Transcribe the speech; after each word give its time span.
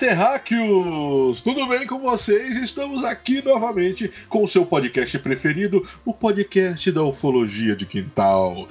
Terráqueos! 0.00 1.42
Tudo 1.42 1.66
bem 1.66 1.86
com 1.86 1.98
vocês? 1.98 2.56
Estamos 2.56 3.04
aqui 3.04 3.44
novamente 3.44 4.10
com 4.30 4.42
o 4.42 4.48
seu 4.48 4.64
podcast 4.64 5.18
preferido, 5.18 5.86
o 6.06 6.14
podcast 6.14 6.90
da 6.90 7.02
Ufologia 7.04 7.76
de 7.76 7.84
Quintal. 7.84 8.66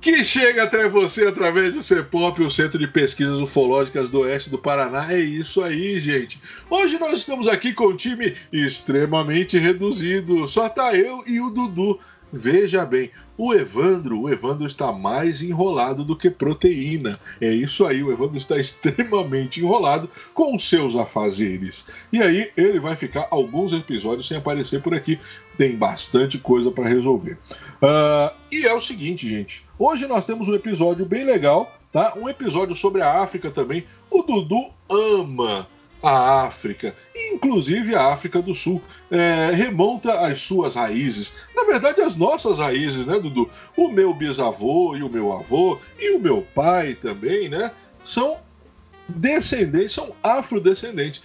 Que 0.00 0.24
chega 0.24 0.64
até 0.64 0.88
você 0.88 1.28
através 1.28 1.72
do 1.72 1.84
CEPOP, 1.84 2.42
o 2.42 2.50
Centro 2.50 2.80
de 2.80 2.88
Pesquisas 2.88 3.38
Ufológicas 3.38 4.10
do 4.10 4.22
Oeste 4.22 4.50
do 4.50 4.58
Paraná. 4.58 5.12
É 5.12 5.20
isso 5.20 5.62
aí, 5.62 6.00
gente. 6.00 6.40
Hoje 6.68 6.98
nós 6.98 7.18
estamos 7.18 7.46
aqui 7.46 7.72
com 7.72 7.86
um 7.86 7.96
time 7.96 8.34
extremamente 8.52 9.56
reduzido. 9.58 10.48
Só 10.48 10.68
tá 10.68 10.96
eu 10.96 11.22
e 11.28 11.40
o 11.40 11.48
Dudu. 11.48 12.00
Veja 12.32 12.86
bem, 12.86 13.10
o 13.36 13.52
Evandro, 13.52 14.20
o 14.20 14.30
Evandro 14.30 14.64
está 14.64 14.90
mais 14.90 15.42
enrolado 15.42 16.02
do 16.02 16.16
que 16.16 16.30
proteína. 16.30 17.20
É 17.38 17.52
isso 17.52 17.84
aí, 17.84 18.02
o 18.02 18.10
Evandro 18.10 18.38
está 18.38 18.56
extremamente 18.60 19.60
enrolado 19.60 20.08
com 20.32 20.56
os 20.56 20.66
seus 20.66 20.96
afazeres. 20.96 21.84
E 22.10 22.22
aí 22.22 22.50
ele 22.56 22.80
vai 22.80 22.96
ficar 22.96 23.28
alguns 23.30 23.72
episódios 23.72 24.26
sem 24.26 24.38
aparecer 24.38 24.80
por 24.80 24.94
aqui. 24.94 25.20
Tem 25.58 25.76
bastante 25.76 26.38
coisa 26.38 26.70
para 26.70 26.88
resolver. 26.88 27.36
Uh, 27.82 28.34
e 28.50 28.66
é 28.66 28.72
o 28.72 28.80
seguinte, 28.80 29.28
gente. 29.28 29.62
Hoje 29.78 30.06
nós 30.06 30.24
temos 30.24 30.48
um 30.48 30.54
episódio 30.54 31.04
bem 31.04 31.24
legal, 31.24 31.70
tá? 31.92 32.14
Um 32.16 32.28
episódio 32.28 32.74
sobre 32.74 33.02
a 33.02 33.22
África 33.22 33.50
também. 33.50 33.84
O 34.10 34.22
Dudu 34.22 34.70
ama 34.88 35.66
a 36.02 36.44
África, 36.44 36.94
inclusive 37.14 37.94
a 37.94 38.12
África 38.12 38.42
do 38.42 38.54
Sul, 38.54 38.82
é, 39.10 39.50
remonta 39.54 40.12
às 40.26 40.40
suas 40.40 40.74
raízes. 40.74 41.32
Na 41.54 41.64
verdade, 41.64 42.00
as 42.00 42.16
nossas 42.16 42.58
raízes, 42.58 43.06
né, 43.06 43.18
Dudu? 43.18 43.48
O 43.76 43.88
meu 43.88 44.12
bisavô 44.12 44.96
e 44.96 45.02
o 45.02 45.08
meu 45.08 45.32
avô, 45.32 45.78
e 45.98 46.14
o 46.16 46.20
meu 46.20 46.46
pai 46.54 46.94
também, 46.94 47.48
né? 47.48 47.70
São 48.02 48.38
descendentes, 49.08 49.92
são 49.92 50.12
afrodescendentes. 50.22 51.22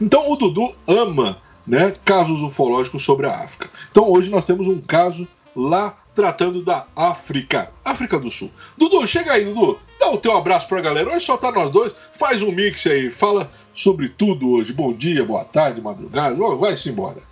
Então 0.00 0.30
o 0.30 0.36
Dudu 0.36 0.74
ama 0.86 1.40
né, 1.66 1.96
casos 2.04 2.42
ufológicos 2.42 3.02
sobre 3.02 3.26
a 3.26 3.32
África. 3.32 3.70
Então 3.90 4.10
hoje 4.10 4.30
nós 4.30 4.44
temos 4.44 4.66
um 4.66 4.80
caso 4.80 5.26
lá 5.54 5.99
tratando 6.20 6.62
da 6.62 6.84
África, 6.94 7.70
África 7.82 8.18
do 8.18 8.28
Sul. 8.28 8.50
Dudu, 8.76 9.06
chega 9.06 9.32
aí, 9.32 9.42
Dudu. 9.42 9.78
Dá 9.98 10.10
o 10.10 10.18
teu 10.18 10.36
abraço 10.36 10.68
pra 10.68 10.82
galera. 10.82 11.08
Hoje 11.08 11.24
só 11.24 11.38
tá 11.38 11.50
nós 11.50 11.70
dois. 11.70 11.94
Faz 12.12 12.42
um 12.42 12.52
mix 12.52 12.86
aí. 12.86 13.10
Fala 13.10 13.50
sobre 13.72 14.10
tudo 14.10 14.50
hoje. 14.50 14.70
Bom 14.70 14.92
dia, 14.92 15.24
boa 15.24 15.46
tarde, 15.46 15.80
madrugada. 15.80 16.36
Vai-se 16.56 16.90
embora. 16.90 17.22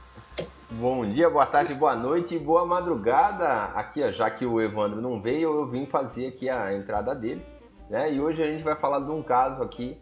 Bom 0.71 1.05
dia, 1.07 1.29
boa 1.29 1.45
tarde, 1.45 1.75
boa 1.75 1.95
noite 1.95 2.35
e 2.35 2.39
boa 2.39 2.65
madrugada. 2.65 3.65
Aqui, 3.75 4.03
ó, 4.03 4.11
já 4.11 4.31
que 4.31 4.47
o 4.47 4.59
Evandro 4.59 5.03
não 5.03 5.21
veio, 5.21 5.53
eu 5.55 5.67
vim 5.67 5.85
fazer 5.85 6.29
aqui 6.29 6.49
a 6.49 6.75
entrada 6.75 7.15
dele. 7.15 7.45
Né? 7.91 8.15
E 8.15 8.19
hoje 8.19 8.43
a 8.43 8.47
gente 8.47 8.65
vai 8.65 8.75
falar 8.75 9.01
de 9.01 9.11
um 9.11 9.23
caso 9.23 9.63
aqui 9.63 9.99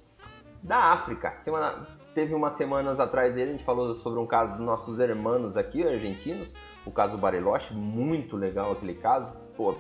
da 0.63 0.93
África. 0.93 1.35
Semana, 1.45 1.89
teve 2.17 2.35
umas 2.35 2.55
semanas 2.55 2.99
atrás 2.99 3.37
a 3.37 3.45
gente 3.45 3.63
falou 3.63 3.95
sobre 3.97 4.19
um 4.19 4.27
caso 4.27 4.57
dos 4.57 4.65
nossos 4.65 4.99
irmãos 4.99 5.55
aqui, 5.55 5.87
argentinos, 5.87 6.51
o 6.87 6.91
caso 6.91 7.19
Bariloche, 7.19 7.75
muito 7.75 8.39
legal 8.39 8.73
aquele 8.73 8.95
caso, 8.95 9.37
pô, 9.55 9.75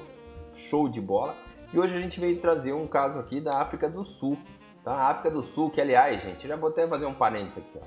show 0.53 0.87
de 0.87 1.01
bola. 1.01 1.35
E 1.73 1.79
hoje 1.79 1.97
a 1.97 1.99
gente 1.99 2.21
veio 2.21 2.39
trazer 2.39 2.75
um 2.75 2.87
caso 2.87 3.19
aqui 3.19 3.41
da 3.41 3.59
África 3.63 3.89
do 3.89 4.05
Sul, 4.05 4.37
tá? 4.85 4.93
A 4.93 5.11
África 5.13 5.31
do 5.31 5.43
Sul, 5.45 5.71
que 5.71 5.81
aliás, 5.81 6.23
gente, 6.23 6.47
já 6.47 6.57
vou 6.57 6.69
até 6.69 6.87
fazer 6.87 7.07
um 7.07 7.15
parênteses 7.15 7.57
aqui, 7.57 7.79
ó. 7.81 7.87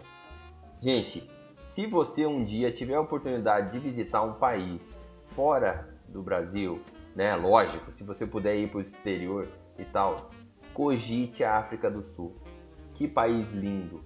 Gente, 0.82 1.30
se 1.68 1.86
você 1.86 2.26
um 2.26 2.44
dia 2.44 2.72
tiver 2.72 2.96
a 2.96 3.02
oportunidade 3.02 3.72
de 3.72 3.78
visitar 3.78 4.24
um 4.24 4.34
país 4.34 5.00
fora 5.36 5.88
do 6.08 6.24
Brasil, 6.24 6.82
né, 7.16 7.36
lógico, 7.36 7.92
se 7.92 8.04
você 8.04 8.26
puder 8.26 8.58
ir 8.58 8.72
para 8.72 8.80
o 8.80 8.82
exterior 8.82 9.48
e 9.78 9.86
tal, 9.86 10.32
cogite 10.74 11.44
a 11.44 11.60
África 11.60 11.88
do 11.92 12.02
Sul. 12.02 12.36
Que 12.96 13.08
país 13.08 13.52
lindo, 13.52 14.04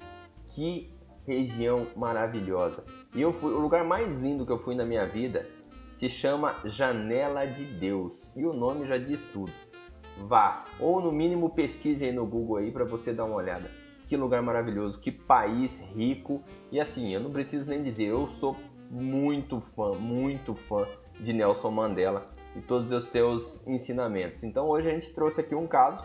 que 0.53 0.90
região 1.25 1.88
maravilhosa. 1.96 2.84
E 3.14 3.22
eu 3.22 3.34
fui, 3.34 3.53
o 3.53 3.59
lugar 3.59 3.84
mais 3.84 4.09
lindo 4.19 4.46
que 4.46 4.52
eu 4.52 4.59
fui 4.59 4.75
na 4.75 4.86
minha 4.86 5.06
vida 5.06 5.47
se 5.97 6.09
chama 6.09 6.56
Janela 6.66 7.46
de 7.46 7.64
Deus. 7.64 8.30
E 8.36 8.46
o 8.46 8.53
nome 8.53 8.88
já 8.88 8.97
diz 8.97 9.19
tudo. 9.31 9.52
Vá, 10.18 10.66
ou 10.80 11.02
no 11.02 11.12
mínimo 11.12 11.50
pesquise 11.50 12.06
aí 12.06 12.12
no 12.12 12.25
Google 12.25 12.58
aí 12.58 12.72
para 12.72 12.86
você 12.86 13.14
dar 13.14 13.25
uma 13.25 13.36
olhada. 13.36 13.69
Que 14.08 14.18
lugar 14.18 14.41
maravilhoso, 14.41 15.00
que 15.00 15.12
país 15.12 15.75
rico. 15.96 16.44
E 16.72 16.80
assim, 16.80 17.14
eu 17.14 17.20
não 17.20 17.31
preciso 17.31 17.66
nem 17.66 17.81
dizer, 17.81 18.06
eu 18.06 18.28
sou 18.34 18.56
muito 18.91 19.62
fã, 19.75 19.91
muito 19.94 20.53
fã 20.53 20.85
de 21.20 21.34
Nelson 21.34 21.72
Mandela 21.72 22.30
e 22.56 22.62
todos 22.62 22.91
os 22.91 23.09
seus 23.09 23.66
ensinamentos. 23.66 24.44
Então 24.44 24.68
hoje 24.68 24.90
a 24.90 24.94
gente 24.94 25.14
trouxe 25.14 25.41
aqui 25.41 25.56
um 25.56 25.68
caso 25.68 26.03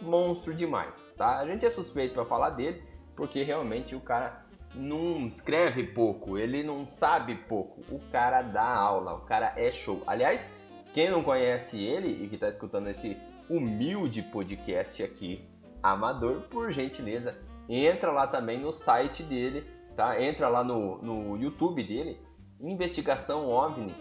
monstro 0.00 0.54
demais, 0.54 0.94
tá? 1.16 1.38
A 1.38 1.46
gente 1.46 1.64
é 1.64 1.70
suspeito 1.70 2.14
para 2.14 2.24
falar 2.24 2.50
dele, 2.50 2.82
porque 3.14 3.42
realmente 3.42 3.94
o 3.94 4.00
cara 4.00 4.47
não 4.74 5.26
escreve 5.26 5.84
pouco, 5.84 6.38
ele 6.38 6.62
não 6.62 6.86
sabe 6.86 7.34
pouco. 7.34 7.82
O 7.92 8.00
cara 8.10 8.42
dá 8.42 8.64
aula, 8.64 9.14
o 9.14 9.20
cara 9.20 9.54
é 9.56 9.70
show. 9.70 10.02
Aliás, 10.06 10.48
quem 10.92 11.10
não 11.10 11.22
conhece 11.22 11.82
ele 11.82 12.24
e 12.24 12.28
que 12.28 12.34
está 12.34 12.48
escutando 12.48 12.88
esse 12.88 13.16
humilde 13.48 14.22
podcast 14.22 15.02
aqui, 15.02 15.44
amador, 15.82 16.42
por 16.50 16.70
gentileza, 16.72 17.36
entra 17.68 18.12
lá 18.12 18.26
também 18.26 18.60
no 18.60 18.72
site 18.72 19.22
dele, 19.22 19.64
tá? 19.96 20.20
Entra 20.20 20.48
lá 20.48 20.62
no, 20.62 20.98
no 21.02 21.36
YouTube 21.36 21.82
dele, 21.82 22.20
Investigação 22.60 23.48
OVNI, 23.48 23.94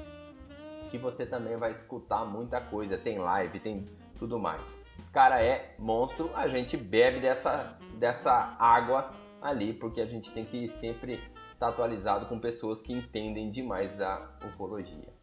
que 0.89 0.97
você 0.97 1.25
também 1.25 1.57
vai 1.57 1.71
escutar 1.71 2.25
muita 2.25 2.59
coisa. 2.59 2.97
Tem 2.97 3.19
live, 3.19 3.59
tem 3.59 3.85
tudo 4.17 4.39
mais. 4.39 4.61
O 4.97 5.11
cara 5.11 5.43
é 5.43 5.75
monstro, 5.77 6.31
a 6.35 6.47
gente 6.47 6.75
bebe 6.75 7.19
dessa, 7.19 7.77
dessa 7.99 8.55
água 8.59 9.11
ali, 9.41 9.73
porque 9.73 10.01
a 10.01 10.05
gente 10.05 10.31
tem 10.31 10.45
que 10.45 10.69
sempre 10.79 11.13
estar 11.13 11.57
tá 11.59 11.67
atualizado 11.69 12.25
com 12.27 12.39
pessoas 12.39 12.81
que 12.81 12.93
entendem 12.93 13.51
demais 13.51 13.95
da 13.97 14.29
ufologia. 14.45 15.13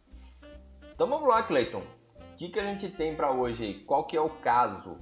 Então 0.95 1.09
vamos 1.09 1.29
lá, 1.29 1.43
Cleiton. 1.43 1.83
O 2.33 2.37
que, 2.37 2.49
que 2.49 2.59
a 2.59 2.65
gente 2.65 2.89
tem 2.89 3.15
para 3.15 3.31
hoje? 3.31 3.85
Qual 3.87 4.05
que 4.05 4.17
é 4.17 4.21
o 4.21 4.29
caso? 4.29 4.99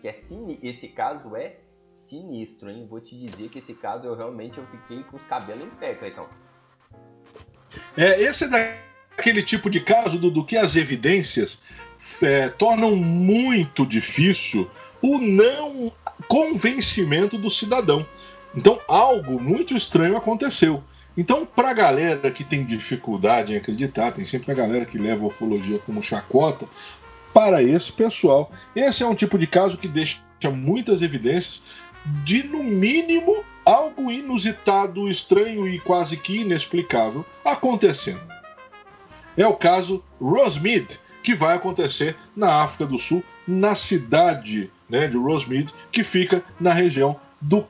Que 0.00 0.08
é. 0.08 0.20
Esse 0.62 0.88
caso 0.88 1.36
é 1.36 1.58
sinistro, 1.96 2.70
hein? 2.70 2.86
Vou 2.88 3.00
te 3.00 3.16
dizer 3.16 3.48
que 3.48 3.60
esse 3.60 3.74
caso 3.74 4.06
eu 4.06 4.16
realmente 4.16 4.58
eu 4.58 4.66
fiquei 4.66 5.02
com 5.04 5.16
os 5.16 5.24
cabelos 5.24 5.64
em 5.64 5.70
pé, 5.70 5.94
Cleiton. 5.94 6.28
É, 7.96 8.20
esse 8.20 8.44
é 8.44 8.48
daquele 8.48 9.42
tipo 9.42 9.70
de 9.70 9.80
caso 9.80 10.18
do, 10.18 10.30
do 10.30 10.44
que 10.44 10.56
as 10.56 10.76
evidências 10.76 11.60
é, 12.20 12.48
tornam 12.48 12.94
muito 12.96 13.86
difícil 13.86 14.70
o 15.00 15.18
não 15.18 15.92
convencimento 16.28 17.38
do 17.38 17.50
cidadão. 17.50 18.06
Então, 18.54 18.78
algo 18.86 19.40
muito 19.40 19.74
estranho 19.74 20.16
aconteceu. 20.16 20.82
Então, 21.16 21.44
para 21.44 21.70
a 21.70 21.74
galera 21.74 22.30
que 22.30 22.44
tem 22.44 22.64
dificuldade 22.64 23.52
em 23.52 23.56
acreditar, 23.56 24.12
tem 24.12 24.24
sempre 24.24 24.52
a 24.52 24.54
galera 24.54 24.86
que 24.86 24.98
leva 24.98 25.24
a 25.24 25.28
ufologia 25.28 25.78
como 25.78 26.02
chacota, 26.02 26.66
para 27.32 27.62
esse 27.62 27.90
pessoal, 27.92 28.52
esse 28.76 29.02
é 29.02 29.06
um 29.06 29.14
tipo 29.14 29.38
de 29.38 29.46
caso 29.46 29.78
que 29.78 29.88
deixa 29.88 30.20
muitas 30.52 31.00
evidências 31.00 31.62
de, 32.24 32.42
no 32.42 32.62
mínimo, 32.62 33.44
algo 33.64 34.10
inusitado, 34.10 35.08
estranho 35.08 35.66
e 35.66 35.78
quase 35.80 36.16
que 36.16 36.40
inexplicável 36.40 37.24
acontecendo. 37.44 38.20
É 39.36 39.46
o 39.46 39.54
caso 39.54 40.02
Rosemead, 40.20 40.98
que 41.22 41.34
vai 41.34 41.56
acontecer 41.56 42.16
na 42.36 42.62
África 42.62 42.84
do 42.84 42.98
Sul, 42.98 43.24
na 43.46 43.74
cidade 43.74 44.70
né, 44.88 45.06
de 45.06 45.16
Rosemead, 45.16 45.72
que 45.90 46.02
fica 46.02 46.44
na 46.60 46.72
região 46.72 47.18
do, 47.40 47.66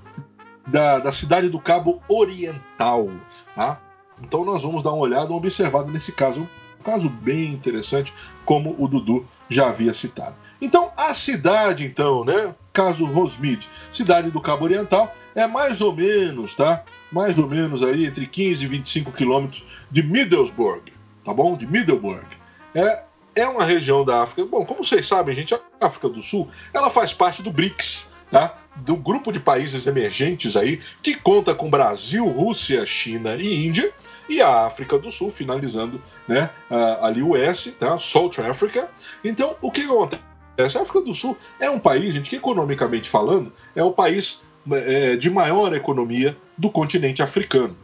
da, 0.66 0.98
da 0.98 1.12
cidade 1.12 1.48
do 1.48 1.60
Cabo 1.60 2.02
Oriental. 2.08 3.10
Tá? 3.54 3.80
Então 4.20 4.44
nós 4.44 4.62
vamos 4.62 4.82
dar 4.82 4.90
uma 4.90 5.02
olhada, 5.02 5.26
uma 5.26 5.36
observada 5.36 5.90
nesse 5.90 6.12
caso. 6.12 6.48
Um 6.80 6.82
caso 6.82 7.08
bem 7.08 7.52
interessante, 7.52 8.12
como 8.44 8.74
o 8.76 8.88
Dudu 8.88 9.26
já 9.48 9.68
havia 9.68 9.94
citado. 9.94 10.34
Então, 10.60 10.90
a 10.96 11.14
cidade, 11.14 11.84
então, 11.84 12.24
né? 12.24 12.54
Caso 12.72 13.04
Rosemead, 13.04 13.68
cidade 13.92 14.30
do 14.30 14.40
Cabo 14.40 14.64
Oriental, 14.64 15.14
é 15.34 15.46
mais 15.46 15.80
ou 15.80 15.94
menos, 15.94 16.54
tá? 16.54 16.82
Mais 17.10 17.38
ou 17.38 17.46
menos 17.46 17.82
aí 17.82 18.06
entre 18.06 18.26
15 18.26 18.64
e 18.64 18.66
25 18.66 19.12
quilômetros 19.12 19.64
de 19.90 20.02
Middlesbrough, 20.02 20.82
tá 21.24 21.32
bom? 21.32 21.56
De 21.56 21.66
Middleburg. 21.66 22.26
É, 22.74 23.04
é 23.36 23.46
uma 23.46 23.64
região 23.64 24.04
da 24.04 24.22
África. 24.22 24.44
Bom, 24.44 24.64
como 24.64 24.82
vocês 24.82 25.06
sabem, 25.06 25.34
gente, 25.34 25.54
a 25.54 25.60
África 25.80 26.08
do 26.08 26.22
Sul, 26.22 26.48
ela 26.72 26.90
faz 26.90 27.12
parte 27.12 27.42
do 27.42 27.50
BRICS, 27.50 28.08
tá? 28.30 28.58
Do 28.76 28.96
grupo 28.96 29.30
de 29.30 29.38
países 29.38 29.86
emergentes 29.86 30.56
aí, 30.56 30.80
que 31.02 31.14
conta 31.14 31.54
com 31.54 31.68
Brasil, 31.68 32.26
Rússia, 32.26 32.86
China 32.86 33.36
e 33.36 33.66
Índia, 33.66 33.92
e 34.28 34.40
a 34.40 34.64
África 34.64 34.98
do 34.98 35.10
Sul, 35.10 35.30
finalizando, 35.30 36.02
né, 36.26 36.48
ali 37.00 37.22
o 37.22 37.36
S, 37.36 37.70
tá? 37.72 37.98
South 37.98 38.32
Africa. 38.48 38.88
Então, 39.22 39.56
o 39.60 39.70
que 39.70 39.82
acontece? 39.82 40.22
A 40.58 40.82
África 40.82 41.00
do 41.02 41.12
Sul 41.12 41.36
é 41.60 41.68
um 41.68 41.78
país, 41.78 42.14
gente, 42.14 42.30
que 42.30 42.36
economicamente 42.36 43.10
falando, 43.10 43.52
é 43.76 43.82
o 43.82 43.92
país 43.92 44.40
é, 44.70 45.16
de 45.16 45.28
maior 45.28 45.74
economia 45.74 46.36
do 46.56 46.70
continente 46.70 47.22
africano. 47.22 47.76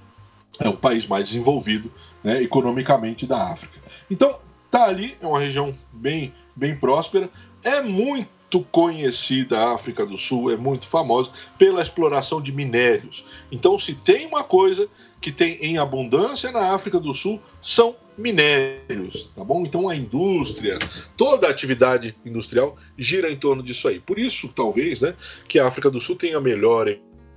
É 0.60 0.68
o 0.68 0.76
país 0.76 1.06
mais 1.06 1.28
desenvolvido 1.28 1.92
né, 2.22 2.42
economicamente 2.42 3.26
da 3.26 3.50
África. 3.50 3.78
Então, 4.10 4.38
tá 4.70 4.84
ali, 4.84 5.16
é 5.20 5.26
uma 5.26 5.38
região 5.38 5.74
bem, 5.92 6.32
bem 6.54 6.76
próspera. 6.76 7.28
É 7.62 7.80
muito 7.80 8.37
conhecida 8.70 9.58
a 9.58 9.74
África 9.74 10.06
do 10.06 10.16
Sul, 10.16 10.50
é 10.50 10.56
muito 10.56 10.86
famosa 10.86 11.30
pela 11.58 11.82
exploração 11.82 12.40
de 12.40 12.52
minérios. 12.52 13.24
Então, 13.52 13.78
se 13.78 13.94
tem 13.94 14.26
uma 14.26 14.42
coisa 14.42 14.88
que 15.20 15.30
tem 15.30 15.58
em 15.60 15.78
abundância 15.78 16.50
na 16.50 16.72
África 16.72 16.98
do 16.98 17.12
Sul, 17.12 17.42
são 17.60 17.94
minérios, 18.16 19.30
tá 19.34 19.44
bom? 19.44 19.62
Então 19.62 19.88
a 19.88 19.94
indústria, 19.94 20.78
toda 21.16 21.46
a 21.46 21.50
atividade 21.50 22.16
industrial 22.24 22.76
gira 22.96 23.30
em 23.30 23.36
torno 23.36 23.62
disso 23.62 23.88
aí. 23.88 24.00
Por 24.00 24.18
isso, 24.18 24.48
talvez, 24.48 25.00
né, 25.00 25.14
que 25.46 25.58
a 25.58 25.66
África 25.66 25.90
do 25.90 26.00
Sul 26.00 26.16
tenha 26.16 26.38
a 26.38 26.40
melhor 26.40 26.88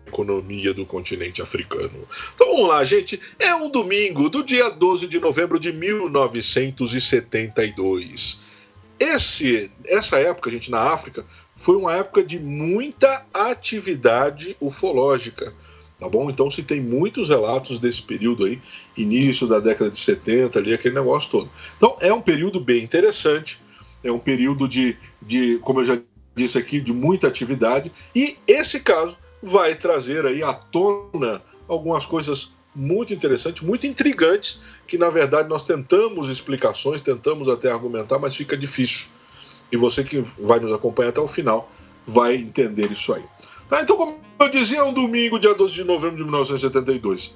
economia 0.07 0.73
do 0.73 0.85
continente 0.85 1.41
africano. 1.41 2.07
Então 2.35 2.47
vamos 2.47 2.67
lá, 2.67 2.83
gente. 2.83 3.21
É 3.39 3.55
um 3.55 3.69
domingo 3.69 4.29
do 4.29 4.43
dia 4.43 4.69
12 4.69 5.07
de 5.07 5.17
novembro 5.19 5.57
de 5.59 5.71
1972. 5.71 8.50
Esse, 9.01 9.71
essa 9.85 10.19
época, 10.19 10.51
gente, 10.51 10.69
na 10.69 10.79
África, 10.79 11.25
foi 11.55 11.75
uma 11.75 11.95
época 11.95 12.23
de 12.23 12.39
muita 12.39 13.25
atividade 13.33 14.55
ufológica 14.61 15.51
tá 16.01 16.09
bom? 16.09 16.31
Então 16.31 16.49
se 16.49 16.63
tem 16.63 16.81
muitos 16.81 17.29
relatos 17.29 17.79
desse 17.79 18.01
período 18.01 18.45
aí, 18.45 18.59
início 18.97 19.45
da 19.45 19.59
década 19.59 19.91
de 19.91 19.99
70, 19.99 20.57
ali, 20.57 20.73
aquele 20.73 20.95
negócio 20.95 21.29
todo. 21.29 21.49
Então 21.77 21.95
é 21.99 22.11
um 22.11 22.19
período 22.19 22.59
bem 22.59 22.83
interessante, 22.83 23.61
é 24.03 24.11
um 24.11 24.17
período 24.17 24.67
de, 24.67 24.97
de 25.21 25.59
como 25.61 25.81
eu 25.81 25.85
já 25.85 25.99
disse 26.35 26.57
aqui, 26.57 26.81
de 26.81 26.91
muita 26.91 27.27
atividade, 27.27 27.91
e 28.15 28.35
esse 28.47 28.79
caso 28.79 29.15
vai 29.43 29.75
trazer 29.75 30.25
aí 30.25 30.41
à 30.41 30.53
tona 30.53 31.39
algumas 31.67 32.03
coisas 32.03 32.51
muito 32.73 33.13
interessantes, 33.13 33.61
muito 33.61 33.85
intrigantes, 33.85 34.61
que 34.87 34.97
na 34.97 35.09
verdade 35.09 35.49
nós 35.49 35.63
tentamos 35.63 36.29
explicações, 36.29 37.01
tentamos 37.01 37.49
até 37.49 37.71
argumentar, 37.71 38.17
mas 38.17 38.35
fica 38.35 38.55
difícil. 38.57 39.09
E 39.71 39.77
você 39.77 40.03
que 40.03 40.19
vai 40.39 40.59
nos 40.59 40.73
acompanhar 40.73 41.09
até 41.09 41.21
o 41.21 41.27
final 41.27 41.71
vai 42.05 42.35
entender 42.35 42.91
isso 42.91 43.13
aí. 43.13 43.23
Tá, 43.69 43.81
então, 43.81 43.95
como 43.95 44.19
eu 44.39 44.49
dizia, 44.49 44.79
é 44.79 44.83
um 44.83 44.93
domingo, 44.93 45.39
dia 45.39 45.53
12 45.53 45.73
de 45.73 45.83
novembro 45.83 46.17
de 46.17 46.23
1972. 46.23 47.33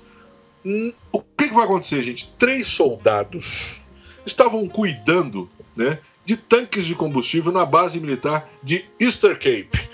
Hum, 0.65 0.91
o 1.11 1.21
que, 1.21 1.47
que 1.47 1.53
vai 1.53 1.63
acontecer, 1.65 2.01
gente? 2.03 2.33
Três 2.37 2.67
soldados 2.67 3.81
estavam 4.25 4.67
cuidando 4.67 5.49
né, 5.75 5.99
de 6.25 6.35
tanques 6.35 6.85
de 6.85 6.95
combustível 6.95 7.51
na 7.51 7.65
base 7.65 7.99
militar 7.99 8.49
de 8.63 8.83
Easter 8.99 9.35
Cape. 9.35 9.89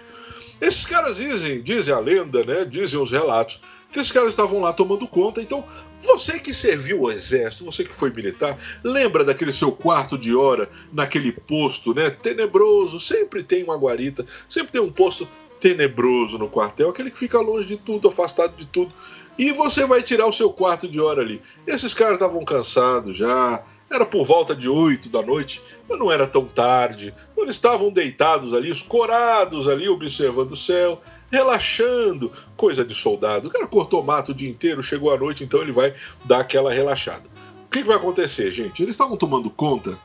Esses 0.60 0.86
caras 0.86 1.18
dizem, 1.18 1.62
dizem 1.62 1.94
a 1.94 2.00
lenda, 2.00 2.44
né, 2.44 2.66
dizem 2.66 3.00
os 3.00 3.12
relatos, 3.12 3.60
que 3.92 4.00
esses 4.00 4.12
caras 4.12 4.30
estavam 4.30 4.62
lá 4.62 4.72
tomando 4.72 5.08
conta. 5.08 5.42
Então, 5.42 5.64
você 6.04 6.40
que 6.40 6.54
serviu 6.54 7.02
o 7.02 7.12
exército, 7.12 7.66
você 7.66 7.84
que 7.84 7.94
foi 7.94 8.10
militar, 8.10 8.58
lembra 8.84 9.24
daquele 9.24 9.54
seu 9.54 9.72
quarto 9.72 10.18
de 10.18 10.36
hora 10.36 10.70
naquele 10.92 11.32
posto, 11.32 11.94
né, 11.94 12.10
tenebroso? 12.10 13.00
Sempre 13.00 13.44
tem 13.44 13.64
uma 13.64 13.78
guarita, 13.78 14.26
sempre 14.50 14.72
tem 14.72 14.82
um 14.82 14.92
posto 14.92 15.28
tenebroso 15.60 16.38
no 16.38 16.50
quartel, 16.50 16.90
aquele 16.90 17.12
que 17.12 17.18
fica 17.18 17.40
longe 17.40 17.68
de 17.68 17.78
tudo, 17.78 18.08
afastado 18.08 18.56
de 18.56 18.66
tudo. 18.66 18.92
E 19.38 19.52
você 19.52 19.86
vai 19.86 20.02
tirar 20.02 20.26
o 20.26 20.34
seu 20.34 20.52
quarto 20.52 20.88
de 20.88 21.00
hora 21.00 21.22
ali. 21.22 21.42
Esses 21.68 21.94
caras 21.94 22.16
estavam 22.16 22.44
cansados 22.44 23.16
já, 23.16 23.64
era 23.90 24.06
por 24.06 24.26
volta 24.26 24.56
de 24.56 24.70
8 24.70 25.10
da 25.10 25.22
noite, 25.22 25.62
mas 25.88 26.00
não 26.00 26.12
era 26.12 26.26
tão 26.26 26.46
tarde. 26.46 27.14
Eles 27.38 27.56
estavam 27.56 27.92
deitados 27.92 28.54
ali, 28.54 28.70
escorados 28.70 29.68
ali, 29.68 29.90
observando 29.90 30.54
o 30.54 30.58
céu, 30.58 31.02
relaxando. 31.31 32.31
Coisa 32.56 32.83
de 32.83 32.94
soldado. 32.94 33.48
O 33.48 33.51
cara 33.51 33.66
cortou 33.68 34.04
mato 34.04 34.31
o 34.31 34.36
dia 34.36 34.50
inteiro, 34.50 34.83
chegou 34.83 35.13
à 35.13 35.18
noite, 35.18 35.44
então 35.44 35.62
ele 35.62 35.72
vai 35.72 35.94
dar 36.25 36.42
aquela 36.42 36.74
relaxada. 36.74 37.24
O 37.66 37.72
que, 37.72 37.81
que 37.81 37.88
vai 37.88 37.95
acontecer, 37.95 38.51
gente? 38.51 38.83
Eles 38.83 38.94
estavam 38.94 39.16
tomando 39.16 39.50
conta 39.50 39.98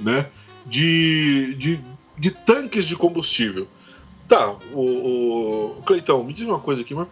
né, 0.00 0.26
de, 0.64 1.54
de, 1.54 1.80
de 2.18 2.30
tanques 2.30 2.86
de 2.86 2.96
combustível. 2.96 3.68
Tá, 4.26 4.56
o, 4.72 5.76
o 5.78 5.82
Cleitão, 5.84 6.22
me 6.22 6.32
diz 6.32 6.46
uma 6.46 6.60
coisa 6.60 6.82
aqui, 6.82 6.94
mas 6.94 7.08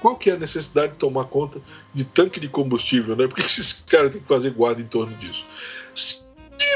qual 0.00 0.16
que 0.16 0.30
é 0.30 0.34
a 0.34 0.38
necessidade 0.38 0.92
de 0.92 0.98
tomar 0.98 1.24
conta 1.24 1.60
de 1.94 2.04
tanque 2.04 2.38
de 2.38 2.48
combustível, 2.48 3.16
né? 3.16 3.26
Por 3.26 3.36
que 3.36 3.42
esses 3.46 3.72
caras 3.72 4.12
têm 4.12 4.20
que 4.20 4.28
fazer 4.28 4.50
guarda 4.50 4.80
em 4.80 4.86
torno 4.86 5.16
disso? 5.16 5.44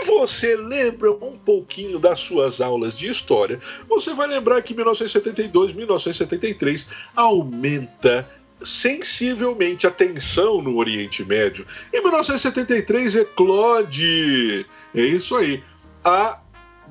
Você 0.06 0.56
lembra 0.56 1.11
um 1.12 1.37
pouquinho 1.37 1.99
das 1.99 2.21
suas 2.21 2.61
aulas 2.61 2.97
de 2.97 3.09
história, 3.09 3.61
você 3.88 4.15
vai 4.15 4.27
lembrar 4.27 4.62
que 4.62 4.75
1972, 4.75 5.73
1973 5.73 6.87
aumenta 7.15 8.29
sensivelmente 8.62 9.87
a 9.87 9.91
tensão 9.91 10.62
no 10.62 10.77
Oriente 10.77 11.25
Médio. 11.25 11.67
Em 11.93 12.00
1973 12.00 13.17
eclode, 13.17 14.67
é 14.94 15.03
isso 15.03 15.37
aí, 15.37 15.62
a 16.05 16.41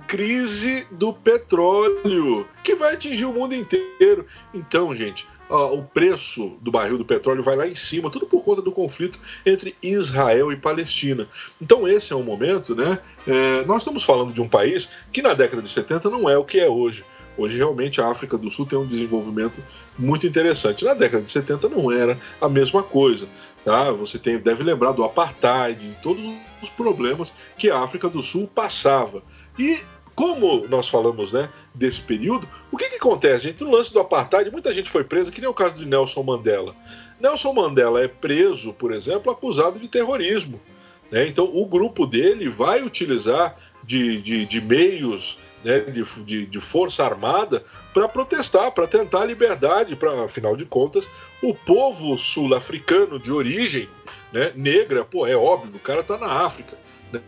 crise 0.08 0.86
do 0.92 1.14
petróleo, 1.14 2.48
que 2.64 2.76
vai 2.76 2.94
atingir 2.94 3.26
o 3.26 3.34
mundo 3.34 3.56
inteiro. 3.56 4.26
Então, 4.54 4.94
gente, 4.94 5.28
ó, 5.50 5.74
o 5.74 5.84
preço 5.84 6.58
do 6.62 6.72
barril 6.72 6.98
do 6.98 7.06
petróleo 7.06 7.44
vai 7.44 7.56
lá 7.56 7.68
em 7.68 7.76
cima, 7.76 8.10
tudo 8.10 8.26
por 8.26 8.44
conta 8.44 8.62
do 8.62 8.72
conflito 8.72 9.20
entre 9.46 9.76
Israel 9.82 10.52
e 10.52 10.56
Palestina. 10.56 11.28
Então, 11.62 11.88
esse 11.88 12.14
é 12.14 12.16
um 12.16 12.24
momento, 12.24 12.76
né? 12.76 13.00
É, 13.28 13.66
nós 13.66 13.82
estamos 13.82 14.04
falando 14.04 14.34
de 14.34 14.42
um 14.42 14.48
país 14.48 14.90
que 15.12 15.22
na 15.22 15.34
década 15.34 15.62
de 15.62 15.70
70 15.70 16.10
não 16.10 16.30
é 16.30 16.38
o 16.38 16.46
que 16.46 16.60
é 16.60 16.70
hoje. 16.70 17.04
Hoje, 17.38 17.58
realmente, 17.58 18.00
a 18.00 18.08
África 18.08 18.38
do 18.38 18.50
Sul 18.50 18.66
tem 18.66 18.80
um 18.80 18.88
desenvolvimento 18.88 19.62
muito 19.98 20.26
interessante. 20.26 20.86
Na 20.86 20.94
década 20.94 21.24
de 21.24 21.30
70 21.30 21.68
não 21.68 21.92
era 21.92 22.18
a 22.40 22.48
mesma 22.48 22.82
coisa. 22.82 23.28
Tá? 23.64 23.92
Você 23.92 24.18
tem, 24.18 24.38
deve 24.38 24.64
lembrar 24.64 24.94
do 24.94 25.04
apartheid, 25.04 25.86
de 25.86 25.96
todos 26.02 26.24
os 26.62 26.70
problemas 26.70 27.34
que 27.58 27.70
a 27.70 27.80
África 27.80 28.10
do 28.10 28.22
Sul 28.22 28.50
passava. 28.54 29.22
E 29.60 29.80
como 30.16 30.66
nós 30.68 30.88
falamos 30.88 31.34
né, 31.34 31.50
desse 31.74 32.00
período, 32.00 32.48
o 32.72 32.78
que, 32.78 32.90
que 32.90 32.96
acontece, 32.96 33.50
gente? 33.50 33.62
No 33.62 33.72
lance 33.72 33.92
do 33.92 34.00
apartheid, 34.00 34.50
muita 34.50 34.74
gente 34.74 34.90
foi 34.90 35.04
presa, 35.04 35.30
que 35.30 35.42
nem 35.42 35.50
o 35.50 35.54
caso 35.54 35.76
de 35.76 35.86
Nelson 35.86 36.24
Mandela. 36.24 36.74
Nelson 37.20 37.54
Mandela 37.54 38.02
é 38.02 38.08
preso, 38.08 38.74
por 38.74 38.94
exemplo, 38.94 39.32
acusado 39.32 39.78
de 39.78 39.90
terrorismo. 39.90 40.62
Né? 41.12 41.28
Então, 41.28 41.50
o 41.54 41.66
grupo 41.66 42.08
dele 42.08 42.50
vai 42.50 42.82
utilizar 42.82 43.58
de, 43.84 44.22
de, 44.22 44.46
de 44.46 44.62
meios 44.62 45.38
né, 45.64 45.80
de, 45.80 46.04
de, 46.24 46.46
de, 46.46 46.60
força 46.60 47.04
armada 47.04 47.66
para 47.94 48.08
protestar, 48.08 48.72
para 48.72 48.88
tentar 48.88 49.22
a 49.22 49.26
liberdade, 49.26 49.96
para, 49.96 50.24
afinal 50.24 50.56
de 50.56 50.64
contas, 50.64 51.08
o 51.42 51.54
povo 51.54 52.16
sul-africano 52.18 53.20
de 53.20 53.32
origem 53.32 53.90
né, 54.32 54.54
negra, 54.56 55.04
pô, 55.04 55.28
é 55.28 55.36
óbvio, 55.36 55.76
o 55.76 55.80
cara 55.80 56.02
está 56.02 56.18
na 56.18 56.28
África 56.28 56.85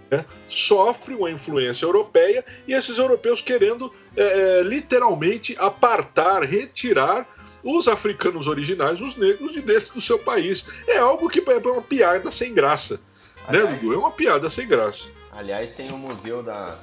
né, 0.09 0.25
sofre 0.47 1.15
uma 1.15 1.29
influência 1.29 1.85
europeia 1.85 2.43
e 2.67 2.73
esses 2.73 2.97
europeus 2.97 3.41
querendo 3.41 3.93
é, 4.15 4.21
é, 4.59 4.63
literalmente 4.63 5.55
apartar, 5.59 6.43
retirar 6.43 7.27
os 7.63 7.87
africanos 7.87 8.47
originais, 8.47 9.01
os 9.01 9.15
negros, 9.15 9.51
de 9.51 9.61
dentro 9.61 9.93
do 9.93 10.01
seu 10.01 10.19
país. 10.19 10.65
É 10.87 10.97
algo 10.97 11.27
que 11.29 11.43
é 11.45 11.57
uma 11.69 11.81
piada 11.81 12.31
sem 12.31 12.53
graça. 12.53 12.95
Né, 12.95 13.01
aliás, 13.47 13.69
né, 13.69 13.75
Dudu? 13.77 13.93
É 13.93 13.97
uma 13.97 14.11
piada 14.11 14.49
sem 14.49 14.67
graça. 14.67 15.09
Aliás, 15.31 15.75
tem 15.75 15.91
o 15.91 15.97
museu 15.97 16.41
da 16.41 16.79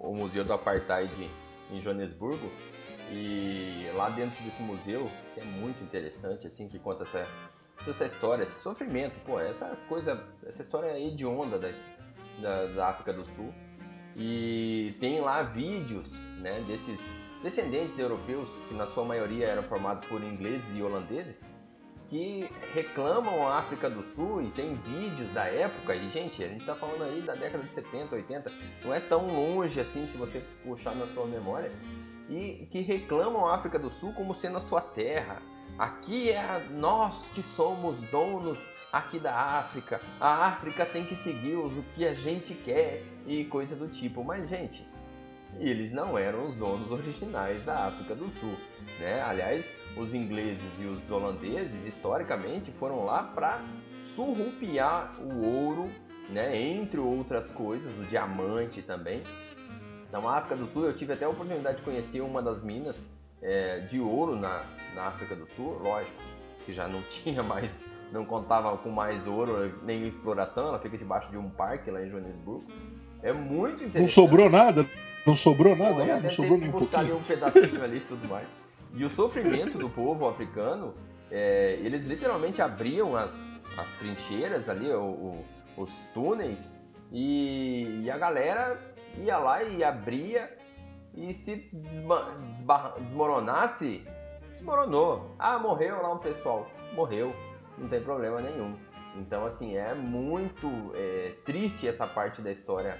o 0.00 0.14
museu 0.14 0.44
do 0.44 0.52
apartheid 0.54 1.12
em 1.70 1.82
Joanesburgo 1.82 2.50
e 3.10 3.86
lá 3.94 4.08
dentro 4.08 4.42
desse 4.42 4.62
museu 4.62 5.10
que 5.34 5.40
é 5.40 5.44
muito 5.44 5.82
interessante 5.84 6.46
assim 6.46 6.68
que 6.68 6.78
conta 6.78 7.04
essa 7.04 7.28
essa 7.86 8.06
história, 8.06 8.44
esse 8.44 8.60
sofrimento, 8.60 9.14
pô, 9.24 9.38
essa 9.38 9.76
coisa, 9.88 10.20
essa 10.46 10.62
história 10.62 10.98
hedionda 10.98 11.58
da, 11.58 11.70
da, 12.40 12.88
África 12.88 13.12
do 13.12 13.24
Sul. 13.24 13.52
E 14.16 14.94
tem 15.00 15.20
lá 15.20 15.42
vídeos 15.42 16.10
né, 16.40 16.64
desses 16.66 17.00
descendentes 17.42 17.98
europeus, 17.98 18.48
que 18.68 18.74
na 18.74 18.86
sua 18.86 19.04
maioria 19.04 19.46
eram 19.46 19.62
formados 19.62 20.08
por 20.08 20.22
ingleses 20.22 20.64
e 20.74 20.82
holandeses, 20.82 21.44
que 22.08 22.48
reclamam 22.74 23.46
a 23.46 23.58
África 23.58 23.88
do 23.88 24.02
Sul 24.14 24.42
e 24.42 24.50
tem 24.52 24.74
vídeos 24.74 25.30
da 25.32 25.44
época, 25.44 25.94
e 25.94 26.10
gente, 26.10 26.42
a 26.42 26.48
gente 26.48 26.60
está 26.60 26.74
falando 26.74 27.04
aí 27.04 27.20
da 27.20 27.34
década 27.34 27.62
de 27.62 27.72
70, 27.72 28.14
80, 28.14 28.52
não 28.84 28.94
é 28.94 29.00
tão 29.00 29.26
longe 29.26 29.78
assim 29.78 30.06
se 30.06 30.16
você 30.16 30.42
puxar 30.64 30.94
na 30.96 31.06
sua 31.08 31.26
memória, 31.26 31.70
e 32.28 32.66
que 32.70 32.80
reclamam 32.80 33.46
a 33.46 33.54
África 33.54 33.78
do 33.78 33.90
Sul 33.90 34.12
como 34.14 34.34
sendo 34.34 34.58
a 34.58 34.60
sua 34.60 34.80
terra. 34.80 35.40
Aqui 35.78 36.30
é 36.30 36.66
nós 36.70 37.28
que 37.34 37.42
somos 37.42 37.96
donos 38.10 38.58
aqui 38.92 39.18
da 39.18 39.34
África, 39.34 40.00
a 40.20 40.46
África 40.46 40.84
tem 40.86 41.04
que 41.04 41.14
seguir 41.16 41.56
o 41.56 41.84
que 41.94 42.06
a 42.06 42.14
gente 42.14 42.54
quer 42.54 43.02
e 43.26 43.44
coisa 43.44 43.76
do 43.76 43.88
tipo. 43.88 44.24
Mas, 44.24 44.48
gente, 44.48 44.86
eles 45.58 45.92
não 45.92 46.18
eram 46.18 46.48
os 46.48 46.54
donos 46.54 46.90
originais 46.90 47.64
da 47.64 47.86
África 47.86 48.14
do 48.14 48.30
Sul. 48.30 48.56
Né? 48.98 49.22
Aliás, 49.22 49.70
os 49.96 50.12
ingleses 50.14 50.72
e 50.78 50.84
os 50.84 51.10
holandeses, 51.10 51.86
historicamente, 51.86 52.70
foram 52.72 53.04
lá 53.04 53.22
para 53.22 53.60
surrupiar 54.14 55.14
o 55.20 55.44
ouro, 55.44 55.88
né? 56.30 56.60
entre 56.60 57.00
outras 57.00 57.50
coisas, 57.50 57.92
o 57.98 58.04
diamante 58.04 58.82
também. 58.82 59.22
Então, 60.08 60.26
a 60.28 60.38
África 60.38 60.56
do 60.56 60.66
Sul, 60.72 60.86
eu 60.86 60.94
tive 60.94 61.12
até 61.12 61.24
a 61.24 61.28
oportunidade 61.28 61.78
de 61.78 61.82
conhecer 61.82 62.20
uma 62.20 62.42
das 62.42 62.62
minas 62.62 62.96
é, 63.42 63.80
de 63.80 64.00
ouro 64.00 64.36
na, 64.36 64.64
na 64.94 65.08
África 65.08 65.36
do 65.36 65.46
Sul, 65.54 65.78
lógico 65.82 66.20
que 66.64 66.72
já 66.74 66.86
não 66.86 67.00
tinha 67.08 67.42
mais, 67.42 67.70
não 68.12 68.24
contava 68.24 68.76
com 68.78 68.90
mais 68.90 69.26
ouro 69.26 69.72
nem 69.82 70.06
exploração, 70.06 70.68
ela 70.68 70.78
fica 70.78 70.96
debaixo 70.96 71.30
de 71.30 71.36
um 71.36 71.50
parque 71.50 71.90
lá 71.90 72.02
em 72.02 72.10
Joanesburgo. 72.10 72.64
É 73.22 73.32
muito 73.32 73.84
interessante. 73.84 74.00
Não 74.00 74.08
sobrou 74.08 74.48
nada? 74.48 74.86
Não 75.26 75.36
sobrou 75.36 75.76
nada? 75.76 76.04
Não, 76.04 76.20
não 76.20 76.30
sobrou 76.30 76.58
nem 76.58 76.68
um 76.68 76.72
pouquinho. 76.72 77.16
um 77.16 77.22
pedacinho 77.22 77.82
ali 77.82 77.98
e 77.98 78.00
tudo 78.00 78.28
mais. 78.28 78.46
E 78.94 79.04
o 79.04 79.10
sofrimento 79.10 79.76
do 79.76 79.90
povo 79.90 80.26
africano, 80.28 80.94
é, 81.30 81.78
eles 81.82 82.04
literalmente 82.04 82.62
abriam 82.62 83.16
as, 83.16 83.32
as 83.76 83.86
trincheiras 83.98 84.68
ali, 84.68 84.90
o, 84.90 85.02
o, 85.02 85.44
os 85.76 85.90
túneis, 86.14 86.58
e, 87.12 88.02
e, 88.04 88.10
a 88.10 88.16
galera 88.16 88.78
ia 89.18 89.38
lá 89.38 89.62
e 89.62 89.84
abria, 89.84 90.56
e 91.14 91.34
se 91.34 91.68
desmoronasse, 92.98 94.02
desmoronou. 94.52 95.34
Ah, 95.38 95.58
morreu 95.58 96.00
lá 96.02 96.14
um 96.14 96.18
pessoal. 96.18 96.66
Morreu, 96.94 97.34
não 97.78 97.88
tem 97.88 98.00
problema 98.02 98.40
nenhum. 98.40 98.76
Então, 99.16 99.46
assim, 99.46 99.76
é 99.76 99.94
muito 99.94 100.92
é, 100.94 101.34
triste 101.44 101.88
essa 101.88 102.06
parte 102.06 102.40
da 102.40 102.52
história 102.52 102.98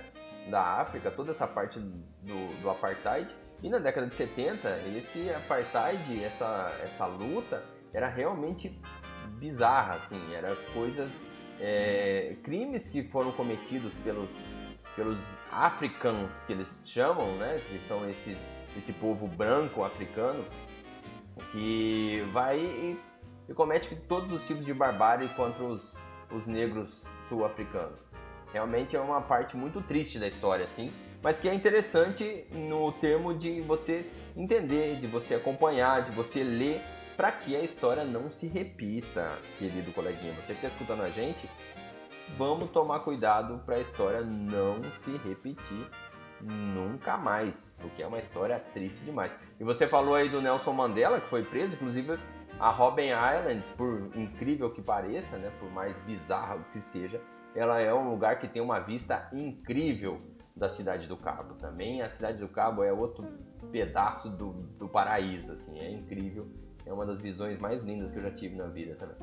da 0.50 0.80
África, 0.80 1.10
toda 1.10 1.32
essa 1.32 1.46
parte 1.46 1.78
do, 1.78 2.60
do 2.62 2.70
apartheid. 2.70 3.28
E 3.62 3.68
na 3.68 3.78
década 3.78 4.06
de 4.06 4.14
70, 4.14 4.68
esse 4.96 5.30
apartheid, 5.30 6.24
essa, 6.24 6.72
essa 6.82 7.06
luta, 7.06 7.62
era 7.92 8.08
realmente 8.08 8.80
bizarra, 9.38 9.96
assim, 9.96 10.34
era 10.34 10.54
coisas, 10.72 11.10
é, 11.60 12.36
crimes 12.42 12.86
que 12.88 13.02
foram 13.04 13.32
cometidos 13.32 13.94
pelos, 13.96 14.28
pelos 14.94 15.18
africans, 15.50 16.44
que 16.44 16.52
eles 16.52 16.88
chamam, 16.88 17.36
né, 17.36 17.60
que 17.68 17.78
são 17.88 18.08
esse, 18.08 18.36
esse 18.76 18.92
povo 18.92 19.26
branco 19.26 19.84
africano, 19.84 20.44
que 21.52 22.24
vai 22.32 22.96
e, 23.48 23.54
comete 23.54 23.94
todos 24.08 24.30
os 24.32 24.46
tipos 24.46 24.64
de 24.64 24.74
barbárie 24.74 25.28
contra 25.30 25.64
os, 25.64 25.96
os 26.30 26.46
negros 26.46 27.04
sul-africanos. 27.28 27.98
Realmente 28.52 28.96
é 28.96 29.00
uma 29.00 29.20
parte 29.20 29.56
muito 29.56 29.80
triste 29.82 30.18
da 30.18 30.26
história, 30.26 30.64
assim, 30.64 30.92
mas 31.22 31.38
que 31.38 31.48
é 31.48 31.54
interessante 31.54 32.46
no 32.50 32.92
termo 32.92 33.34
de 33.34 33.60
você 33.62 34.06
entender, 34.36 35.00
de 35.00 35.06
você 35.06 35.34
acompanhar, 35.34 36.02
de 36.02 36.12
você 36.12 36.42
ler, 36.42 36.82
para 37.16 37.32
que 37.32 37.56
a 37.56 37.60
história 37.60 38.04
não 38.04 38.30
se 38.30 38.46
repita, 38.46 39.38
querido 39.58 39.92
coleguinha. 39.92 40.34
Você 40.34 40.46
que 40.46 40.52
está 40.52 40.68
escutando 40.68 41.02
a 41.02 41.10
gente, 41.10 41.50
vamos 42.36 42.68
tomar 42.68 43.00
cuidado 43.00 43.60
para 43.66 43.76
a 43.76 43.80
história 43.80 44.20
não 44.20 44.82
se 44.98 45.16
repetir 45.18 45.86
nunca 46.40 47.16
mais, 47.16 47.74
porque 47.80 48.02
é 48.02 48.06
uma 48.06 48.20
história 48.20 48.60
triste 48.72 49.04
demais. 49.04 49.32
E 49.58 49.64
você 49.64 49.88
falou 49.88 50.14
aí 50.14 50.28
do 50.28 50.40
Nelson 50.40 50.72
Mandela, 50.72 51.20
que 51.20 51.28
foi 51.28 51.42
preso, 51.42 51.74
inclusive 51.74 52.18
a 52.58 52.70
Robben 52.70 53.10
Island, 53.10 53.62
por 53.76 54.10
incrível 54.16 54.70
que 54.70 54.82
pareça, 54.82 55.36
né, 55.36 55.50
por 55.60 55.70
mais 55.70 55.96
bizarro 56.04 56.64
que 56.72 56.80
seja, 56.80 57.20
ela 57.54 57.80
é 57.80 57.92
um 57.94 58.10
lugar 58.10 58.38
que 58.38 58.48
tem 58.48 58.60
uma 58.60 58.80
vista 58.80 59.28
incrível 59.32 60.20
da 60.56 60.68
cidade 60.68 61.06
do 61.06 61.16
Cabo. 61.16 61.54
Também 61.54 62.02
a 62.02 62.10
cidade 62.10 62.38
do 62.38 62.48
Cabo 62.48 62.82
é 62.82 62.92
outro 62.92 63.26
pedaço 63.70 64.28
do, 64.28 64.52
do 64.78 64.88
paraíso, 64.88 65.52
assim, 65.52 65.78
é 65.78 65.90
incrível. 65.90 66.46
É 66.84 66.92
uma 66.92 67.06
das 67.06 67.20
visões 67.20 67.58
mais 67.58 67.82
lindas 67.82 68.10
que 68.10 68.18
eu 68.18 68.22
já 68.22 68.30
tive 68.30 68.56
na 68.56 68.66
vida 68.66 68.94
também. 68.96 69.16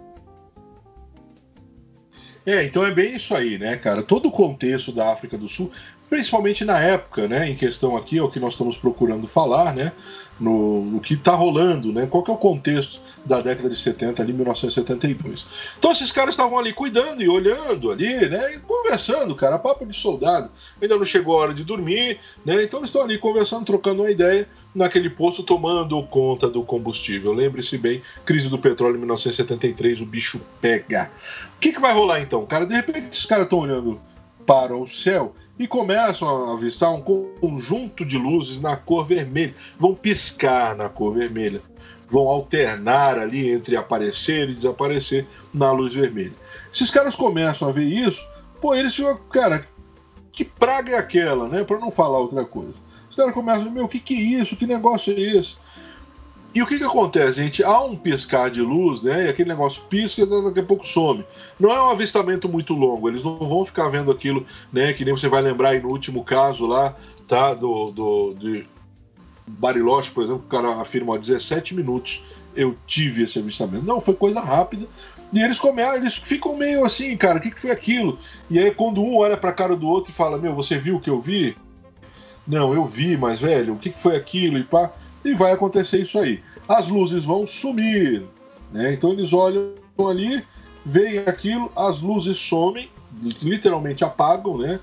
É, 2.45 2.63
então 2.63 2.85
é 2.85 2.91
bem 2.91 3.15
isso 3.15 3.35
aí, 3.35 3.57
né, 3.57 3.75
cara? 3.75 4.03
Todo 4.03 4.27
o 4.27 4.31
contexto 4.31 4.91
da 4.91 5.11
África 5.11 5.35
do 5.35 5.47
Sul, 5.47 5.71
principalmente 6.09 6.63
na 6.63 6.79
época, 6.79 7.27
né, 7.27 7.49
em 7.49 7.55
questão 7.55 7.97
aqui, 7.97 8.17
é 8.17 8.23
o 8.23 8.29
que 8.29 8.39
nós 8.39 8.53
estamos 8.53 8.77
procurando 8.77 9.27
falar, 9.27 9.73
né, 9.73 9.91
no, 10.39 10.83
no 10.83 10.99
que 10.99 11.13
está 11.15 11.33
rolando, 11.33 11.91
né, 11.91 12.05
qual 12.05 12.23
que 12.23 12.29
é 12.29 12.33
o 12.33 12.37
contexto 12.37 13.01
da 13.25 13.41
década 13.41 13.69
de 13.69 13.75
70, 13.75 14.21
ali 14.21 14.33
1972. 14.33 15.45
Então 15.77 15.91
esses 15.91 16.11
caras 16.11 16.33
estavam 16.33 16.59
ali 16.59 16.73
cuidando 16.73 17.21
e 17.21 17.27
olhando 17.27 17.91
ali, 17.91 18.29
né, 18.29 18.55
e 18.55 18.59
conversando, 18.59 19.33
cara, 19.35 19.57
papo 19.57 19.85
de 19.85 19.95
soldado. 19.95 20.51
Ainda 20.81 20.95
não 20.95 21.05
chegou 21.05 21.37
a 21.37 21.41
hora 21.41 21.53
de 21.53 21.63
dormir, 21.63 22.19
né, 22.45 22.63
então 22.63 22.79
eles 22.79 22.89
estão 22.89 23.01
ali 23.01 23.17
conversando, 23.17 23.65
trocando 23.65 24.03
uma 24.03 24.11
ideia 24.11 24.47
naquele 24.73 25.09
posto, 25.09 25.41
tomando 25.41 26.01
conta 26.03 26.49
do 26.49 26.61
combustível. 26.63 27.33
Lembre-se 27.33 27.77
bem, 27.77 28.01
crise 28.25 28.49
do 28.49 28.59
petróleo 28.59 28.95
em 28.95 28.99
1973, 28.99 30.01
o 30.01 30.05
bicho 30.05 30.39
pega. 30.61 31.11
O 31.55 31.59
que, 31.59 31.71
que 31.71 31.79
vai 31.79 31.93
rolar 31.93 32.21
então, 32.21 32.45
cara? 32.45 32.65
De 32.65 32.75
repente 32.75 33.09
esses 33.09 33.25
caras 33.25 33.45
estão 33.45 33.59
olhando 33.59 33.99
para 34.45 34.75
o 34.75 34.85
céu 34.85 35.33
e 35.57 35.67
começam 35.67 36.27
a 36.27 36.53
avistar 36.53 36.93
um 36.93 37.01
conjunto 37.01 38.05
de 38.05 38.17
luzes 38.17 38.59
na 38.59 38.75
cor 38.75 39.05
vermelha. 39.05 39.55
Vão 39.79 39.95
piscar 39.95 40.75
na 40.75 40.89
cor 40.89 41.13
vermelha. 41.13 41.61
Vão 42.09 42.27
alternar 42.27 43.17
ali 43.17 43.51
entre 43.51 43.75
aparecer 43.75 44.49
e 44.49 44.53
desaparecer 44.53 45.25
na 45.53 45.71
luz 45.71 45.93
vermelha. 45.93 46.33
Esses 46.71 46.91
caras 46.91 47.15
começam 47.15 47.69
a 47.69 47.71
ver 47.71 47.85
isso, 47.85 48.25
pô, 48.61 48.75
eles 48.75 48.93
ficam, 48.93 49.17
cara, 49.31 49.67
que 50.31 50.43
praga 50.43 50.91
é 50.91 50.97
aquela, 50.97 51.47
né? 51.47 51.63
Para 51.63 51.79
não 51.79 51.89
falar 51.89 52.19
outra 52.19 52.45
coisa. 52.45 52.75
Os 53.09 53.15
caras 53.15 53.33
começam 53.33 53.71
meu, 53.71 53.85
o 53.85 53.89
que, 53.89 53.99
que 53.99 54.13
é 54.13 54.41
isso? 54.41 54.57
Que 54.57 54.67
negócio 54.67 55.13
é 55.13 55.19
esse? 55.19 55.55
E 56.55 56.61
o 56.61 56.65
que, 56.65 56.77
que 56.77 56.85
acontece, 56.85 57.33
gente? 57.43 57.61
Há 57.61 57.81
um 57.81 57.97
piscar 57.97 58.49
de 58.49 58.61
luz, 58.61 59.03
né? 59.03 59.25
E 59.25 59.29
aquele 59.29 59.49
negócio 59.49 59.81
pisca 59.89 60.21
e 60.21 60.25
daqui 60.25 60.61
a 60.61 60.63
pouco 60.63 60.87
some. 60.87 61.25
Não 61.59 61.69
é 61.69 61.83
um 61.83 61.89
avistamento 61.89 62.47
muito 62.47 62.73
longo, 62.73 63.09
eles 63.09 63.21
não 63.21 63.37
vão 63.37 63.65
ficar 63.65 63.89
vendo 63.89 64.09
aquilo, 64.09 64.45
né? 64.71 64.93
Que 64.93 65.03
nem 65.03 65.13
você 65.13 65.27
vai 65.27 65.41
lembrar 65.41 65.71
aí 65.71 65.81
no 65.81 65.89
último 65.89 66.23
caso 66.23 66.65
lá, 66.65 66.95
tá? 67.27 67.53
Do, 67.53 67.85
do, 67.87 68.33
de 68.35 68.65
Bariloche, 69.45 70.11
por 70.11 70.23
exemplo, 70.23 70.43
o 70.45 70.49
cara 70.49 70.79
afirma, 70.79 71.11
ó, 71.11 71.17
17 71.17 71.75
minutos 71.75 72.23
eu 72.55 72.73
tive 72.87 73.23
esse 73.23 73.37
avistamento. 73.37 73.85
Não, 73.85 73.99
foi 73.99 74.13
coisa 74.13 74.39
rápida. 74.39 74.87
E 75.33 75.41
eles 75.41 75.59
começam, 75.59 75.97
eles 75.97 76.15
ficam 76.15 76.55
meio 76.55 76.85
assim, 76.85 77.17
cara, 77.17 77.37
o 77.37 77.41
que, 77.41 77.51
que 77.51 77.59
foi 77.59 77.71
aquilo? 77.71 78.17
E 78.49 78.57
aí 78.57 78.71
quando 78.71 79.03
um 79.03 79.17
olha 79.17 79.35
pra 79.35 79.51
cara 79.51 79.75
do 79.75 79.89
outro 79.89 80.09
e 80.09 80.15
fala, 80.15 80.37
meu, 80.37 80.55
você 80.55 80.77
viu 80.77 80.95
o 80.95 81.01
que 81.01 81.09
eu 81.09 81.19
vi? 81.19 81.57
Não, 82.47 82.73
eu 82.73 82.85
vi, 82.85 83.17
mas 83.17 83.41
velho, 83.41 83.73
o 83.73 83.77
que, 83.77 83.89
que 83.89 84.01
foi 84.01 84.15
aquilo? 84.15 84.57
E 84.57 84.63
pá 84.63 84.93
e 85.25 85.33
vai 85.33 85.51
acontecer 85.51 85.99
isso 85.99 86.19
aí. 86.19 86.41
As 86.69 86.87
luzes 86.87 87.25
vão 87.25 87.47
sumir, 87.47 88.23
né? 88.71 88.93
Então 88.93 89.11
eles 89.11 89.33
olham 89.33 89.73
ali, 90.07 90.45
veem 90.85 91.17
aquilo, 91.19 91.71
as 91.75 91.99
luzes 91.99 92.37
somem, 92.37 92.89
literalmente 93.41 94.05
apagam, 94.05 94.59
né? 94.59 94.79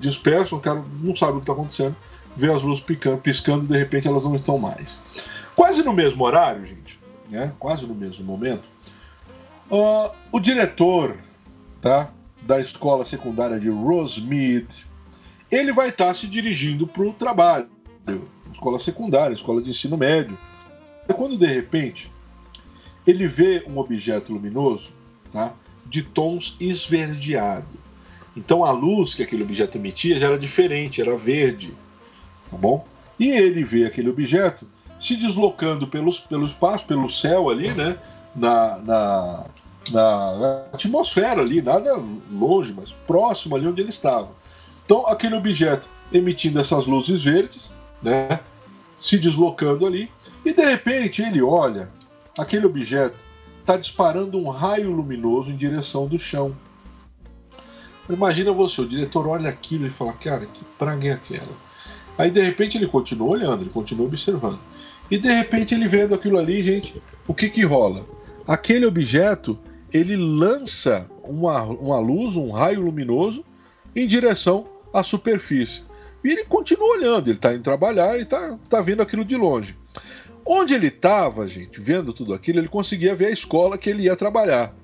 Dispersam, 0.00 0.58
o 0.58 0.60
cara 0.60 0.84
não 1.00 1.14
sabe 1.14 1.32
o 1.32 1.36
que 1.36 1.42
está 1.42 1.52
acontecendo, 1.52 1.94
vê 2.36 2.52
as 2.52 2.62
luzes 2.62 2.82
piscando, 2.82 3.18
piscando, 3.18 3.66
de 3.66 3.78
repente 3.78 4.08
elas 4.08 4.24
não 4.24 4.34
estão 4.34 4.58
mais. 4.58 4.98
Quase 5.54 5.84
no 5.84 5.92
mesmo 5.92 6.24
horário, 6.24 6.64
gente, 6.64 6.98
né? 7.30 7.52
Quase 7.60 7.86
no 7.86 7.94
mesmo 7.94 8.24
momento, 8.24 8.64
uh, 9.70 10.10
o 10.32 10.40
diretor, 10.40 11.16
tá? 11.80 12.10
Da 12.42 12.60
escola 12.60 13.04
secundária 13.04 13.58
de 13.60 13.68
Rosemead, 13.68 14.84
ele 15.48 15.72
vai 15.72 15.90
estar 15.90 16.06
tá 16.06 16.14
se 16.14 16.26
dirigindo 16.26 16.86
para 16.86 17.04
o 17.04 17.12
trabalho 17.12 17.68
escola 18.54 18.78
secundária, 18.78 19.34
escola 19.34 19.60
de 19.60 19.70
ensino 19.70 19.98
médio. 19.98 20.38
E 21.08 21.12
quando 21.12 21.36
de 21.36 21.46
repente 21.46 22.10
ele 23.06 23.26
vê 23.26 23.64
um 23.68 23.78
objeto 23.78 24.32
luminoso 24.32 24.90
tá, 25.30 25.52
de 25.84 26.02
tons 26.02 26.56
esverdeado. 26.58 27.84
Então 28.36 28.64
a 28.64 28.70
luz 28.70 29.14
que 29.14 29.22
aquele 29.22 29.42
objeto 29.42 29.76
emitia 29.76 30.18
já 30.18 30.28
era 30.28 30.38
diferente, 30.38 31.00
era 31.00 31.16
verde. 31.16 31.74
Tá 32.50 32.56
bom? 32.56 32.86
E 33.18 33.30
ele 33.30 33.62
vê 33.62 33.84
aquele 33.84 34.08
objeto 34.08 34.66
se 34.98 35.16
deslocando 35.16 35.86
pelos, 35.86 36.18
pelo 36.18 36.46
espaço, 36.46 36.86
pelo 36.86 37.08
céu 37.08 37.50
ali, 37.50 37.72
né? 37.72 37.98
Na, 38.34 38.78
na, 38.78 39.44
na 39.92 40.64
atmosfera 40.72 41.42
ali, 41.42 41.62
nada 41.62 42.02
longe, 42.32 42.72
mas 42.72 42.90
próximo 43.06 43.54
ali 43.54 43.66
onde 43.66 43.80
ele 43.80 43.90
estava. 43.90 44.30
Então 44.84 45.06
aquele 45.06 45.36
objeto 45.36 45.88
emitindo 46.12 46.58
essas 46.58 46.86
luzes 46.86 47.22
verdes, 47.22 47.70
né? 48.04 48.40
se 48.98 49.18
deslocando 49.18 49.86
ali, 49.86 50.10
e 50.44 50.52
de 50.52 50.64
repente 50.64 51.22
ele 51.22 51.42
olha 51.42 51.90
aquele 52.38 52.64
objeto 52.64 53.16
está 53.64 53.78
disparando 53.78 54.38
um 54.38 54.50
raio 54.50 54.90
luminoso 54.90 55.50
em 55.50 55.56
direção 55.56 56.06
do 56.06 56.18
chão. 56.18 56.54
Imagina 58.10 58.52
você, 58.52 58.82
o 58.82 58.86
diretor 58.86 59.26
olha 59.26 59.48
aquilo 59.48 59.86
e 59.86 59.90
fala, 59.90 60.12
cara, 60.12 60.44
que 60.44 60.62
praga 60.78 61.08
é 61.08 61.12
aquela? 61.12 61.56
Aí 62.18 62.30
de 62.30 62.42
repente 62.42 62.76
ele 62.76 62.86
continua 62.86 63.28
olhando, 63.28 63.62
ele 63.62 63.70
continua 63.70 64.06
observando. 64.06 64.60
E 65.10 65.16
de 65.16 65.32
repente 65.32 65.74
ele 65.74 65.88
vendo 65.88 66.14
aquilo 66.14 66.38
ali, 66.38 66.62
gente, 66.62 67.02
o 67.26 67.32
que 67.32 67.48
que 67.48 67.64
rola? 67.64 68.04
Aquele 68.46 68.84
objeto, 68.84 69.58
ele 69.90 70.14
lança 70.14 71.06
uma, 71.22 71.62
uma 71.62 71.98
luz, 71.98 72.36
um 72.36 72.50
raio 72.50 72.82
luminoso 72.82 73.42
em 73.96 74.06
direção 74.06 74.66
à 74.92 75.02
superfície. 75.02 75.82
E 76.24 76.30
ele 76.30 76.44
continua 76.44 76.88
olhando, 76.88 77.28
ele 77.28 77.36
está 77.36 77.52
indo 77.52 77.62
trabalhar 77.62 78.18
e 78.18 78.22
está 78.22 78.56
tá 78.68 78.80
vendo 78.80 79.02
aquilo 79.02 79.24
de 79.24 79.36
longe. 79.36 79.76
Onde 80.44 80.74
ele 80.74 80.88
estava, 80.88 81.46
gente, 81.48 81.80
vendo 81.80 82.12
tudo 82.12 82.32
aquilo, 82.32 82.58
ele 82.58 82.68
conseguia 82.68 83.14
ver 83.14 83.26
a 83.26 83.30
escola 83.30 83.76
que 83.76 83.90
ele 83.90 84.04
ia 84.04 84.16
trabalhar. 84.16 84.74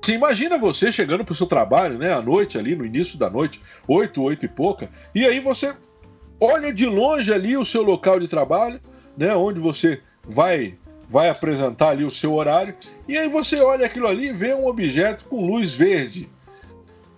Você 0.00 0.14
imagina 0.14 0.58
você 0.58 0.90
chegando 0.90 1.24
para 1.24 1.32
o 1.32 1.36
seu 1.36 1.46
trabalho, 1.46 1.96
né, 1.96 2.12
à 2.12 2.20
noite 2.20 2.58
ali, 2.58 2.74
no 2.74 2.84
início 2.84 3.16
da 3.16 3.30
noite, 3.30 3.60
oito, 3.86 4.20
oito 4.22 4.44
e 4.44 4.48
pouca, 4.48 4.90
e 5.14 5.24
aí 5.24 5.38
você 5.38 5.76
olha 6.40 6.74
de 6.74 6.84
longe 6.86 7.32
ali 7.32 7.56
o 7.56 7.64
seu 7.64 7.82
local 7.82 8.18
de 8.18 8.26
trabalho, 8.26 8.80
né, 9.16 9.32
onde 9.34 9.60
você 9.60 10.00
vai 10.26 10.74
vai 11.08 11.28
apresentar 11.28 11.90
ali 11.90 12.04
o 12.04 12.10
seu 12.10 12.32
horário, 12.32 12.74
e 13.06 13.18
aí 13.18 13.28
você 13.28 13.60
olha 13.60 13.84
aquilo 13.84 14.06
ali 14.06 14.28
e 14.28 14.32
vê 14.32 14.54
um 14.54 14.66
objeto 14.66 15.24
com 15.26 15.46
luz 15.46 15.74
verde. 15.74 16.28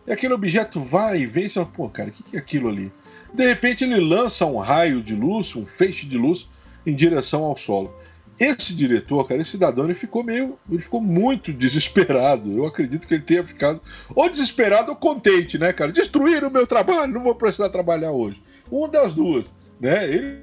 E 0.06 0.12
aquele 0.12 0.34
objeto 0.34 0.80
vai 0.80 1.20
e 1.20 1.26
vem 1.26 1.48
você 1.48 1.64
pô, 1.64 1.88
cara, 1.88 2.10
o 2.10 2.12
que 2.12 2.36
é 2.36 2.38
aquilo 2.38 2.68
ali? 2.68 2.92
De 3.32 3.46
repente 3.46 3.84
ele 3.84 3.98
lança 4.00 4.44
um 4.44 4.58
raio 4.58 5.02
de 5.02 5.14
luz, 5.14 5.54
um 5.56 5.64
feixe 5.64 6.06
de 6.06 6.18
luz 6.18 6.48
em 6.86 6.94
direção 6.94 7.44
ao 7.44 7.56
solo. 7.56 7.94
Esse 8.38 8.74
diretor, 8.74 9.26
cara, 9.26 9.40
esse 9.40 9.52
cidadão, 9.52 9.84
ele 9.84 9.94
ficou 9.94 10.24
meio. 10.24 10.58
Ele 10.68 10.80
ficou 10.80 11.00
muito 11.00 11.52
desesperado. 11.52 12.52
Eu 12.52 12.66
acredito 12.66 13.06
que 13.06 13.14
ele 13.14 13.22
tenha 13.22 13.44
ficado 13.44 13.80
ou 14.14 14.28
desesperado 14.28 14.90
ou 14.90 14.96
contente, 14.96 15.56
né, 15.56 15.72
cara? 15.72 15.92
Destruíram 15.92 16.48
o 16.48 16.52
meu 16.52 16.66
trabalho, 16.66 17.12
não 17.12 17.22
vou 17.22 17.34
precisar 17.34 17.68
trabalhar 17.68 18.10
hoje. 18.10 18.42
Uma 18.70 18.88
das 18.88 19.14
duas, 19.14 19.52
né? 19.80 20.04
Ele 20.08 20.42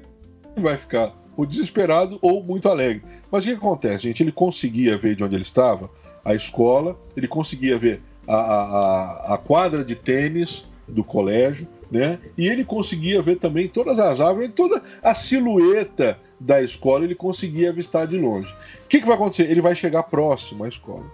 vai 0.56 0.76
ficar 0.76 1.14
ou 1.36 1.46
desesperado 1.46 2.18
ou 2.20 2.42
muito 2.42 2.68
alegre. 2.68 3.02
Mas 3.30 3.44
o 3.44 3.48
que 3.48 3.54
acontece, 3.54 4.04
gente? 4.04 4.22
Ele 4.22 4.32
conseguia 4.32 4.96
ver 4.96 5.14
de 5.14 5.24
onde 5.24 5.34
ele 5.34 5.42
estava 5.42 5.90
a 6.24 6.34
escola, 6.34 6.98
ele 7.16 7.26
conseguia 7.26 7.78
ver 7.78 8.00
a, 8.26 8.36
a, 8.36 9.34
a 9.34 9.38
quadra 9.38 9.84
de 9.84 9.94
tênis 9.94 10.64
do 10.86 11.02
colégio, 11.02 11.66
né? 11.90 12.18
E 12.36 12.48
ele 12.48 12.64
conseguia 12.64 13.22
ver 13.22 13.36
também 13.36 13.68
todas 13.68 13.98
as 13.98 14.20
árvores, 14.20 14.50
toda 14.54 14.82
a 15.02 15.14
silhueta 15.14 16.18
da 16.38 16.60
escola 16.62 17.04
ele 17.04 17.14
conseguia 17.14 17.70
avistar 17.70 18.06
de 18.06 18.18
longe. 18.18 18.52
O 18.84 18.88
que, 18.88 19.00
que 19.00 19.06
vai 19.06 19.14
acontecer? 19.14 19.50
Ele 19.50 19.60
vai 19.60 19.74
chegar 19.74 20.02
próximo 20.04 20.64
à 20.64 20.68
escola. 20.68 21.04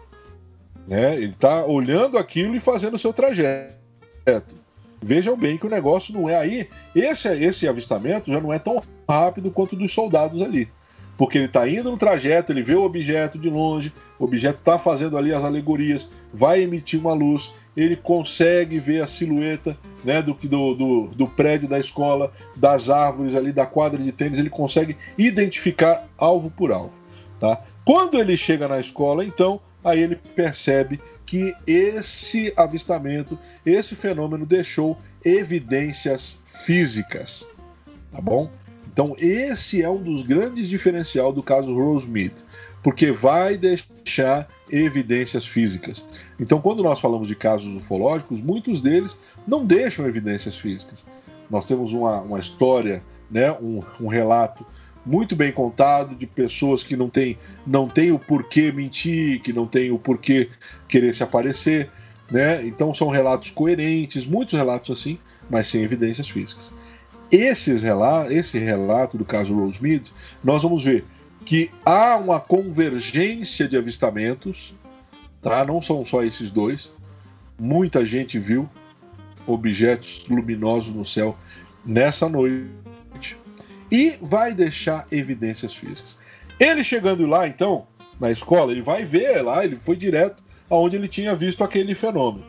Né? 0.86 1.16
Ele 1.16 1.32
está 1.32 1.64
olhando 1.64 2.16
aquilo 2.16 2.56
e 2.56 2.60
fazendo 2.60 2.94
o 2.94 2.98
seu 2.98 3.12
trajeto. 3.12 3.74
Vejam 5.00 5.36
bem 5.36 5.56
que 5.56 5.66
o 5.66 5.70
negócio 5.70 6.14
não 6.14 6.28
é 6.28 6.36
aí. 6.36 6.68
Esse, 6.94 7.28
esse 7.28 7.68
avistamento 7.68 8.32
já 8.32 8.40
não 8.40 8.52
é 8.52 8.58
tão 8.58 8.82
rápido 9.08 9.50
quanto 9.50 9.76
dos 9.76 9.92
soldados 9.92 10.40
ali. 10.42 10.68
Porque 11.18 11.36
ele 11.36 11.46
está 11.46 11.68
indo 11.68 11.90
no 11.90 11.98
trajeto, 11.98 12.52
ele 12.52 12.62
vê 12.62 12.76
o 12.76 12.84
objeto 12.84 13.36
de 13.36 13.50
longe, 13.50 13.92
o 14.20 14.24
objeto 14.24 14.60
está 14.60 14.78
fazendo 14.78 15.18
ali 15.18 15.34
as 15.34 15.42
alegorias, 15.42 16.08
vai 16.32 16.62
emitir 16.62 17.00
uma 17.00 17.12
luz, 17.12 17.52
ele 17.76 17.96
consegue 17.96 18.78
ver 18.78 19.02
a 19.02 19.06
silhueta 19.08 19.76
né, 20.04 20.22
do, 20.22 20.32
do, 20.34 20.74
do, 20.74 21.06
do, 21.08 21.26
prédio 21.26 21.68
da 21.68 21.78
escola, 21.78 22.32
das 22.54 22.88
árvores 22.88 23.34
ali, 23.34 23.52
da 23.52 23.66
quadra 23.66 24.00
de 24.00 24.12
tênis, 24.12 24.38
ele 24.38 24.48
consegue 24.48 24.96
identificar 25.18 26.06
alvo 26.16 26.50
por 26.52 26.70
alvo. 26.70 26.94
Tá? 27.40 27.62
Quando 27.84 28.16
ele 28.20 28.36
chega 28.36 28.68
na 28.68 28.78
escola, 28.78 29.24
então, 29.24 29.60
aí 29.82 30.00
ele 30.00 30.14
percebe 30.14 31.00
que 31.26 31.52
esse 31.66 32.52
avistamento, 32.56 33.36
esse 33.66 33.96
fenômeno 33.96 34.46
deixou 34.46 34.96
evidências 35.24 36.38
físicas. 36.46 37.44
Tá 38.12 38.20
bom? 38.20 38.48
Então, 38.98 39.14
esse 39.16 39.80
é 39.80 39.88
um 39.88 40.02
dos 40.02 40.22
grandes 40.22 40.68
diferenciais 40.68 41.32
do 41.32 41.40
caso 41.40 41.72
Rosemead 41.72 42.34
porque 42.82 43.12
vai 43.12 43.56
deixar 43.56 44.48
evidências 44.68 45.46
físicas. 45.46 46.04
Então, 46.40 46.60
quando 46.60 46.82
nós 46.82 46.98
falamos 46.98 47.28
de 47.28 47.36
casos 47.36 47.76
ufológicos, 47.76 48.40
muitos 48.40 48.80
deles 48.80 49.16
não 49.46 49.64
deixam 49.64 50.04
evidências 50.04 50.56
físicas. 50.56 51.04
Nós 51.48 51.64
temos 51.64 51.92
uma, 51.92 52.22
uma 52.22 52.40
história, 52.40 53.00
né, 53.30 53.52
um, 53.52 53.84
um 54.00 54.08
relato 54.08 54.66
muito 55.06 55.36
bem 55.36 55.52
contado 55.52 56.16
de 56.16 56.26
pessoas 56.26 56.82
que 56.82 56.96
não 56.96 57.08
têm 57.08 57.38
não 57.64 57.86
tem 57.86 58.10
o 58.10 58.18
porquê 58.18 58.72
mentir, 58.72 59.40
que 59.42 59.52
não 59.52 59.68
tem 59.68 59.92
o 59.92 59.98
porquê 59.98 60.48
querer 60.88 61.14
se 61.14 61.22
aparecer, 61.22 61.88
né? 62.32 62.66
Então 62.66 62.92
são 62.92 63.08
relatos 63.08 63.50
coerentes, 63.52 64.26
muitos 64.26 64.54
relatos 64.54 64.98
assim, 64.98 65.20
mas 65.48 65.68
sem 65.68 65.84
evidências 65.84 66.28
físicas. 66.28 66.72
Esses 67.30 67.82
relatos, 67.82 68.32
esse 68.32 68.58
relato 68.58 69.18
do 69.18 69.24
caso 69.24 69.54
Rosemead, 69.54 70.12
nós 70.42 70.62
vamos 70.62 70.82
ver 70.82 71.04
que 71.44 71.70
há 71.84 72.16
uma 72.16 72.40
convergência 72.40 73.68
de 73.68 73.76
avistamentos, 73.76 74.74
tá? 75.42 75.64
Não 75.64 75.80
são 75.80 76.04
só 76.04 76.22
esses 76.22 76.50
dois. 76.50 76.90
Muita 77.58 78.04
gente 78.04 78.38
viu 78.38 78.68
objetos 79.46 80.24
luminosos 80.28 80.94
no 80.94 81.04
céu 81.04 81.36
nessa 81.84 82.28
noite 82.28 83.36
e 83.90 84.18
vai 84.20 84.54
deixar 84.54 85.06
evidências 85.10 85.74
físicas. 85.74 86.16
Ele 86.58 86.82
chegando 86.84 87.26
lá, 87.26 87.46
então, 87.48 87.86
na 88.20 88.30
escola, 88.30 88.72
ele 88.72 88.82
vai 88.82 89.04
ver 89.04 89.42
lá, 89.42 89.64
ele 89.64 89.76
foi 89.76 89.96
direto 89.96 90.42
aonde 90.68 90.96
ele 90.96 91.08
tinha 91.08 91.34
visto 91.34 91.64
aquele 91.64 91.94
fenômeno. 91.94 92.44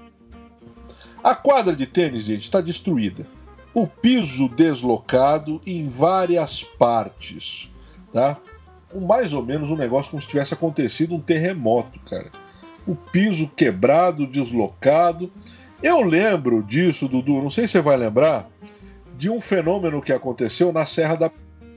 A 1.23 1.35
quadra 1.35 1.75
de 1.75 1.85
tênis, 1.85 2.23
gente, 2.23 2.43
está 2.43 2.59
destruída. 2.59 3.25
O 3.73 3.86
piso 3.86 4.49
deslocado 4.49 5.62
em 5.65 5.88
várias 5.88 6.63
partes, 6.63 7.71
tá? 8.12 8.38
mais 8.95 9.34
ou 9.34 9.45
menos 9.45 9.69
um 9.69 9.75
negócio 9.75 10.12
como 10.12 10.21
se 10.21 10.27
tivesse 10.27 10.53
acontecido 10.53 11.13
um 11.13 11.19
terremoto, 11.19 11.99
cara. 12.10 12.27
O 12.88 12.95
piso 12.95 13.47
quebrado, 13.47 14.25
deslocado. 14.25 15.32
Eu 15.84 16.01
lembro 16.01 16.63
disso, 16.63 17.08
Dudu, 17.08 17.41
não 17.41 17.49
sei 17.49 17.67
se 17.67 17.73
você 17.73 17.82
vai 17.82 17.97
lembrar, 17.97 18.49
de 19.17 19.29
um 19.29 19.39
fenômeno 19.39 20.01
que 20.01 20.12
aconteceu 20.12 20.73
na 20.73 20.86
Serra 20.86 21.15
da 21.15 21.32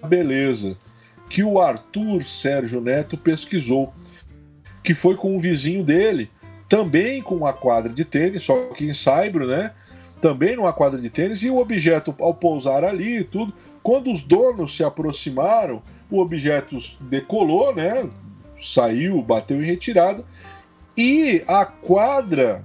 Beleza, 0.07 0.77
que 1.29 1.43
o 1.43 1.61
Arthur 1.61 2.23
Sérgio 2.23 2.81
Neto 2.81 3.17
pesquisou, 3.17 3.93
que 4.83 4.95
foi 4.95 5.17
com 5.17 5.37
um 5.37 5.39
vizinho 5.39 5.85
dele, 5.85 6.31
também 6.69 7.21
com 7.21 7.37
uma 7.37 7.53
quadra 7.53 7.93
de 7.93 8.05
tênis, 8.05 8.43
só 8.43 8.69
que 8.69 8.87
em 8.87 8.95
Saibro, 8.95 9.47
né? 9.47 9.73
Também 10.23 10.55
numa 10.55 10.73
quadra 10.73 11.01
de 11.01 11.11
tênis, 11.11 11.43
e 11.43 11.51
o 11.51 11.59
objeto, 11.59 12.15
ao 12.21 12.33
pousar 12.33 12.85
ali 12.85 13.19
e 13.19 13.25
tudo, 13.25 13.53
quando 13.83 14.13
os 14.13 14.23
donos 14.23 14.77
se 14.77 14.85
aproximaram, 14.85 15.83
o 16.09 16.21
objeto 16.21 16.79
decolou, 17.01 17.75
né? 17.75 18.09
Saiu, 18.61 19.21
bateu 19.21 19.61
em 19.61 19.67
retirada. 19.67 20.25
E 20.97 21.43
a 21.49 21.67
quadra 21.67 22.65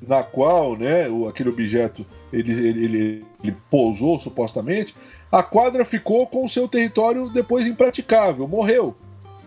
na 0.00 0.22
qual 0.22 0.76
né, 0.76 1.06
aquele 1.28 1.50
objeto 1.50 2.06
ele, 2.32 2.52
ele, 2.52 3.24
ele, 3.42 3.56
pousou 3.70 4.18
supostamente, 4.18 4.94
a 5.30 5.42
quadra 5.42 5.84
ficou 5.84 6.26
com 6.26 6.44
o 6.44 6.48
seu 6.48 6.66
território 6.66 7.28
depois 7.28 7.66
impraticável, 7.66 8.48
morreu. 8.48 8.96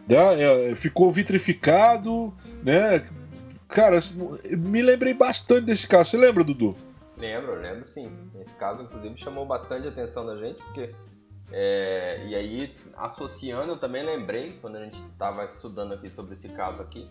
Né, 0.07 0.17
é, 0.69 0.75
ficou 0.75 1.11
vitrificado, 1.11 2.31
né? 2.63 3.03
Cara, 3.67 3.99
me 4.45 4.81
lembrei 4.81 5.13
bastante 5.13 5.65
desse 5.65 5.87
caso. 5.87 6.11
Você 6.11 6.17
lembra, 6.17 6.43
Dudu? 6.43 6.75
Lembro, 7.17 7.55
lembro 7.55 7.87
sim. 7.89 8.31
Esse 8.41 8.55
caso, 8.55 8.83
inclusive, 8.83 9.17
chamou 9.17 9.45
bastante 9.45 9.87
a 9.87 9.91
atenção 9.91 10.25
da 10.25 10.37
gente, 10.37 10.63
porque 10.65 10.93
é, 11.51 12.25
e 12.27 12.35
aí, 12.35 12.75
associando, 12.95 13.71
eu 13.71 13.79
também 13.79 14.03
lembrei, 14.03 14.53
quando 14.59 14.75
a 14.75 14.83
gente 14.83 14.99
estava 15.11 15.45
estudando 15.45 15.93
aqui 15.93 16.09
sobre 16.09 16.35
esse 16.35 16.49
caso 16.49 16.81
aqui, 16.81 17.09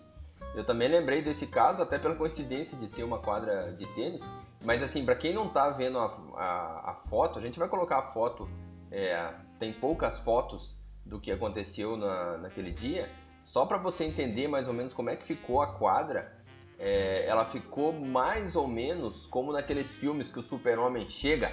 eu 0.55 0.65
também 0.65 0.89
lembrei 0.89 1.23
desse 1.23 1.47
caso, 1.47 1.83
até 1.83 1.99
pela 1.99 2.15
coincidência 2.15 2.77
de 2.79 2.89
ser 2.91 3.03
uma 3.03 3.19
quadra 3.19 3.73
de 3.73 3.87
tênis. 3.95 4.21
Mas 4.65 4.83
assim, 4.83 5.05
para 5.05 5.15
quem 5.15 5.35
não 5.35 5.47
está 5.49 5.71
vendo 5.71 5.99
a, 5.99 6.07
a, 6.35 6.91
a, 6.91 6.95
foto, 7.09 7.39
a 7.39 7.43
gente 7.43 7.59
vai 7.59 7.69
colocar 7.69 7.99
a 7.99 8.13
foto, 8.13 8.49
é, 8.91 9.35
tem 9.59 9.73
poucas 9.73 10.19
fotos 10.21 10.77
do 11.05 11.21
que 11.21 11.31
aconteceu 11.31 11.97
na, 11.97 12.39
naquele 12.39 12.73
dia, 12.73 13.11
só 13.45 13.65
para 13.65 13.79
você 13.79 14.05
entender 14.05 14.49
mais 14.49 14.67
ou 14.67 14.75
menos 14.75 14.93
como 14.93 15.11
é 15.11 15.17
que 15.17 15.25
ficou 15.25 15.63
a 15.63 15.75
quadra. 15.75 16.36
É, 16.79 17.27
ela 17.27 17.47
ficou 17.47 17.93
mais 17.93 18.55
ou 18.55 18.69
menos 18.69 19.27
como 19.27 19.53
naqueles 19.53 19.97
filmes 19.97 20.31
que 20.31 20.39
o 20.39 20.43
super-homem 20.43 21.09
chega 21.09 21.53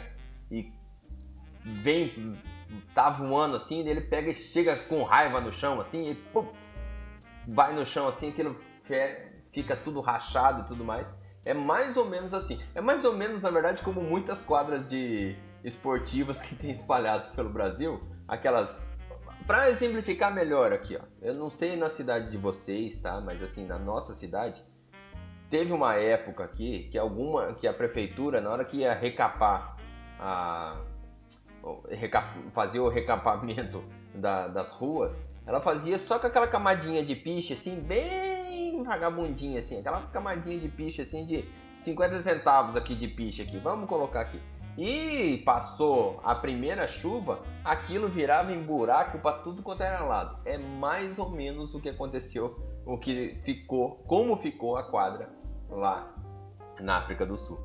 e 0.51 0.71
vem 1.63 2.38
tá 2.93 3.09
voando 3.09 3.55
assim, 3.55 3.88
ele 3.88 4.01
pega 4.01 4.31
e 4.31 4.36
chega 4.36 4.75
com 4.75 5.03
raiva 5.03 5.39
no 5.39 5.51
chão 5.51 5.79
assim, 5.79 6.09
e 6.09 6.15
pum, 6.15 6.47
vai 7.47 7.73
no 7.73 7.86
chão 7.86 8.07
assim, 8.07 8.29
aquilo 8.29 8.59
fica 9.51 9.77
tudo 9.77 10.01
rachado 10.01 10.62
e 10.62 10.65
tudo 10.65 10.83
mais. 10.83 11.17
É 11.45 11.53
mais 11.53 11.97
ou 11.97 12.05
menos 12.05 12.33
assim. 12.33 12.62
É 12.73 12.81
mais 12.81 13.03
ou 13.05 13.13
menos, 13.13 13.41
na 13.41 13.49
verdade, 13.49 13.83
como 13.83 14.01
muitas 14.01 14.41
quadras 14.41 14.88
de 14.88 15.36
esportivas 15.63 16.41
que 16.41 16.55
tem 16.55 16.71
espalhadas 16.71 17.29
pelo 17.29 17.49
Brasil, 17.49 18.01
aquelas 18.27 18.81
para 19.45 19.69
exemplificar 19.69 20.33
melhor 20.33 20.71
aqui, 20.71 20.95
ó. 20.95 21.01
Eu 21.21 21.36
não 21.36 21.49
sei 21.49 21.75
na 21.75 21.89
cidade 21.89 22.31
de 22.31 22.38
vocês, 22.38 22.97
tá? 22.99 23.19
Mas 23.19 23.43
assim, 23.43 23.65
na 23.65 23.77
nossa 23.77 24.13
cidade, 24.13 24.63
teve 25.54 25.72
uma 25.72 25.94
época 25.94 26.46
aqui 26.46 26.89
que 26.92 26.98
alguma 26.98 27.54
que 27.54 27.68
a 27.68 27.74
prefeitura 27.74 28.42
na 28.42 28.50
hora 28.50 28.66
que 28.66 28.78
ia 28.78 28.92
recapar 28.92 29.78
a 30.20 30.82
fazer 32.52 32.80
o 32.80 32.89
recapamento 32.89 33.84
da, 34.16 34.48
das 34.48 34.72
ruas, 34.72 35.24
ela 35.46 35.62
fazia 35.62 36.00
só 36.00 36.18
com 36.18 36.26
aquela 36.26 36.48
camadinha 36.48 37.06
de 37.06 37.16
piche 37.16 37.54
assim, 37.54 37.80
bem 37.80 38.82
vagabundinha 38.84 39.60
assim, 39.60 39.80
aquela 39.80 40.02
camadinha 40.08 40.58
de 40.58 40.68
piche 40.68 41.04
assim 41.04 41.24
de 41.24 41.46
50 41.76 42.18
centavos 42.24 42.76
aqui 42.76 42.96
de 42.96 43.08
piche 43.08 43.44
aqui. 43.44 43.60
Vamos 43.60 43.88
colocar 43.88 44.22
aqui. 44.22 44.42
E 44.76 45.44
passou 45.46 46.20
a 46.24 46.34
primeira 46.34 46.88
chuva, 46.88 47.44
aquilo 47.63 48.10
virava 48.10 48.52
em 48.52 48.63
buraco 48.63 49.20
para 49.20 49.38
tudo 49.38 49.62
quanto 49.62 49.84
era 49.84 50.04
lado. 50.04 50.39
É 50.46 50.58
mais 50.58 51.20
ou 51.20 51.30
menos 51.30 51.76
o 51.76 51.80
que 51.80 51.89
aconteceu, 51.89 52.60
o 52.84 52.98
que 52.98 53.39
ficou, 53.44 53.98
como 54.08 54.36
ficou 54.38 54.78
a 54.78 54.84
quadra 54.84 55.42
lá 55.75 56.13
na 56.79 56.97
África 56.97 57.25
do 57.25 57.38
Sul. 57.38 57.59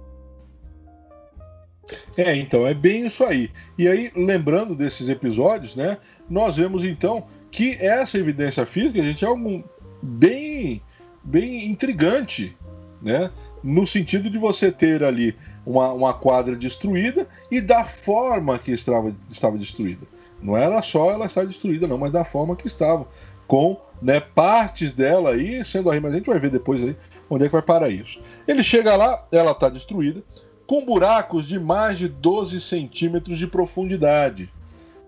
É, 2.16 2.36
então, 2.36 2.66
é 2.66 2.74
bem 2.74 3.06
isso 3.06 3.24
aí. 3.24 3.50
E 3.78 3.88
aí, 3.88 4.12
lembrando 4.14 4.74
desses 4.74 5.08
episódios, 5.08 5.74
né, 5.74 5.98
nós 6.28 6.56
vemos 6.56 6.84
então 6.84 7.26
que 7.50 7.74
essa 7.80 8.18
evidência 8.18 8.66
física, 8.66 9.00
gente, 9.00 9.24
é 9.24 9.28
algo 9.28 9.64
bem, 10.02 10.82
bem 11.24 11.66
intrigante, 11.66 12.56
né? 13.00 13.30
No 13.62 13.86
sentido 13.86 14.30
de 14.30 14.38
você 14.38 14.70
ter 14.70 15.02
ali 15.02 15.34
uma, 15.64 15.92
uma 15.92 16.14
quadra 16.14 16.54
destruída 16.54 17.26
e 17.50 17.60
da 17.60 17.84
forma 17.84 18.58
que 18.58 18.70
estava, 18.70 19.14
estava 19.28 19.58
destruída. 19.58 20.06
Não 20.40 20.56
era 20.56 20.80
só 20.82 21.10
ela 21.10 21.26
estar 21.26 21.44
destruída, 21.44 21.88
não, 21.88 21.98
mas 21.98 22.12
da 22.12 22.24
forma 22.24 22.54
que 22.54 22.66
estava. 22.66 23.06
Com 23.46 23.80
né, 24.00 24.20
partes 24.20 24.92
dela 24.92 25.30
aí 25.30 25.64
sendo 25.64 25.90
arrimadas. 25.90 26.14
A 26.14 26.18
gente 26.18 26.30
vai 26.30 26.38
ver 26.38 26.50
depois 26.50 26.82
aí 26.82 26.96
onde 27.28 27.44
é 27.44 27.46
que 27.48 27.52
vai 27.52 27.62
parar 27.62 27.88
isso. 27.88 28.20
Ele 28.46 28.62
chega 28.62 28.96
lá, 28.96 29.26
ela 29.30 29.52
está 29.52 29.68
destruída, 29.68 30.22
com 30.66 30.84
buracos 30.84 31.46
de 31.46 31.58
mais 31.58 31.98
de 31.98 32.08
12 32.08 32.60
centímetros 32.60 33.38
de 33.38 33.46
profundidade. 33.46 34.50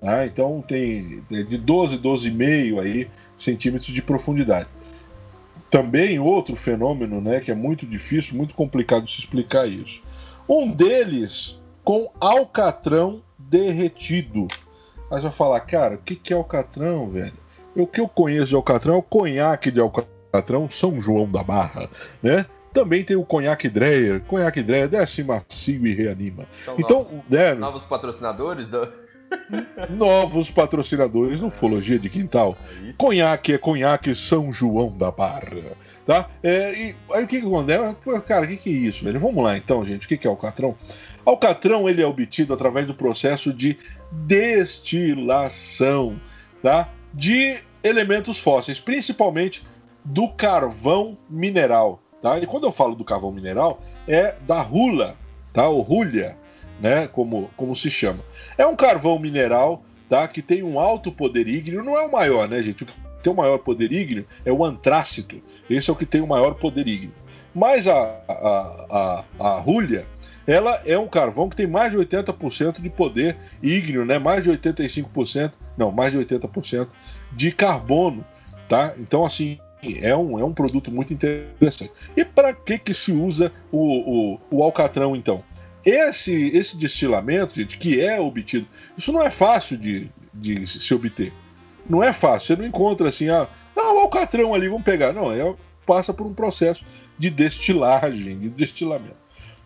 Tá? 0.00 0.24
Então 0.26 0.62
tem 0.66 1.22
de 1.28 1.58
12, 1.58 1.98
12,5 1.98 2.80
aí 2.80 3.10
centímetros 3.36 3.92
de 3.92 4.02
profundidade. 4.02 4.68
Também 5.70 6.18
outro 6.18 6.56
fenômeno, 6.56 7.20
né, 7.20 7.38
que 7.38 7.50
é 7.50 7.54
muito 7.54 7.86
difícil, 7.86 8.36
muito 8.36 8.54
complicado 8.54 9.04
de 9.04 9.12
se 9.12 9.20
explicar 9.20 9.68
isso. 9.68 10.02
Um 10.48 10.68
deles 10.70 11.60
com 11.84 12.10
alcatrão 12.20 13.22
derretido. 13.38 14.48
Aí 15.10 15.18
você 15.18 15.22
vai 15.22 15.32
falar, 15.32 15.60
cara, 15.60 15.94
o 15.94 15.98
que, 15.98 16.16
que 16.16 16.32
é 16.32 16.36
alcatrão, 16.36 17.08
velho? 17.10 17.39
O 17.74 17.86
que 17.86 18.00
eu 18.00 18.08
conheço 18.08 18.48
de 18.48 18.54
alcatrão 18.54 18.94
é 18.94 18.98
o 18.98 19.02
conhaque 19.02 19.70
de 19.70 19.80
alcatrão 19.80 20.68
São 20.68 21.00
João 21.00 21.30
da 21.30 21.42
Barra, 21.42 21.88
né? 22.22 22.46
Também 22.72 23.02
tem 23.04 23.16
o 23.16 23.24
conhaque 23.24 23.68
Dreyer. 23.68 24.20
Conhaque 24.20 24.62
Dreyer 24.62 24.88
desce 24.88 25.24
macio 25.24 25.86
e 25.86 25.94
reanima. 25.94 26.46
São 26.64 26.76
então, 26.78 26.98
novos, 26.98 27.20
né, 27.28 27.54
novos 27.54 27.84
patrocinadores 27.84 28.70
do... 28.70 28.88
Novos 29.90 30.50
patrocinadores 30.50 31.40
no 31.40 31.46
Ufologia 31.48 31.98
de 31.98 32.08
Quintal. 32.08 32.56
É 32.84 32.92
conhaque 32.96 33.52
é 33.52 33.58
conhaque 33.58 34.12
São 34.14 34.52
João 34.52 34.96
da 34.96 35.10
Barra. 35.10 35.76
Tá? 36.04 36.28
É, 36.42 36.72
e 36.74 36.96
aí 37.12 37.24
o 37.24 37.28
que, 37.28 37.40
que 37.40 37.46
acontece? 37.46 37.96
Cara, 38.26 38.44
o 38.44 38.48
que, 38.48 38.56
que 38.56 38.70
é 38.70 38.72
isso, 38.72 39.04
velho? 39.04 39.20
Vamos 39.20 39.42
lá 39.42 39.56
então, 39.56 39.84
gente. 39.84 40.06
O 40.06 40.08
que, 40.08 40.16
que 40.16 40.26
é 40.26 40.30
alcatrão? 40.30 40.76
Alcatrão 41.24 41.88
ele 41.88 42.02
é 42.02 42.06
obtido 42.06 42.52
através 42.52 42.86
do 42.86 42.94
processo 42.94 43.52
de 43.52 43.78
destilação 44.10 45.50
tá? 46.62 46.88
De 47.12 47.58
elementos 47.82 48.38
fósseis, 48.38 48.78
principalmente 48.78 49.66
do 50.04 50.28
carvão 50.28 51.16
mineral. 51.28 52.02
Tá? 52.22 52.38
E 52.38 52.46
quando 52.46 52.64
eu 52.64 52.72
falo 52.72 52.94
do 52.94 53.04
carvão 53.04 53.32
mineral, 53.32 53.82
é 54.06 54.34
da 54.46 54.60
rula, 54.60 55.16
tá? 55.52 55.68
ou 55.68 55.80
rulha, 55.80 56.36
né? 56.80 57.06
Como, 57.06 57.50
como 57.56 57.74
se 57.74 57.90
chama. 57.90 58.24
É 58.56 58.66
um 58.66 58.76
carvão 58.76 59.18
mineral, 59.18 59.82
tá? 60.08 60.26
Que 60.26 60.42
tem 60.42 60.62
um 60.62 60.78
alto 60.78 61.12
poder 61.12 61.46
ígneo, 61.46 61.82
não 61.82 61.96
é 61.96 62.04
o 62.04 62.12
maior, 62.12 62.48
né, 62.48 62.62
gente? 62.62 62.82
O 62.82 62.86
que 62.86 62.92
tem 63.22 63.32
o 63.32 63.36
maior 63.36 63.58
poder 63.58 63.92
ígneo 63.92 64.26
é 64.44 64.52
o 64.52 64.64
antrácito. 64.64 65.42
Esse 65.68 65.90
é 65.90 65.92
o 65.92 65.96
que 65.96 66.06
tem 66.06 66.20
o 66.20 66.26
maior 66.26 66.54
poder 66.54 66.86
ígneo. 66.86 67.14
Mas 67.54 67.88
a, 67.88 68.20
a, 68.28 69.24
a, 69.38 69.48
a 69.48 69.60
rulha, 69.60 70.06
ela 70.46 70.80
é 70.84 70.98
um 70.98 71.08
carvão 71.08 71.48
que 71.48 71.56
tem 71.56 71.66
mais 71.66 71.92
de 71.92 71.98
80% 71.98 72.80
de 72.80 72.90
poder 72.90 73.36
ígneo, 73.62 74.04
né? 74.04 74.18
Mais 74.18 74.42
de 74.42 74.50
85%, 74.50 75.52
não, 75.76 75.90
mais 75.90 76.12
de 76.12 76.18
80% 76.18 76.88
de 77.32 77.52
carbono, 77.52 78.24
tá? 78.68 78.94
Então, 78.98 79.24
assim, 79.24 79.58
é 80.00 80.14
um, 80.16 80.38
é 80.38 80.44
um 80.44 80.52
produto 80.52 80.90
muito 80.90 81.12
interessante. 81.12 81.92
E 82.16 82.24
para 82.24 82.52
que, 82.52 82.78
que 82.78 82.94
se 82.94 83.12
usa 83.12 83.52
o, 83.70 84.34
o, 84.34 84.40
o 84.50 84.62
alcatrão, 84.62 85.14
então? 85.16 85.42
Esse, 85.84 86.48
esse 86.48 86.76
destilamento, 86.76 87.54
gente, 87.54 87.78
que 87.78 88.00
é 88.00 88.20
obtido, 88.20 88.66
isso 88.96 89.12
não 89.12 89.22
é 89.22 89.30
fácil 89.30 89.78
de, 89.78 90.10
de 90.32 90.66
se 90.66 90.92
obter. 90.92 91.32
Não 91.88 92.02
é 92.02 92.12
fácil. 92.12 92.48
Você 92.48 92.56
não 92.56 92.68
encontra 92.68 93.08
assim, 93.08 93.28
ah, 93.30 93.48
o 93.74 93.80
alcatrão 93.80 94.54
ali, 94.54 94.68
vamos 94.68 94.84
pegar. 94.84 95.12
Não, 95.12 95.32
é, 95.32 95.54
passa 95.86 96.12
por 96.12 96.26
um 96.26 96.34
processo 96.34 96.84
de 97.18 97.30
destilagem, 97.30 98.38
de 98.38 98.48
destilamento. 98.48 99.19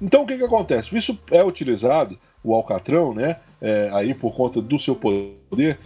Então 0.04 0.22
o 0.22 0.26
que, 0.26 0.36
que 0.36 0.44
acontece? 0.44 0.94
Isso 0.94 1.18
é 1.30 1.42
utilizado, 1.42 2.18
o 2.42 2.54
alcatrão, 2.54 3.14
né? 3.14 3.38
É, 3.58 3.88
aí 3.94 4.12
por 4.12 4.34
conta 4.34 4.60
do 4.60 4.78
seu 4.78 4.94
poder, 4.94 5.78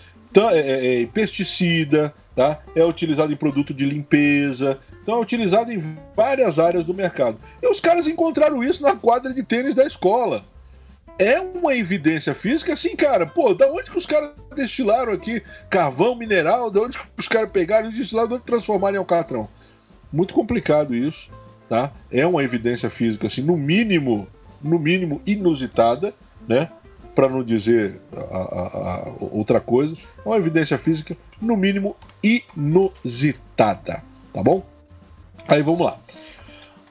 é, 0.52 0.59
é, 0.59 1.02
é, 1.02 1.07
pesticida, 1.07 2.12
tá? 2.35 2.59
é 2.74 2.85
utilizado 2.85 3.33
em 3.33 3.37
produto 3.37 3.72
de 3.72 3.87
limpeza, 3.87 4.81
então 5.00 5.14
é 5.14 5.20
utilizado 5.20 5.72
em 5.72 5.96
várias 6.16 6.59
áreas 6.59 6.85
do 6.85 6.92
mercado. 6.92 7.38
E 7.62 7.68
os 7.68 7.78
caras 7.78 8.09
encontraram 8.09 8.62
isso 8.62 8.83
na 8.83 8.96
quadra 8.96 9.33
de 9.33 9.42
tênis 9.44 9.76
da 9.76 9.85
escola. 9.85 10.44
É 11.16 11.40
uma 11.40 11.76
evidência 11.76 12.35
física, 12.35 12.72
assim, 12.72 12.96
cara, 12.96 13.24
pô, 13.24 13.54
da 13.54 13.70
onde 13.70 13.90
que 13.90 13.98
os 13.98 14.07
caras 14.07 14.33
destilaram 14.54 15.12
aqui 15.12 15.42
carvão 15.70 16.16
mineral, 16.16 16.70
da 16.70 16.81
onde 16.81 16.98
que 16.98 17.04
os 17.18 17.28
caras 17.28 17.50
pegaram 17.50 17.88
e 17.88 17.94
destilaram, 17.94 18.28
de 18.28 18.35
onde 18.35 18.44
transformaram 18.44 18.96
em 18.96 18.98
alcatrão? 18.98 19.48
Muito 20.12 20.35
complicado 20.35 20.94
isso, 20.94 21.31
tá? 21.68 21.92
É 22.11 22.26
uma 22.26 22.42
evidência 22.42 22.88
física, 22.90 23.26
assim, 23.26 23.42
no 23.42 23.57
mínimo, 23.57 24.26
no 24.62 24.78
mínimo 24.78 25.20
inusitada, 25.26 26.14
né? 26.46 26.68
para 27.18 27.28
não 27.28 27.42
dizer 27.42 28.00
a, 28.16 28.20
a, 28.20 28.94
a 28.94 29.12
outra 29.18 29.59
coisa, 29.59 29.96
é 30.24 30.28
uma 30.28 30.37
evidência 30.37 30.78
física, 30.78 31.16
no 31.40 31.57
mínimo, 31.57 31.96
inusitada. 32.22 34.04
Tá 34.33 34.40
bom? 34.40 34.64
Aí 35.48 35.61
vamos 35.61 35.85
lá. 35.85 35.98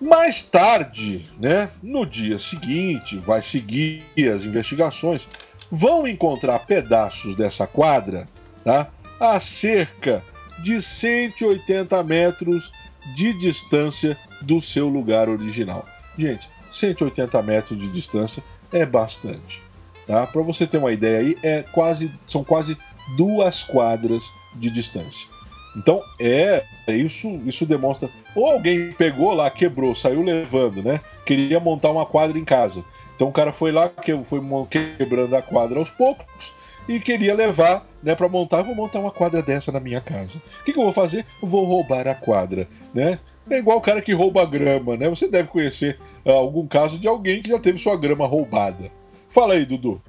Mais 0.01 0.43
tarde, 0.43 1.29
né, 1.39 1.69
no 1.81 2.05
dia 2.05 2.37
seguinte, 2.37 3.17
vai 3.19 3.41
seguir 3.41 4.03
as 4.35 4.43
investigações, 4.43 5.25
vão 5.71 6.05
encontrar 6.05 6.59
pedaços 6.59 7.33
dessa 7.33 7.65
quadra 7.65 8.27
tá, 8.65 8.89
a 9.21 9.39
cerca 9.39 10.21
de 10.61 10.81
180 10.81 12.03
metros 12.03 12.69
de 13.15 13.31
distância 13.39 14.17
do 14.41 14.60
seu 14.62 14.88
lugar 14.88 15.30
original. 15.30 15.86
Gente, 16.17 16.50
180 16.71 17.41
metros 17.41 17.80
de 17.80 17.88
distância 17.88 18.43
é 18.71 18.86
bastante. 18.86 19.62
Tá? 20.06 20.26
Para 20.26 20.41
você 20.41 20.65
ter 20.65 20.78
uma 20.78 20.91
ideia 20.91 21.19
aí, 21.19 21.38
é 21.43 21.63
quase, 21.71 22.12
são 22.28 22.43
quase 22.43 22.78
duas 23.17 23.62
quadras 23.63 24.23
de 24.56 24.69
distância. 24.69 25.28
Então 25.76 26.02
é, 26.19 26.63
é 26.88 26.95
isso, 26.95 27.39
isso 27.45 27.65
demonstra. 27.65 28.10
Ou 28.34 28.47
alguém 28.47 28.93
pegou 28.93 29.34
lá, 29.34 29.50
quebrou, 29.50 29.93
saiu 29.93 30.23
levando, 30.23 30.82
né? 30.82 31.02
Queria 31.26 31.60
montar 31.60 31.91
uma 31.91 32.06
quadra 32.06 32.38
em 32.38 32.45
casa. 32.45 32.84
Então 33.15 33.28
o 33.28 33.32
cara 33.32 33.52
foi 33.52 33.71
lá, 33.71 33.89
que 33.89 34.17
foi 34.26 34.41
quebrando 34.69 35.36
a 35.36 35.41
quadra 35.41 35.78
aos 35.78 35.89
poucos 35.89 36.54
e 36.88 37.00
queria 37.00 37.36
levar, 37.36 37.86
né, 38.02 38.15
para 38.15 38.30
montar. 38.30 38.62
Vou 38.62 38.73
montar 38.73 39.00
uma 39.00 39.12
quadra 39.12 39.41
dessa 39.41 39.71
na 39.71 39.80
minha 39.80 40.02
casa. 40.02 40.38
O 40.62 40.63
que, 40.63 40.73
que 40.73 40.80
eu 40.80 40.84
vou 40.84 40.93
fazer? 40.93 41.26
vou 41.41 41.65
roubar 41.65 42.08
a 42.08 42.15
quadra, 42.15 42.67
né? 42.93 43.19
É 43.49 43.57
igual 43.57 43.77
o 43.77 43.81
cara 43.81 44.01
que 44.01 44.13
rouba 44.13 44.45
grama, 44.45 44.97
né? 44.97 45.10
Você 45.10 45.27
deve 45.27 45.47
conhecer 45.47 45.97
uh, 46.25 46.31
algum 46.31 46.67
caso 46.67 46.99
de 46.99 47.07
alguém 47.07 47.41
que 47.41 47.49
já 47.49 47.60
teve 47.60 47.77
sua 47.77 47.95
grama 47.95 48.27
roubada. 48.27 48.91
Fala 49.29 49.53
aí, 49.53 49.65
Dudu. 49.65 50.01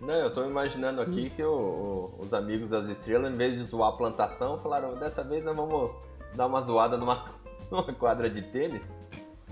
Não, 0.00 0.14
eu 0.14 0.32
tô 0.32 0.44
imaginando 0.44 1.00
aqui 1.00 1.30
que 1.30 1.42
o, 1.42 1.52
o, 1.52 2.14
os 2.20 2.32
amigos 2.32 2.70
das 2.70 2.88
estrelas, 2.88 3.32
em 3.32 3.36
vez 3.36 3.58
de 3.58 3.64
zoar 3.64 3.90
a 3.90 3.96
plantação, 3.96 4.58
falaram: 4.58 4.96
dessa 4.96 5.24
vez 5.24 5.44
nós 5.44 5.56
vamos 5.56 5.90
dar 6.36 6.46
uma 6.46 6.60
zoada 6.62 6.96
numa, 6.96 7.24
numa 7.70 7.82
quadra 7.92 8.30
de 8.30 8.42
tênis, 8.42 8.96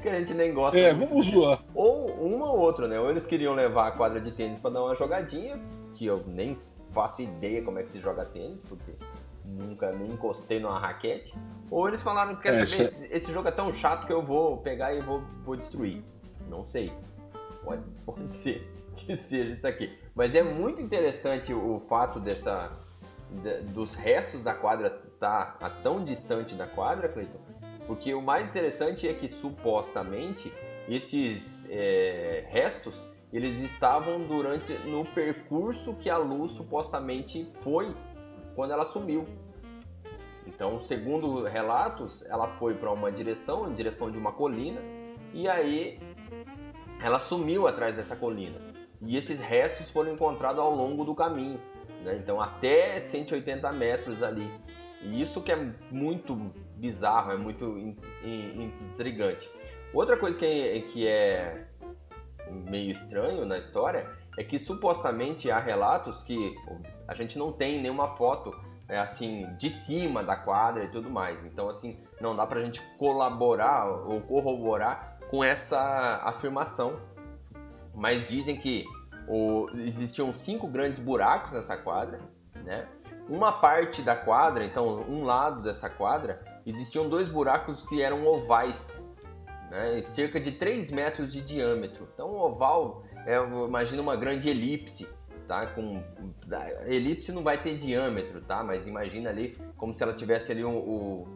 que 0.01 0.09
a 0.09 0.19
gente 0.19 0.33
nem 0.33 0.55
gosta. 0.55 0.79
É, 0.79 0.95
vamos 0.95 1.27
zoar. 1.27 1.61
Ou 1.75 2.07
uma 2.07 2.53
ou 2.53 2.61
outra, 2.61 2.87
né? 2.87 3.01
Ou 3.01 3.11
eles 3.11 3.27
queriam 3.27 3.55
levar 3.55 3.89
a 3.89 3.91
quadra 3.91 4.21
de 4.21 4.31
tênis 4.31 4.61
para 4.61 4.71
dar 4.71 4.85
uma 4.85 4.95
jogadinha, 4.95 5.59
que 5.95 6.07
eu 6.07 6.23
nem 6.29 6.57
faço 6.93 7.23
ideia 7.23 7.63
como 7.63 7.79
é 7.81 7.83
que 7.83 7.91
se 7.91 8.01
joga 8.01 8.25
tênis, 8.25 8.61
porque 8.69 8.93
nunca 9.47 9.93
nem 9.93 10.13
encostei 10.13 10.61
numa 10.61 10.79
raquete. 10.79 11.35
Ou 11.71 11.89
eles 11.89 12.03
falaram: 12.03 12.37
quer 12.37 12.55
é, 12.55 12.67
saber, 12.67 12.85
esse, 12.85 13.07
esse 13.07 13.33
jogo 13.33 13.49
é 13.49 13.53
tão 13.53 13.73
chato 13.73 14.07
que 14.07 14.13
eu 14.13 14.23
vou 14.23 14.59
pegar 14.59 14.95
e 14.95 15.01
vou, 15.01 15.23
vou 15.45 15.57
destruir. 15.57 16.03
Não 16.49 16.65
sei. 16.65 16.93
Pode, 17.65 17.83
pode 18.05 18.31
ser 18.31 18.77
que 18.97 19.17
seja 19.17 19.53
isso 19.53 19.69
aqui. 19.69 19.97
Mas 20.15 20.35
é 20.35 20.43
muito 20.43 20.81
interessante 20.81 21.53
o 21.53 21.81
fato 21.89 22.19
dessa, 22.19 22.73
dos 23.75 23.95
restos 23.95 24.43
da 24.43 24.55
quadra 24.55 24.91
tá 25.21 25.57
a 25.61 25.71
tão 25.71 26.05
distante 26.05 26.55
da 26.55 26.67
quadra, 26.67 27.09
Cleiton? 27.09 27.39
Porque 27.87 28.13
o 28.15 28.23
mais 28.23 28.51
interessante 28.51 29.07
é 29.07 29.15
que 29.15 29.29
supostamente 29.29 30.53
esses 30.89 31.67
é, 31.71 32.45
restos 32.49 32.95
eles 33.33 33.59
estavam 33.59 34.23
durante 34.23 34.73
no 34.89 35.05
percurso 35.05 35.95
que 35.95 36.09
a 36.09 36.17
luz 36.17 36.53
supostamente 36.53 37.47
foi 37.63 37.95
quando 38.57 38.73
ela 38.73 38.87
sumiu. 38.87 39.27
Então, 40.47 40.81
segundo 40.81 41.45
relatos, 41.45 42.25
ela 42.25 42.49
foi 42.59 42.75
para 42.75 42.91
uma 42.91 43.13
direção, 43.13 43.71
em 43.71 43.75
direção 43.75 44.11
de 44.11 44.17
uma 44.17 44.33
colina, 44.33 44.81
e 45.35 45.47
aí 45.47 46.01
ela 47.01 47.19
sumiu 47.19 47.69
atrás 47.69 47.97
dessa 47.97 48.17
colina. 48.17 48.59
E 49.03 49.17
esses 49.17 49.39
restos 49.39 49.91
foram 49.91 50.15
encontrados 50.15 50.59
ao 50.59 50.75
longo 50.75 51.05
do 51.05 51.15
caminho, 51.15 51.61
né? 52.03 52.17
então 52.17 52.41
até 52.41 53.01
180 53.03 53.71
metros 53.73 54.23
ali. 54.23 54.51
E 55.03 55.21
isso 55.21 55.43
que 55.43 55.53
é 55.53 55.73
muito 55.91 56.35
bizarro, 56.77 57.33
é 57.33 57.37
muito 57.37 57.77
intrigante. 58.93 59.51
Outra 59.93 60.17
coisa 60.17 60.39
que 60.39 60.47
é, 60.47 60.81
que 60.81 61.07
é 61.07 61.67
meio 62.51 62.93
estranho 62.93 63.45
na 63.45 63.59
história 63.59 64.11
é 64.39 64.45
que 64.45 64.59
supostamente 64.59 65.51
há 65.51 65.59
relatos 65.59 66.23
que 66.23 66.55
a 67.07 67.15
gente 67.15 67.39
não 67.39 67.53
tem 67.53 67.81
nenhuma 67.81 68.09
foto 68.15 68.55
é, 68.89 68.99
assim 68.99 69.47
de 69.57 69.71
cima 69.71 70.23
da 70.23 70.37
quadra 70.37 70.85
e 70.85 70.89
tudo 70.89 71.11
mais. 71.11 71.45
Então 71.45 71.69
assim 71.69 71.99
não 72.21 72.35
dá 72.35 72.47
para 72.47 72.61
a 72.61 72.65
gente 72.65 72.83
colaborar 72.99 73.87
ou 73.87 74.21
corroborar 74.23 75.19
com 75.31 75.43
essa 75.43 76.21
afirmação. 76.25 76.99
Mas 77.95 78.27
dizem 78.29 78.57
que 78.57 78.85
o, 79.27 79.69
existiam 79.75 80.33
cinco 80.35 80.67
grandes 80.67 80.99
buracos 80.99 81.53
nessa 81.53 81.77
quadra, 81.77 82.21
né? 82.55 82.87
Uma 83.29 83.53
parte 83.53 84.03
da 84.03 84.15
quadra, 84.15 84.65
então 84.65 85.01
um 85.09 85.25
lado 85.25 85.63
dessa 85.63 85.91
quadra, 85.91 86.41
existiam 86.65 87.09
dois 87.09 87.29
buracos 87.29 87.83
que 87.89 88.01
eram 88.01 88.25
ovais, 88.25 89.03
né? 89.69 90.01
cerca 90.03 90.39
de 90.39 90.53
3 90.53 90.93
metros 90.93 91.33
de 91.33 91.41
diâmetro. 91.41 92.07
Então, 92.15 92.31
um 92.31 92.39
oval, 92.39 93.03
é, 93.25 93.37
imagina 93.37 94.01
uma 94.01 94.15
grande 94.15 94.49
elipse, 94.49 95.09
tá? 95.47 95.67
Com, 95.67 96.03
a 96.51 96.89
elipse 96.89 97.33
não 97.33 97.43
vai 97.43 97.63
ter 97.63 97.77
diâmetro, 97.77 98.41
tá? 98.41 98.63
Mas 98.63 98.87
imagina 98.87 99.31
ali 99.31 99.57
como 99.77 99.95
se 99.95 100.03
ela 100.03 100.13
tivesse 100.13 100.53
ali 100.53 100.65
um, 100.65 100.77
o, 100.77 101.29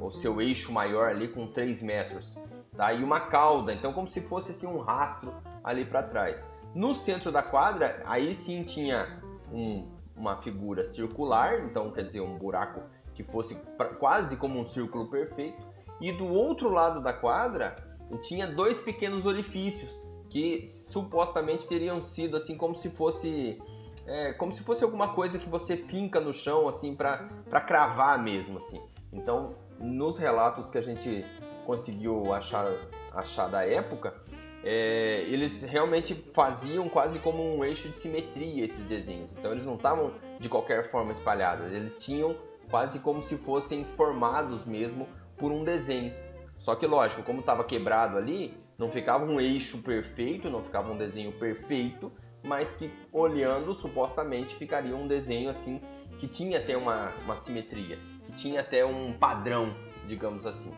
o 0.00 0.10
seu 0.12 0.40
eixo 0.40 0.72
maior 0.72 1.08
ali 1.08 1.28
com 1.28 1.46
3 1.46 1.82
metros, 1.82 2.38
tá? 2.76 2.92
E 2.92 3.02
uma 3.02 3.20
cauda, 3.20 3.72
então 3.72 3.92
como 3.92 4.08
se 4.08 4.20
fosse 4.20 4.52
assim 4.52 4.66
um 4.66 4.78
rastro 4.78 5.32
ali 5.62 5.84
para 5.84 6.02
trás. 6.02 6.52
No 6.74 6.94
centro 6.94 7.30
da 7.30 7.42
quadra, 7.42 8.02
aí 8.06 8.34
sim 8.34 8.62
tinha 8.62 9.20
um, 9.52 9.88
uma 10.16 10.36
figura 10.42 10.84
circular, 10.84 11.64
então 11.64 11.90
quer 11.90 12.04
dizer 12.04 12.20
um 12.20 12.36
buraco 12.38 12.80
que 13.14 13.22
fosse 13.22 13.54
pra, 13.76 13.88
quase 13.88 14.36
como 14.36 14.58
um 14.58 14.68
círculo 14.68 15.08
perfeito 15.08 15.62
e 16.00 16.12
do 16.12 16.26
outro 16.26 16.70
lado 16.70 17.00
da 17.00 17.12
quadra 17.12 17.76
tinha 18.22 18.46
dois 18.46 18.80
pequenos 18.80 19.24
orifícios 19.24 20.00
que 20.32 20.64
supostamente 20.66 21.68
teriam 21.68 22.02
sido 22.02 22.38
assim 22.38 22.56
como 22.56 22.74
se 22.74 22.88
fosse 22.88 23.60
é, 24.06 24.32
como 24.32 24.50
se 24.50 24.62
fosse 24.62 24.82
alguma 24.82 25.12
coisa 25.12 25.38
que 25.38 25.46
você 25.46 25.76
finca 25.76 26.18
no 26.18 26.32
chão 26.32 26.70
assim 26.70 26.96
para 26.96 27.60
cravar 27.60 28.18
mesmo 28.20 28.58
assim. 28.58 28.80
Então, 29.12 29.54
nos 29.78 30.16
relatos 30.18 30.70
que 30.70 30.78
a 30.78 30.82
gente 30.82 31.22
conseguiu 31.66 32.32
achar, 32.32 32.66
achar 33.12 33.46
da 33.48 33.62
época, 33.64 34.14
é, 34.64 35.26
eles 35.28 35.60
realmente 35.62 36.14
faziam 36.32 36.88
quase 36.88 37.18
como 37.18 37.42
um 37.42 37.62
eixo 37.62 37.90
de 37.90 37.98
simetria 37.98 38.64
esses 38.64 38.84
desenhos. 38.86 39.32
Então, 39.32 39.52
eles 39.52 39.66
não 39.66 39.74
estavam 39.74 40.12
de 40.40 40.48
qualquer 40.48 40.90
forma 40.90 41.12
espalhados, 41.12 41.70
eles 41.72 41.98
tinham 41.98 42.34
quase 42.70 42.98
como 43.00 43.22
se 43.22 43.36
fossem 43.36 43.84
formados 43.96 44.64
mesmo 44.64 45.06
por 45.36 45.52
um 45.52 45.62
desenho. 45.62 46.14
Só 46.56 46.74
que 46.74 46.86
lógico, 46.86 47.22
como 47.22 47.40
estava 47.40 47.62
quebrado 47.64 48.16
ali, 48.16 48.61
não 48.82 48.90
ficava 48.90 49.24
um 49.24 49.40
eixo 49.40 49.78
perfeito, 49.78 50.50
não 50.50 50.60
ficava 50.60 50.92
um 50.92 50.98
desenho 50.98 51.30
perfeito, 51.30 52.10
mas 52.42 52.74
que 52.74 52.90
olhando 53.12 53.72
supostamente 53.76 54.56
ficaria 54.56 54.96
um 54.96 55.06
desenho 55.06 55.48
assim 55.48 55.80
que 56.18 56.26
tinha 56.26 56.58
até 56.58 56.76
uma, 56.76 57.10
uma 57.24 57.36
simetria, 57.36 57.96
que 58.26 58.32
tinha 58.32 58.60
até 58.60 58.84
um 58.84 59.12
padrão, 59.12 59.72
digamos 60.08 60.44
assim. 60.44 60.72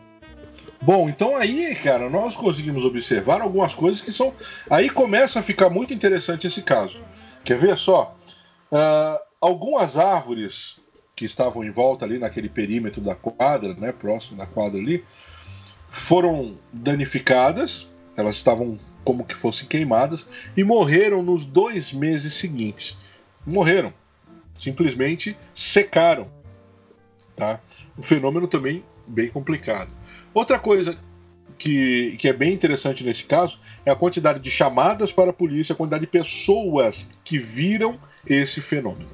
Bom, 0.83 1.09
então 1.09 1.35
aí, 1.35 1.73
cara, 1.73 2.07
nós 2.07 2.35
conseguimos 2.35 2.85
observar 2.85 3.41
algumas 3.41 3.73
coisas 3.73 4.01
que 4.01 4.11
são. 4.11 4.35
Aí 4.69 4.87
começa 4.87 5.39
a 5.39 5.43
ficar 5.43 5.71
muito 5.71 5.91
interessante 5.91 6.45
esse 6.45 6.61
caso. 6.61 7.01
Quer 7.43 7.57
ver 7.57 7.75
só? 7.75 8.15
Uh, 8.71 9.19
algumas 9.41 9.97
árvores 9.97 10.79
que 11.15 11.25
estavam 11.25 11.63
em 11.63 11.71
volta 11.71 12.05
ali 12.05 12.19
naquele 12.19 12.49
perímetro 12.49 13.01
da 13.01 13.15
quadra, 13.15 13.73
né, 13.73 13.91
próximo 13.91 14.37
da 14.37 14.45
quadra 14.45 14.79
ali, 14.79 15.03
foram 15.89 16.57
danificadas, 16.71 17.89
elas 18.15 18.35
estavam 18.35 18.79
como 19.03 19.25
que 19.25 19.35
fossem 19.35 19.67
queimadas 19.67 20.27
e 20.55 20.63
morreram 20.63 21.21
nos 21.21 21.45
dois 21.45 21.93
meses 21.93 22.33
seguintes. 22.33 22.97
Morreram, 23.45 23.93
simplesmente 24.53 25.37
secaram, 25.53 26.27
tá? 27.35 27.59
Um 27.97 28.01
fenômeno 28.01 28.47
também 28.47 28.83
bem 29.05 29.29
complicado. 29.29 29.91
Outra 30.33 30.57
coisa 30.57 30.97
que, 31.57 32.15
que 32.17 32.27
é 32.27 32.33
bem 32.33 32.53
interessante 32.53 33.03
nesse 33.03 33.23
caso 33.23 33.59
é 33.85 33.91
a 33.91 33.95
quantidade 33.95 34.39
de 34.39 34.49
chamadas 34.49 35.11
para 35.11 35.29
a 35.29 35.33
polícia, 35.33 35.73
a 35.73 35.75
quantidade 35.75 36.05
de 36.05 36.11
pessoas 36.11 37.09
que 37.23 37.37
viram 37.37 37.99
esse 38.25 38.59
fenômeno. 38.59 39.09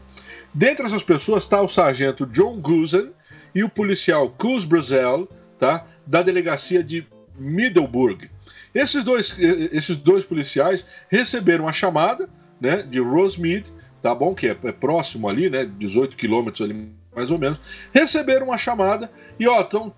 Dentre 0.54 0.86
essas 0.86 1.04
pessoas 1.04 1.44
está 1.44 1.62
o 1.62 1.68
sargento 1.68 2.26
John 2.26 2.60
Gusen 2.60 3.12
e 3.54 3.64
o 3.64 3.70
policial 3.70 4.30
Cus 4.30 4.64
Brazel, 4.64 5.28
tá, 5.60 5.86
da 6.06 6.22
delegacia 6.22 6.84
de 6.84 7.06
Middleburg. 7.38 8.30
Esses 8.74 9.04
dois, 9.04 9.38
esses 9.38 9.98
dois 9.98 10.24
policiais 10.24 10.86
receberam 11.10 11.68
a 11.68 11.74
chamada 11.74 12.30
né, 12.60 12.84
de 12.84 13.00
Rosemead, 13.00 13.72
tá 14.02 14.16
bom? 14.16 14.34
Que 14.34 14.48
é, 14.48 14.58
é 14.64 14.72
próximo 14.72 15.28
ali, 15.28 15.50
né? 15.50 15.70
18 15.78 16.16
quilômetros 16.16 16.62
ali, 16.62 16.90
mais 17.16 17.30
ou 17.30 17.38
menos. 17.38 17.60
Receberam 17.94 18.52
a 18.52 18.58
chamada 18.58 19.12
e, 19.40 19.48
ó, 19.48 19.62
estamos 19.62 19.94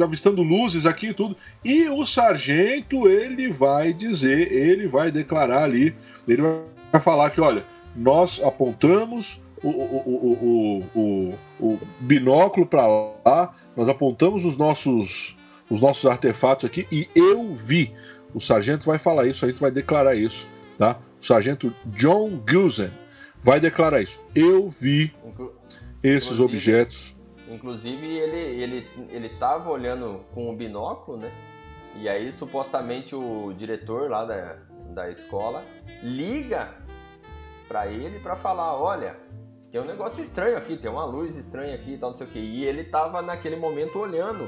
avistando 0.00 0.42
luzes 0.42 0.86
aqui 0.86 1.08
e 1.08 1.14
tudo. 1.14 1.36
E 1.64 1.88
o 1.88 2.04
sargento, 2.04 3.08
ele 3.08 3.50
vai 3.50 3.92
dizer, 3.92 4.52
ele 4.52 4.86
vai 4.86 5.10
declarar 5.10 5.64
ali, 5.64 5.94
ele 6.26 6.42
vai 6.92 7.00
falar 7.00 7.30
que, 7.30 7.40
olha, 7.40 7.64
nós 7.96 8.42
apontamos 8.42 9.42
o, 9.62 9.68
o, 9.68 10.84
o, 10.94 11.34
o 11.60 11.78
binóculo 12.00 12.66
para 12.66 12.86
lá, 12.86 13.54
nós 13.76 13.88
apontamos 13.88 14.44
os 14.44 14.56
nossos, 14.56 15.36
os 15.72 15.80
nossos 15.80 16.04
artefatos 16.04 16.66
aqui 16.66 16.86
e 16.92 17.08
eu 17.16 17.54
vi. 17.54 17.94
O 18.34 18.40
sargento 18.40 18.84
vai 18.84 18.98
falar 18.98 19.26
isso, 19.26 19.44
a 19.44 19.48
gente 19.48 19.60
vai 19.60 19.70
declarar 19.70 20.14
isso, 20.14 20.46
tá? 20.76 20.98
O 21.18 21.24
sargento 21.24 21.74
John 21.86 22.30
Gusen 22.46 22.90
vai 23.42 23.58
declarar 23.58 24.02
isso. 24.02 24.20
Eu 24.34 24.68
vi 24.68 25.14
Inclu 25.24 25.54
esses 26.02 26.32
inclusive, 26.32 26.44
objetos. 26.44 27.14
Inclusive 27.48 28.06
ele 28.06 28.62
ele 28.62 28.86
ele 29.10 29.26
estava 29.28 29.70
olhando 29.70 30.20
com 30.34 30.50
o 30.50 30.56
binóculo, 30.56 31.16
né? 31.16 31.30
E 31.96 32.06
aí 32.06 32.30
supostamente 32.32 33.14
o 33.14 33.54
diretor 33.56 34.10
lá 34.10 34.26
da, 34.26 34.56
da 34.90 35.10
escola 35.10 35.64
liga 36.02 36.74
para 37.66 37.86
ele 37.86 38.18
para 38.20 38.36
falar, 38.36 38.74
olha, 38.74 39.16
tem 39.70 39.80
um 39.80 39.86
negócio 39.86 40.22
estranho 40.22 40.58
aqui, 40.58 40.76
tem 40.76 40.90
uma 40.90 41.06
luz 41.06 41.34
estranha 41.34 41.74
aqui 41.74 41.94
e 41.94 41.98
tal, 41.98 42.10
não 42.10 42.16
sei 42.18 42.26
o 42.26 42.30
que. 42.30 42.38
E 42.38 42.64
ele 42.64 42.84
tava 42.84 43.22
naquele 43.22 43.56
momento 43.56 43.98
olhando. 43.98 44.46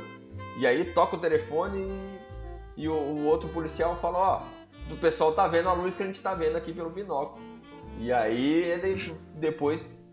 E 0.57 0.67
aí 0.67 0.85
toca 0.93 1.17
o 1.17 1.21
telefone 1.21 1.88
e, 2.77 2.83
e 2.83 2.88
o, 2.88 2.95
o, 2.95 3.27
outro 3.27 3.49
policial 3.49 3.97
fala, 3.97 4.19
ó, 4.19 4.43
o 4.93 4.97
pessoal 4.97 5.33
tá 5.33 5.49
vendo 5.49 5.69
a 5.69 5.73
luz 5.73 5.95
que 5.95 6.03
a 6.03 6.07
gente 6.07 6.23
tá 6.23 6.35
vendo 6.35 6.57
aqui 6.57 6.73
pelo 6.73 6.90
binóculo. 6.90 7.43
E 7.99 8.12
aí 8.12 8.62
ele 8.62 8.95
depois 9.35 10.09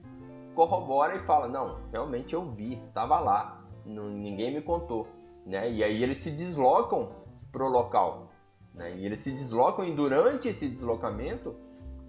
corrobora 0.56 1.15
e 1.15 1.19
fala, 1.19 1.47
não, 1.47 1.80
realmente 1.91 2.34
eu 2.34 2.43
vi, 2.51 2.82
tava 2.93 3.19
lá, 3.19 3.63
não, 3.86 4.10
ninguém 4.10 4.54
me 4.54 4.62
contou. 4.62 5.08
Né? 5.45 5.71
E 5.71 5.84
aí 5.84 6.04
eles 6.04 6.19
se 6.19 6.32
deslocam 6.32 7.10
pro 7.51 7.67
local. 7.67 8.32
Né? 8.73 8.95
E 8.95 9.06
eles 9.06 9.21
se 9.21 9.32
deslocam 9.32 9.86
e 9.86 9.93
durante 9.93 10.47
esse 10.47 10.67
deslocamento 10.67 11.56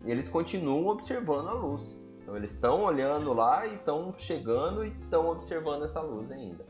eles 0.04 0.28
continuam 0.28 0.88
observando 0.88 1.48
a 1.48 1.52
luz. 1.52 1.96
Então 2.20 2.36
eles 2.36 2.52
estão 2.52 2.82
olhando 2.82 3.32
lá 3.32 3.66
e 3.66 3.74
estão 3.74 4.14
chegando 4.16 4.84
e 4.84 4.88
estão 4.88 5.28
observando 5.28 5.84
essa 5.84 6.00
luz 6.00 6.30
ainda. 6.30 6.64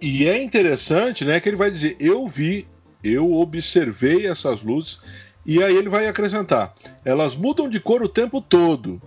E 0.00 0.28
é 0.28 0.42
interessante, 0.42 1.24
né, 1.24 1.40
que 1.40 1.48
ele 1.48 1.56
vai 1.56 1.70
dizer: 1.70 1.96
"Eu 1.98 2.28
vi, 2.28 2.66
eu 3.02 3.32
observei 3.32 4.26
essas 4.26 4.62
luzes". 4.62 5.00
E 5.44 5.62
aí 5.62 5.74
ele 5.74 5.88
vai 5.88 6.06
acrescentar: 6.06 6.74
"Elas 7.04 7.34
mudam 7.34 7.68
de 7.68 7.80
cor 7.80 8.02
o 8.02 8.08
tempo 8.08 8.40
todo. 8.40 9.00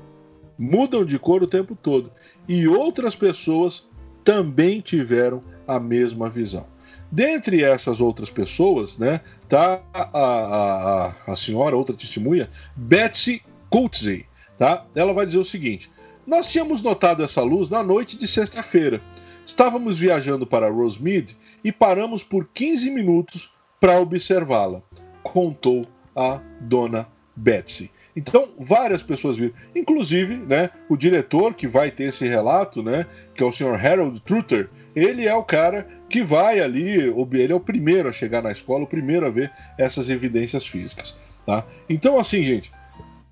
Mudam 0.57 1.05
de 1.05 1.17
cor 1.19 1.43
o 1.43 1.47
tempo 1.47 1.75
todo. 1.75 2.11
E 2.47 2.67
outras 2.67 3.15
pessoas 3.15 3.87
também 4.23 4.81
tiveram 4.81 5.43
a 5.67 5.79
mesma 5.79 6.29
visão". 6.29 6.65
Dentre 7.11 7.63
essas 7.63 7.99
outras 7.99 8.29
pessoas, 8.29 8.97
né, 8.97 9.21
tá 9.47 9.81
a, 9.93 10.09
a, 10.13 11.31
a 11.31 11.35
senhora, 11.35 11.75
outra 11.75 11.95
testemunha, 11.95 12.49
Betsy 12.75 13.41
Coetzee, 13.69 14.25
tá? 14.57 14.85
Ela 14.93 15.13
vai 15.13 15.25
dizer 15.25 15.39
o 15.39 15.45
seguinte: 15.45 15.89
Nós 16.25 16.47
tínhamos 16.47 16.81
notado 16.81 17.23
essa 17.23 17.41
luz 17.41 17.69
na 17.69 17.83
noite 17.83 18.17
de 18.17 18.27
sexta-feira. 18.27 19.01
Estávamos 19.49 19.97
viajando 19.97 20.45
para 20.45 20.69
Rosemead 20.69 21.35
e 21.63 21.71
paramos 21.71 22.21
por 22.21 22.47
15 22.53 22.91
minutos 22.91 23.51
para 23.81 23.99
observá-la, 23.99 24.83
contou 25.23 25.87
a 26.15 26.39
dona 26.61 27.07
Betsy. 27.35 27.89
Então, 28.15 28.49
várias 28.59 29.01
pessoas 29.01 29.37
viram, 29.37 29.55
inclusive, 29.75 30.35
né, 30.35 30.69
o 30.87 30.95
diretor 30.95 31.55
que 31.55 31.67
vai 31.67 31.89
ter 31.89 32.09
esse 32.09 32.27
relato, 32.27 32.83
né, 32.83 33.07
que 33.33 33.41
é 33.41 33.45
o 33.45 33.51
Sr. 33.51 33.83
Harold 33.83 34.19
Trutter, 34.19 34.69
ele 34.95 35.27
é 35.27 35.33
o 35.33 35.43
cara 35.43 35.87
que 36.07 36.21
vai 36.21 36.59
ali, 36.59 37.11
ele 37.33 37.51
é 37.51 37.55
o 37.55 37.59
primeiro 37.59 38.07
a 38.07 38.11
chegar 38.11 38.43
na 38.43 38.51
escola, 38.51 38.83
o 38.83 38.87
primeiro 38.87 39.25
a 39.25 39.31
ver 39.31 39.51
essas 39.79 40.11
evidências 40.11 40.67
físicas, 40.67 41.17
tá? 41.43 41.65
Então, 41.89 42.19
assim, 42.19 42.43
gente, 42.43 42.71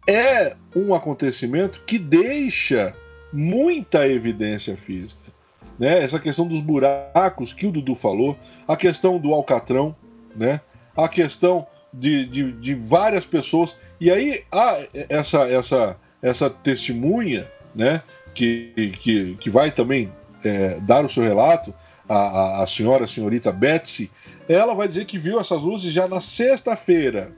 é 0.10 0.56
um 0.76 0.96
acontecimento 0.96 1.84
que 1.86 2.00
deixa 2.00 2.96
muita 3.32 4.08
evidência 4.08 4.76
física, 4.76 5.37
né? 5.80 6.04
Essa 6.04 6.20
questão 6.20 6.48
dos 6.48 6.60
buracos 6.60 7.54
que 7.54 7.66
o 7.66 7.72
Dudu 7.72 7.96
falou, 7.96 8.38
a 8.68 8.76
questão 8.76 9.20
do 9.20 9.34
alcatrão, 9.34 9.96
né? 10.36 10.62
A 10.96 11.08
questão 11.08 11.68
de, 11.94 12.26
de, 12.26 12.52
de 12.54 12.76
várias 12.76 13.26
pessoas. 13.26 13.76
E 14.00 14.12
aí 14.12 14.44
há 14.52 14.78
essa, 15.10 15.50
essa, 15.50 15.98
essa 16.22 16.50
testemunha, 16.50 17.50
né, 17.74 18.02
que, 18.34 18.94
que, 19.00 19.36
que 19.36 19.50
vai 19.50 19.72
também 19.72 20.12
é, 20.44 20.80
dar 20.80 21.06
o 21.06 21.10
seu 21.10 21.24
relato, 21.24 21.74
a, 22.08 22.64
a 22.64 22.68
senhora, 22.68 23.06
a 23.06 23.08
senhorita 23.08 23.52
Betsy, 23.52 24.10
ela 24.48 24.74
vai 24.74 24.88
dizer 24.88 25.06
que 25.06 25.18
viu 25.18 25.40
essas 25.40 25.62
luzes 25.62 25.92
já 25.92 26.08
na 26.08 26.22
sexta-feira. 26.22 27.32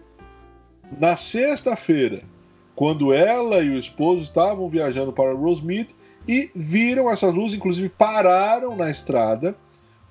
Na 0.99 1.15
sexta-feira, 1.15 2.21
quando 2.75 3.13
ela 3.13 3.61
e 3.61 3.69
o 3.69 3.79
esposo 3.79 4.23
estavam 4.23 4.69
viajando 4.69 5.11
para 5.11 5.33
Rosemead 5.33 5.95
e 6.27 6.51
viram 6.55 7.09
essas 7.09 7.33
luzes, 7.33 7.57
inclusive 7.57 7.89
pararam 7.89 8.75
na 8.75 8.89
estrada 8.89 9.55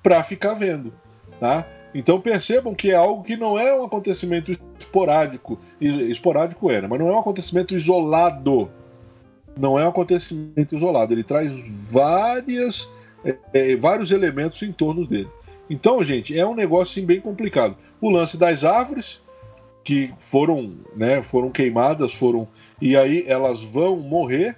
para 0.01 0.23
ficar 0.23 0.53
vendo, 0.53 0.93
tá? 1.39 1.65
Então 1.93 2.21
percebam 2.21 2.75
que 2.75 2.91
é 2.91 2.95
algo 2.95 3.23
que 3.23 3.35
não 3.35 3.57
é 3.57 3.73
um 3.73 3.83
acontecimento 3.83 4.51
esporádico. 4.79 5.59
Esporádico 5.79 6.69
era, 6.69 6.87
mas 6.87 6.99
não 6.99 7.09
é 7.09 7.13
um 7.13 7.19
acontecimento 7.19 7.75
isolado. 7.75 8.69
Não 9.57 9.79
é 9.79 9.85
um 9.85 9.89
acontecimento 9.89 10.75
isolado. 10.75 11.13
Ele 11.13 11.23
traz 11.23 11.59
várias, 11.91 12.89
é, 13.53 13.75
vários 13.75 14.11
elementos 14.11 14.61
em 14.61 14.71
torno 14.71 15.05
dele. 15.05 15.29
Então, 15.69 16.03
gente, 16.03 16.37
é 16.37 16.45
um 16.45 16.55
negócio 16.55 16.99
assim, 16.99 17.05
bem 17.05 17.19
complicado. 17.19 17.75
O 17.99 18.09
lance 18.09 18.37
das 18.37 18.63
árvores, 18.63 19.21
que 19.83 20.13
foram, 20.19 20.73
né, 20.95 21.21
foram 21.21 21.49
queimadas, 21.49 22.13
foram. 22.13 22.47
E 22.81 22.95
aí 22.95 23.23
elas 23.27 23.63
vão 23.63 23.97
morrer 23.97 24.57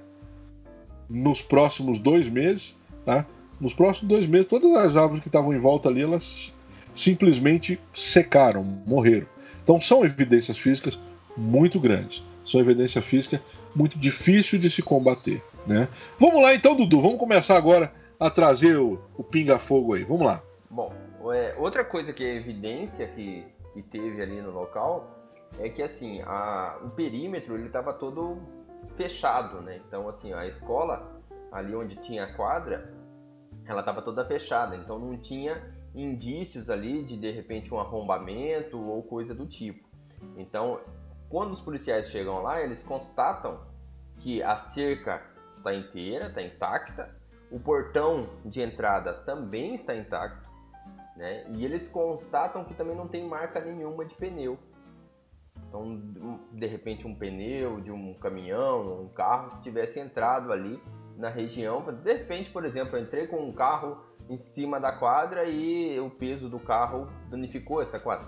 nos 1.11 1.41
próximos 1.41 1.99
dois 1.99 2.29
meses. 2.29 2.75
Tá? 3.05 3.25
Nos 3.59 3.73
próximos 3.73 4.07
dois 4.07 4.25
meses, 4.25 4.47
todas 4.47 4.71
as 4.73 4.95
árvores 4.95 5.21
que 5.21 5.27
estavam 5.27 5.53
em 5.53 5.59
volta 5.59 5.89
ali, 5.89 6.01
elas 6.01 6.51
simplesmente 6.93 7.79
secaram, 7.93 8.63
morreram. 8.63 9.27
Então 9.63 9.79
são 9.79 10.03
evidências 10.03 10.57
físicas 10.57 10.97
muito 11.37 11.79
grandes. 11.79 12.23
São 12.43 12.59
evidência 12.59 13.01
física 13.01 13.41
muito 13.75 13.99
difícil 13.99 14.59
de 14.59 14.69
se 14.69 14.81
combater. 14.81 15.43
Né? 15.67 15.87
Vamos 16.19 16.41
lá 16.41 16.55
então, 16.55 16.75
Dudu. 16.75 16.99
Vamos 16.99 17.19
começar 17.19 17.55
agora 17.55 17.93
a 18.19 18.29
trazer 18.29 18.77
o, 18.77 18.99
o 19.15 19.23
pinga-fogo 19.23 19.93
aí. 19.93 20.03
Vamos 20.03 20.25
lá. 20.25 20.41
Bom, 20.69 20.91
é, 21.31 21.53
outra 21.57 21.83
coisa 21.83 22.11
que 22.11 22.23
é 22.23 22.35
evidência 22.35 23.07
que, 23.07 23.43
que 23.73 23.83
teve 23.83 24.21
ali 24.21 24.41
no 24.41 24.51
local 24.51 25.19
é 25.59 25.69
que 25.69 25.83
assim 25.83 26.21
a, 26.21 26.77
o 26.83 26.89
perímetro 26.89 27.55
ele 27.55 27.67
estava 27.67 27.93
todo 27.93 28.37
fechado, 28.95 29.61
né? 29.61 29.81
Então 29.87 30.07
assim 30.09 30.33
a 30.33 30.45
escola 30.47 31.21
ali 31.51 31.75
onde 31.75 31.95
tinha 31.97 32.25
a 32.25 32.33
quadra, 32.33 32.93
ela 33.65 33.81
estava 33.81 34.01
toda 34.01 34.25
fechada, 34.25 34.75
então 34.75 34.97
não 34.97 35.17
tinha 35.17 35.61
indícios 35.93 36.69
ali 36.69 37.03
de 37.03 37.17
de 37.17 37.31
repente 37.31 37.73
um 37.73 37.79
arrombamento 37.79 38.79
ou 38.79 39.03
coisa 39.03 39.33
do 39.33 39.45
tipo. 39.45 39.87
Então, 40.37 40.79
quando 41.29 41.51
os 41.51 41.61
policiais 41.61 42.07
chegam 42.07 42.41
lá, 42.41 42.61
eles 42.61 42.81
constatam 42.83 43.59
que 44.19 44.41
a 44.41 44.57
cerca 44.57 45.21
está 45.57 45.73
inteira, 45.73 46.27
está 46.27 46.41
intacta, 46.41 47.15
o 47.51 47.59
portão 47.59 48.29
de 48.45 48.61
entrada 48.61 49.13
também 49.13 49.75
está 49.75 49.95
intacto, 49.95 50.49
né? 51.17 51.45
E 51.49 51.65
eles 51.65 51.87
constatam 51.87 52.63
que 52.63 52.73
também 52.73 52.95
não 52.95 53.07
tem 53.07 53.27
marca 53.27 53.59
nenhuma 53.59 54.05
de 54.05 54.15
pneu. 54.15 54.57
Então, 55.71 56.01
de 56.51 56.67
repente, 56.67 57.07
um 57.07 57.15
pneu 57.15 57.79
de 57.79 57.93
um 57.93 58.13
caminhão, 58.15 59.03
um 59.03 59.07
carro 59.07 59.51
que 59.51 59.61
tivesse 59.61 60.01
entrado 60.01 60.51
ali 60.51 60.83
na 61.15 61.29
região. 61.29 61.81
De 61.81 62.13
repente, 62.13 62.51
por 62.51 62.65
exemplo, 62.65 62.97
eu 62.97 63.01
entrei 63.01 63.25
com 63.25 63.37
um 63.37 63.53
carro 63.53 63.97
em 64.29 64.37
cima 64.37 64.81
da 64.81 64.91
quadra 64.91 65.45
e 65.45 65.97
o 65.97 66.09
peso 66.09 66.49
do 66.49 66.59
carro 66.59 67.07
danificou 67.29 67.81
essa 67.81 67.97
quadra. 67.97 68.27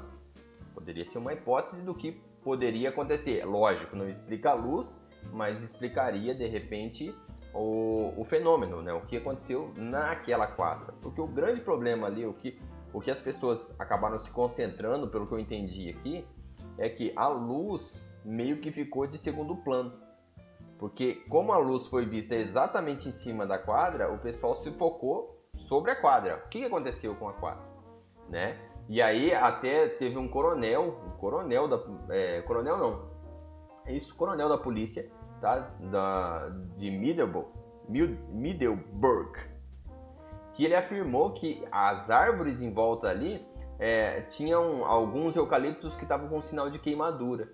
Poderia 0.74 1.04
ser 1.04 1.18
uma 1.18 1.34
hipótese 1.34 1.82
do 1.82 1.94
que 1.94 2.14
poderia 2.42 2.90
acontecer. 2.90 3.44
Lógico, 3.44 3.94
não 3.94 4.08
explica 4.08 4.52
a 4.52 4.54
luz, 4.54 4.98
mas 5.34 5.62
explicaria 5.62 6.34
de 6.34 6.48
repente 6.48 7.14
o, 7.54 8.14
o 8.16 8.24
fenômeno, 8.24 8.82
né? 8.82 8.94
o 8.94 9.02
que 9.02 9.18
aconteceu 9.18 9.74
naquela 9.76 10.48
quadra. 10.48 10.94
Porque 11.02 11.20
o 11.20 11.28
grande 11.28 11.60
problema 11.60 12.08
ali, 12.08 12.26
o 12.26 12.34
que, 12.34 12.58
o 12.94 13.02
que 13.02 13.12
as 13.12 13.20
pessoas 13.20 13.70
acabaram 13.78 14.18
se 14.18 14.32
concentrando, 14.32 15.10
pelo 15.10 15.28
que 15.28 15.34
eu 15.34 15.40
entendi 15.40 15.90
aqui, 15.90 16.26
é 16.78 16.90
que 16.90 17.14
a 17.16 17.28
luz 17.28 18.02
meio 18.24 18.60
que 18.60 18.72
ficou 18.72 19.08
de 19.08 19.18
segundo 19.18 19.56
plano. 19.58 19.94
Porque 20.80 21.24
como 21.30 21.54
a 21.54 21.58
luz 21.58 21.88
foi 21.88 22.06
vista 22.06 22.36
exatamente 22.36 23.08
em 23.08 23.12
cima 23.12 23.46
da 23.46 23.58
quadra, 23.58 24.12
o 24.12 24.18
pessoal 24.18 24.56
se 24.56 24.72
focou 24.72 25.40
sobre 25.56 25.92
a 25.92 25.96
quadra. 25.96 26.44
O 26.46 26.50
que 26.50 26.66
aconteceu 26.66 27.16
com 27.16 27.30
a 27.30 27.34
quadra, 27.34 27.64
né? 28.30 28.58
E 28.90 29.02
aí 29.02 29.34
até 29.34 29.88
teve 29.88 30.18
um 30.18 30.28
coronel, 30.28 31.00
um 31.08 31.18
coronel 31.18 31.68
da, 31.68 31.80
é, 32.10 32.42
coronel 32.42 32.78
não, 32.78 33.10
é 33.86 33.94
isso, 33.94 34.14
coronel 34.16 34.50
da 34.50 34.58
polícia, 34.58 35.10
tá? 35.40 35.72
Da 35.92 36.50
de 36.76 36.92
Middleburg, 36.92 37.48
Middleburg, 37.88 39.40
que 40.54 40.66
ele 40.66 40.76
afirmou 40.76 41.32
que 41.32 41.64
as 41.72 42.10
árvores 42.10 42.62
em 42.62 42.74
volta 42.74 43.08
ali 43.08 43.46
é, 43.84 44.22
tinham 44.22 44.86
alguns 44.86 45.36
eucaliptos 45.36 45.94
que 45.98 46.04
estavam 46.04 46.30
com 46.30 46.42
sinal 46.42 46.70
de 46.70 46.80
queimadura. 46.80 47.50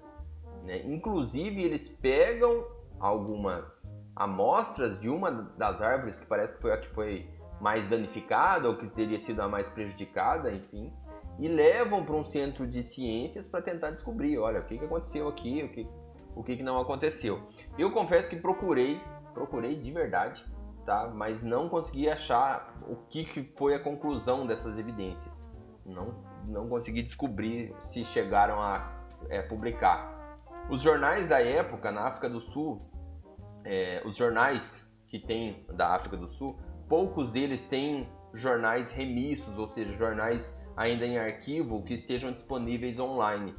Né? 0.64 0.84
Inclusive 0.86 1.60
eles 1.64 1.90
pegam 1.90 2.68
algumas 3.00 3.92
amostras 4.16 5.00
de 5.00 5.10
uma 5.10 5.32
das 5.58 5.82
árvores 5.82 6.20
que 6.20 6.28
parece 6.28 6.54
que 6.54 6.62
foi 6.62 6.72
a 6.72 6.78
que 6.78 6.88
foi 6.90 7.28
mais 7.60 7.90
danificada 7.90 8.70
ou 8.70 8.78
que 8.78 8.88
teria 8.90 9.20
sido 9.20 9.42
a 9.42 9.48
mais 9.48 9.70
prejudicada, 9.72 10.52
enfim, 10.52 10.94
e 11.40 11.48
levam 11.48 12.06
para 12.06 12.16
um 12.16 12.24
centro 12.24 12.68
de 12.68 12.84
ciências 12.84 13.48
para 13.48 13.64
tentar 13.64 13.90
descobrir, 13.90 14.38
olha, 14.38 14.60
o 14.60 14.66
que, 14.66 14.78
que 14.78 14.86
aconteceu 14.86 15.28
aqui, 15.28 15.64
o 15.64 15.70
que, 15.70 15.88
o 16.36 16.44
que, 16.44 16.58
que 16.58 16.64
não 16.64 16.80
aconteceu. 16.80 17.42
Eu 17.76 17.92
confesso 17.92 18.30
que 18.30 18.36
procurei, 18.36 19.02
procurei 19.34 19.76
de 19.78 19.92
verdade, 19.92 20.46
tá? 20.86 21.12
mas 21.12 21.42
não 21.44 21.68
consegui 21.68 22.08
achar 22.08 22.80
o 22.88 22.98
que, 23.10 23.26
que 23.26 23.44
foi 23.58 23.74
a 23.74 23.80
conclusão 23.80 24.46
dessas 24.46 24.78
evidências. 24.78 25.49
Não, 25.90 26.24
não 26.46 26.70
consegui 26.70 27.04
descobrir 27.04 27.76
se 27.82 28.04
chegaram 28.04 28.62
a 28.62 29.00
é, 29.30 29.42
publicar. 29.42 30.18
Os 30.70 30.82
jornais 30.82 31.28
da 31.28 31.42
época 31.42 31.92
na 31.92 32.08
África 32.08 32.30
do 32.30 32.42
Sul, 32.42 32.82
é, 33.66 34.02
os 34.06 34.16
jornais 34.16 34.88
que 35.08 35.20
tem 35.20 35.66
da 35.74 35.96
África 35.96 36.16
do 36.16 36.30
Sul, 36.30 36.60
poucos 36.88 37.32
deles 37.32 37.66
têm 37.66 38.08
jornais 38.34 38.92
remissos, 38.92 39.58
ou 39.58 39.68
seja, 39.68 39.92
jornais 39.94 40.60
ainda 40.78 41.06
em 41.06 41.18
arquivo 41.18 41.84
que 41.84 41.96
estejam 41.96 42.32
disponíveis 42.32 43.00
online. 43.00 43.56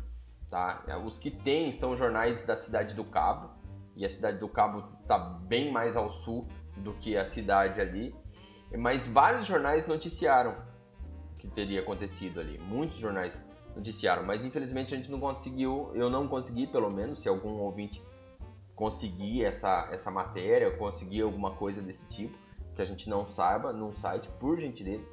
Tá? 0.48 0.82
Os 1.04 1.18
que 1.18 1.30
têm 1.30 1.72
são 1.72 1.96
jornais 1.96 2.46
da 2.46 2.56
cidade 2.56 2.94
do 2.94 3.04
Cabo, 3.04 3.50
e 3.96 4.04
a 4.04 4.08
cidade 4.08 4.38
do 4.38 4.48
Cabo 4.48 4.84
está 5.02 5.18
bem 5.18 5.72
mais 5.72 5.96
ao 5.96 6.12
sul 6.12 6.48
do 6.76 6.94
que 6.94 7.16
a 7.16 7.24
cidade 7.24 7.80
ali, 7.80 8.14
mas 8.78 9.06
vários 9.06 9.46
jornais 9.46 9.86
noticiaram 9.86 10.56
que 11.40 11.48
teria 11.48 11.80
acontecido 11.80 12.38
ali. 12.38 12.58
Muitos 12.58 12.98
jornais 12.98 13.42
noticiaram, 13.74 14.22
mas 14.24 14.44
infelizmente 14.44 14.94
a 14.94 14.96
gente 14.96 15.10
não 15.10 15.18
conseguiu, 15.18 15.90
eu 15.94 16.10
não 16.10 16.28
consegui 16.28 16.66
pelo 16.66 16.92
menos, 16.92 17.20
se 17.20 17.28
algum 17.28 17.58
ouvinte 17.60 18.02
conseguir 18.74 19.44
essa, 19.44 19.88
essa 19.90 20.10
matéria, 20.10 20.70
conseguir 20.76 21.22
alguma 21.22 21.52
coisa 21.52 21.80
desse 21.80 22.06
tipo, 22.06 22.36
que 22.74 22.82
a 22.82 22.84
gente 22.84 23.08
não 23.08 23.26
saiba 23.26 23.72
num 23.72 23.92
site, 23.92 24.28
por 24.38 24.58
gentileza, 24.58 25.04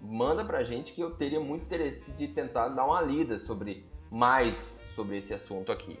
manda 0.00 0.44
pra 0.44 0.64
gente 0.64 0.92
que 0.92 1.00
eu 1.00 1.10
teria 1.14 1.40
muito 1.40 1.64
interesse 1.64 2.10
de 2.12 2.28
tentar 2.28 2.68
dar 2.68 2.84
uma 2.84 3.00
lida 3.00 3.38
sobre 3.38 3.84
mais 4.10 4.80
sobre 4.94 5.18
esse 5.18 5.34
assunto 5.34 5.72
aqui. 5.72 5.98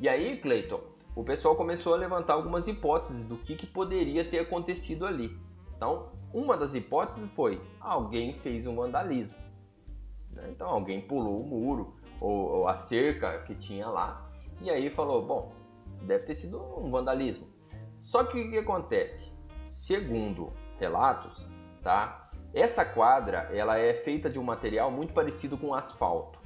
E 0.00 0.08
aí, 0.08 0.38
Clayton, 0.38 0.80
o 1.14 1.22
pessoal 1.22 1.54
começou 1.54 1.94
a 1.94 1.96
levantar 1.96 2.34
algumas 2.34 2.66
hipóteses 2.66 3.24
do 3.24 3.36
que, 3.36 3.54
que 3.54 3.66
poderia 3.66 4.24
ter 4.24 4.38
acontecido 4.38 5.06
ali. 5.06 5.36
Então, 5.82 6.12
uma 6.32 6.56
das 6.56 6.74
hipóteses 6.74 7.28
foi 7.32 7.60
alguém 7.80 8.34
fez 8.38 8.64
um 8.68 8.76
vandalismo. 8.76 9.36
Né? 10.30 10.48
Então, 10.52 10.68
alguém 10.68 11.00
pulou 11.00 11.42
o 11.42 11.44
muro 11.44 11.96
ou, 12.20 12.58
ou 12.58 12.68
a 12.68 12.76
cerca 12.76 13.38
que 13.42 13.56
tinha 13.56 13.88
lá 13.88 14.30
e 14.60 14.70
aí 14.70 14.90
falou: 14.90 15.26
bom, 15.26 15.52
deve 16.02 16.24
ter 16.24 16.36
sido 16.36 16.62
um 16.78 16.88
vandalismo. 16.88 17.48
Só 18.04 18.22
que 18.22 18.40
o 18.40 18.50
que 18.50 18.58
acontece? 18.58 19.32
segundo 19.74 20.52
relatos, 20.78 21.44
tá? 21.82 22.30
Essa 22.54 22.84
quadra, 22.84 23.50
ela 23.52 23.76
é 23.76 23.94
feita 23.94 24.30
de 24.30 24.38
um 24.38 24.44
material 24.44 24.88
muito 24.88 25.12
parecido 25.12 25.58
com 25.58 25.74
asfalto. 25.74 26.38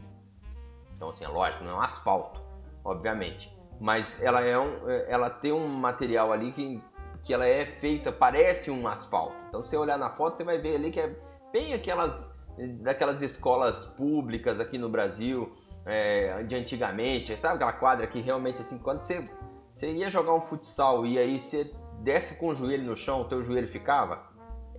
Então, 0.96 1.10
assim, 1.10 1.24
é 1.24 1.28
lógico, 1.28 1.62
não 1.62 1.72
é 1.72 1.74
um 1.74 1.82
asfalto, 1.82 2.40
obviamente. 2.82 3.54
Mas 3.78 4.22
ela, 4.22 4.40
é 4.40 4.58
um, 4.58 4.88
ela 5.06 5.28
tem 5.28 5.52
um 5.52 5.68
material 5.68 6.32
ali 6.32 6.52
que, 6.52 6.82
que 7.26 7.34
ela 7.34 7.46
é 7.46 7.66
feita, 7.66 8.12
parece 8.12 8.70
um 8.70 8.86
asfalto. 8.86 9.34
Então, 9.48 9.62
se 9.64 9.70
você 9.70 9.76
olhar 9.76 9.98
na 9.98 10.10
foto, 10.10 10.36
você 10.36 10.44
vai 10.44 10.58
ver 10.58 10.76
ali 10.76 10.92
que 10.92 11.00
é 11.00 11.14
bem 11.52 11.74
aquelas 11.74 12.34
daquelas 12.80 13.20
escolas 13.20 13.84
públicas 13.96 14.58
aqui 14.58 14.78
no 14.78 14.88
Brasil, 14.88 15.52
é, 15.84 16.42
de 16.44 16.54
antigamente, 16.54 17.36
sabe 17.36 17.56
aquela 17.56 17.72
quadra 17.72 18.06
que 18.06 18.20
realmente 18.20 18.62
assim, 18.62 18.78
quando 18.78 19.02
você, 19.02 19.28
você 19.74 19.92
ia 19.92 20.08
jogar 20.08 20.34
um 20.34 20.40
futsal 20.40 21.04
e 21.04 21.18
aí 21.18 21.40
você 21.40 21.70
desce 22.02 22.34
com 22.36 22.48
o 22.48 22.54
joelho 22.54 22.84
no 22.84 22.96
chão, 22.96 23.20
o 23.20 23.24
teu 23.24 23.42
joelho 23.42 23.68
ficava? 23.68 24.24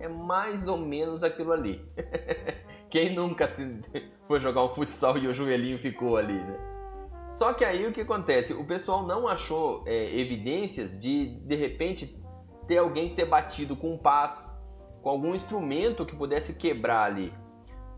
É 0.00 0.08
mais 0.08 0.66
ou 0.66 0.76
menos 0.76 1.22
aquilo 1.22 1.52
ali. 1.52 1.84
Quem 2.90 3.14
nunca 3.14 3.48
foi 4.26 4.40
jogar 4.40 4.64
um 4.64 4.70
futsal 4.70 5.16
e 5.18 5.28
o 5.28 5.34
joelhinho 5.34 5.78
ficou 5.78 6.16
ali, 6.16 6.34
né? 6.34 6.58
Só 7.30 7.52
que 7.52 7.64
aí 7.64 7.86
o 7.86 7.92
que 7.92 8.00
acontece? 8.00 8.54
O 8.54 8.64
pessoal 8.64 9.06
não 9.06 9.28
achou 9.28 9.84
é, 9.86 10.18
evidências 10.18 10.90
de 10.98 11.38
de 11.40 11.54
repente 11.54 12.18
ter 12.68 12.78
alguém 12.78 13.14
ter 13.14 13.24
batido 13.24 13.74
com 13.74 13.96
paz, 13.98 14.54
com 15.02 15.08
algum 15.08 15.34
instrumento 15.34 16.04
que 16.06 16.14
pudesse 16.14 16.54
quebrar 16.54 17.04
ali. 17.04 17.32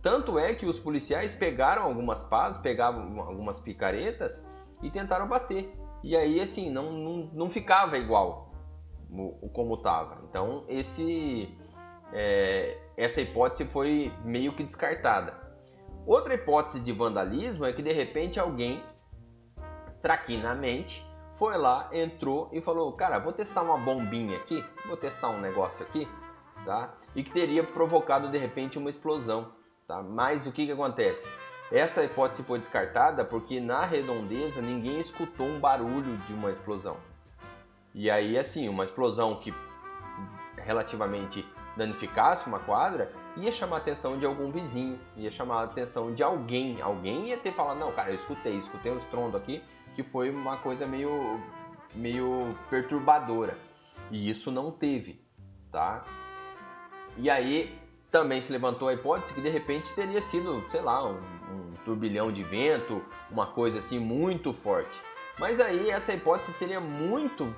Tanto 0.00 0.38
é 0.38 0.54
que 0.54 0.64
os 0.64 0.78
policiais 0.78 1.34
pegaram 1.34 1.82
algumas 1.82 2.22
pás, 2.22 2.56
pegavam 2.56 3.20
algumas 3.20 3.60
picaretas 3.60 4.40
e 4.82 4.90
tentaram 4.90 5.28
bater. 5.28 5.74
E 6.02 6.16
aí, 6.16 6.40
assim, 6.40 6.70
não, 6.70 6.92
não, 6.92 7.30
não 7.34 7.50
ficava 7.50 7.98
igual 7.98 8.54
como 9.52 9.74
estava. 9.74 10.22
Então, 10.28 10.64
esse, 10.68 11.52
é, 12.12 12.78
essa 12.96 13.20
hipótese 13.20 13.66
foi 13.66 14.12
meio 14.24 14.54
que 14.54 14.62
descartada. 14.62 15.34
Outra 16.06 16.34
hipótese 16.34 16.80
de 16.80 16.92
vandalismo 16.92 17.64
é 17.64 17.72
que 17.72 17.82
de 17.82 17.92
repente 17.92 18.40
alguém, 18.40 18.82
traquinamente, 20.00 21.04
foi 21.40 21.56
lá, 21.56 21.88
entrou 21.90 22.50
e 22.52 22.60
falou: 22.60 22.92
Cara, 22.92 23.18
vou 23.18 23.32
testar 23.32 23.62
uma 23.62 23.78
bombinha 23.78 24.36
aqui, 24.36 24.62
vou 24.86 24.96
testar 24.96 25.30
um 25.30 25.40
negócio 25.40 25.82
aqui, 25.82 26.06
tá? 26.66 26.92
E 27.16 27.24
que 27.24 27.30
teria 27.30 27.64
provocado 27.64 28.28
de 28.28 28.36
repente 28.36 28.76
uma 28.76 28.90
explosão. 28.90 29.50
Tá? 29.88 30.02
Mas 30.02 30.46
o 30.46 30.52
que, 30.52 30.66
que 30.66 30.72
acontece? 30.72 31.26
Essa 31.72 32.04
hipótese 32.04 32.42
foi 32.42 32.58
descartada 32.58 33.24
porque 33.24 33.58
na 33.58 33.86
redondeza 33.86 34.60
ninguém 34.60 35.00
escutou 35.00 35.46
um 35.46 35.58
barulho 35.58 36.18
de 36.26 36.34
uma 36.34 36.50
explosão. 36.50 36.98
E 37.94 38.10
aí, 38.10 38.36
assim, 38.36 38.68
uma 38.68 38.84
explosão 38.84 39.36
que 39.36 39.54
relativamente 40.58 41.44
danificasse 41.74 42.46
uma 42.46 42.58
quadra 42.58 43.10
ia 43.36 43.50
chamar 43.50 43.76
a 43.76 43.78
atenção 43.78 44.18
de 44.18 44.26
algum 44.26 44.50
vizinho, 44.50 45.00
ia 45.16 45.30
chamar 45.30 45.60
a 45.60 45.64
atenção 45.64 46.12
de 46.12 46.22
alguém. 46.22 46.82
Alguém 46.82 47.28
ia 47.28 47.38
ter 47.38 47.52
falado: 47.52 47.78
Não, 47.78 47.92
cara, 47.92 48.10
eu 48.10 48.16
escutei, 48.16 48.58
escutei 48.58 48.92
o 48.92 48.98
estrondo 48.98 49.38
aqui, 49.38 49.62
que 50.02 50.10
foi 50.10 50.30
uma 50.30 50.56
coisa 50.56 50.86
meio, 50.86 51.38
meio 51.94 52.56
perturbadora. 52.70 53.56
E 54.10 54.30
isso 54.30 54.50
não 54.50 54.70
teve, 54.70 55.20
tá? 55.70 56.04
E 57.18 57.28
aí, 57.28 57.78
também 58.10 58.40
se 58.42 58.50
levantou 58.50 58.88
a 58.88 58.94
hipótese 58.94 59.34
que 59.34 59.40
de 59.40 59.50
repente 59.50 59.92
teria 59.92 60.22
sido, 60.22 60.64
sei 60.70 60.80
lá, 60.80 61.06
um, 61.06 61.16
um 61.16 61.74
turbilhão 61.84 62.32
de 62.32 62.42
vento, 62.42 63.04
uma 63.30 63.46
coisa 63.46 63.78
assim 63.78 63.98
muito 63.98 64.52
forte. 64.52 65.00
Mas 65.38 65.60
aí 65.60 65.90
essa 65.90 66.12
hipótese 66.12 66.52
seria 66.54 66.80
muito 66.80 67.54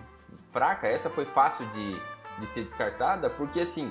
fraca, 0.51 0.87
essa 0.89 1.09
foi 1.09 1.25
fácil 1.25 1.65
de, 1.69 1.97
de 2.41 2.47
ser 2.49 2.65
descartada, 2.65 3.31
porque 3.31 3.61
assim, 3.61 3.91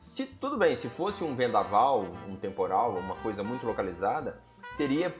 se 0.00 0.24
tudo 0.24 0.56
bem, 0.56 0.76
se 0.76 0.88
fosse 0.88 1.22
um 1.22 1.34
vendaval, 1.34 2.06
um 2.26 2.36
temporal, 2.36 2.96
uma 2.96 3.16
coisa 3.16 3.42
muito 3.42 3.66
localizada, 3.66 4.40
teria 4.76 5.14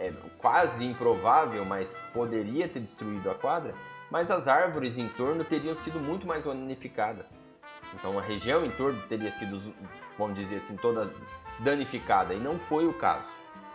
é, 0.00 0.12
quase 0.38 0.82
improvável, 0.84 1.64
mas 1.64 1.94
poderia 2.12 2.66
ter 2.68 2.80
destruído 2.80 3.30
a 3.30 3.34
quadra, 3.34 3.74
mas 4.10 4.30
as 4.30 4.48
árvores 4.48 4.96
em 4.96 5.08
torno 5.10 5.44
teriam 5.44 5.76
sido 5.76 6.00
muito 6.00 6.26
mais 6.26 6.44
danificadas. 6.44 7.26
Então 7.94 8.18
a 8.18 8.22
região 8.22 8.64
em 8.64 8.70
torno 8.70 9.00
teria 9.08 9.30
sido, 9.32 9.74
vamos 10.18 10.36
dizer 10.36 10.56
assim, 10.56 10.76
toda 10.76 11.12
danificada 11.58 12.32
e 12.34 12.38
não 12.38 12.58
foi 12.58 12.86
o 12.86 12.94
caso. 12.94 13.28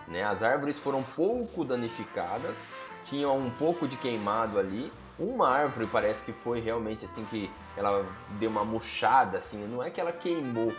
Né? 0.07 0.23
As 0.23 0.41
árvores 0.41 0.79
foram 0.79 1.03
pouco 1.03 1.63
danificadas, 1.63 2.57
tinham 3.03 3.37
um 3.37 3.51
pouco 3.51 3.87
de 3.87 3.95
queimado 3.95 4.57
ali. 4.57 4.91
Uma 5.17 5.49
árvore 5.49 5.87
parece 5.87 6.25
que 6.25 6.33
foi 6.33 6.59
realmente 6.59 7.05
assim 7.05 7.23
que 7.25 7.49
ela 7.77 8.05
deu 8.39 8.49
uma 8.49 8.65
murchada, 8.65 9.37
assim, 9.37 9.65
não 9.65 9.81
é 9.81 9.89
que 9.89 10.01
ela 10.01 10.11
queimou, 10.11 10.73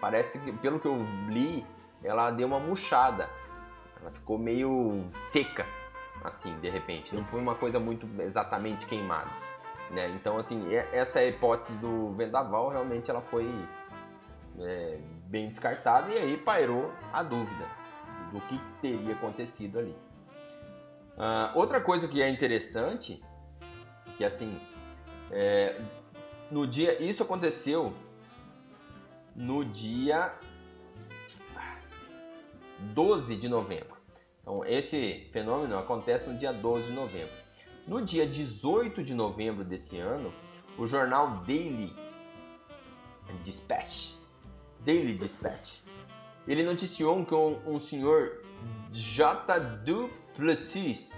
parece 0.00 0.38
que 0.38 0.52
pelo 0.52 0.80
que 0.80 0.86
eu 0.86 0.96
li, 1.28 1.64
ela 2.02 2.30
deu 2.30 2.46
uma 2.46 2.58
murchada. 2.58 3.28
Ela 4.02 4.10
ficou 4.10 4.36
meio 4.36 5.04
seca, 5.30 5.64
assim, 6.24 6.58
de 6.60 6.68
repente. 6.68 7.14
Não 7.14 7.24
foi 7.24 7.40
uma 7.40 7.54
coisa 7.54 7.78
muito 7.78 8.06
exatamente 8.20 8.84
queimada. 8.86 9.30
Né? 9.90 10.10
Então, 10.10 10.36
assim, 10.36 10.74
essa 10.92 11.22
hipótese 11.22 11.72
do 11.74 12.12
vendaval 12.12 12.68
realmente 12.68 13.10
ela 13.10 13.20
foi 13.22 13.48
é, 14.58 14.98
bem 15.26 15.48
descartada 15.48 16.10
e 16.10 16.18
aí 16.18 16.36
pairou 16.36 16.92
a 17.12 17.22
dúvida 17.22 17.66
do 18.32 18.40
que 18.42 18.60
teria 18.80 19.14
acontecido 19.14 19.78
ali. 19.78 19.96
Uh, 21.16 21.56
outra 21.58 21.80
coisa 21.80 22.08
que 22.08 22.22
é 22.22 22.28
interessante, 22.28 23.22
que 24.16 24.24
assim, 24.24 24.58
é, 25.30 25.78
no 26.50 26.66
dia, 26.66 27.02
isso 27.02 27.22
aconteceu 27.22 27.92
no 29.34 29.64
dia 29.64 30.32
12 32.94 33.36
de 33.36 33.48
novembro. 33.48 33.96
Então, 34.40 34.64
esse 34.64 35.28
fenômeno 35.32 35.78
acontece 35.78 36.28
no 36.28 36.36
dia 36.36 36.52
12 36.52 36.86
de 36.86 36.92
novembro. 36.92 37.34
No 37.86 38.02
dia 38.02 38.26
18 38.26 39.02
de 39.02 39.14
novembro 39.14 39.64
desse 39.64 39.98
ano, 39.98 40.32
o 40.78 40.86
jornal 40.86 41.42
Daily 41.46 41.94
Dispatch, 43.44 44.14
Daily 44.80 45.14
Dispatch, 45.14 45.80
ele 46.46 46.64
noticiou 46.64 47.24
que 47.24 47.34
um, 47.34 47.58
um 47.66 47.80
senhor 47.80 48.42
J. 48.90 49.58
Duplessis, 49.84 51.12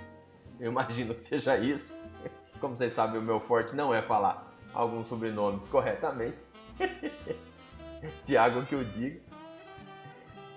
eu 0.60 0.70
imagino 0.70 1.14
que 1.14 1.20
seja 1.20 1.56
isso, 1.58 1.94
como 2.60 2.76
vocês 2.76 2.94
sabem, 2.94 3.20
o 3.20 3.22
meu 3.22 3.40
forte 3.40 3.74
não 3.74 3.92
é 3.92 4.02
falar 4.02 4.54
alguns 4.72 5.08
sobrenomes 5.08 5.66
corretamente, 5.68 6.38
Tiago 8.22 8.66
que 8.66 8.74
eu 8.74 8.84
diga, 8.84 9.20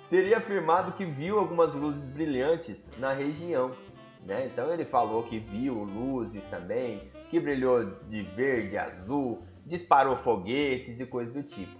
teria 0.10 0.38
afirmado 0.38 0.94
que 0.94 1.06
viu 1.06 1.40
algumas 1.40 1.74
luzes 1.74 2.04
brilhantes 2.10 2.78
na 2.98 3.14
região 3.14 3.72
né? 4.28 4.46
Então 4.46 4.72
ele 4.72 4.84
falou 4.84 5.24
que 5.24 5.40
viu 5.40 5.74
luzes 5.84 6.46
também, 6.48 7.10
que 7.30 7.40
brilhou 7.40 7.86
de 8.10 8.22
verde, 8.22 8.78
azul, 8.78 9.42
disparou 9.66 10.18
foguetes 10.18 11.00
e 11.00 11.06
coisas 11.06 11.34
do 11.34 11.42
tipo. 11.42 11.72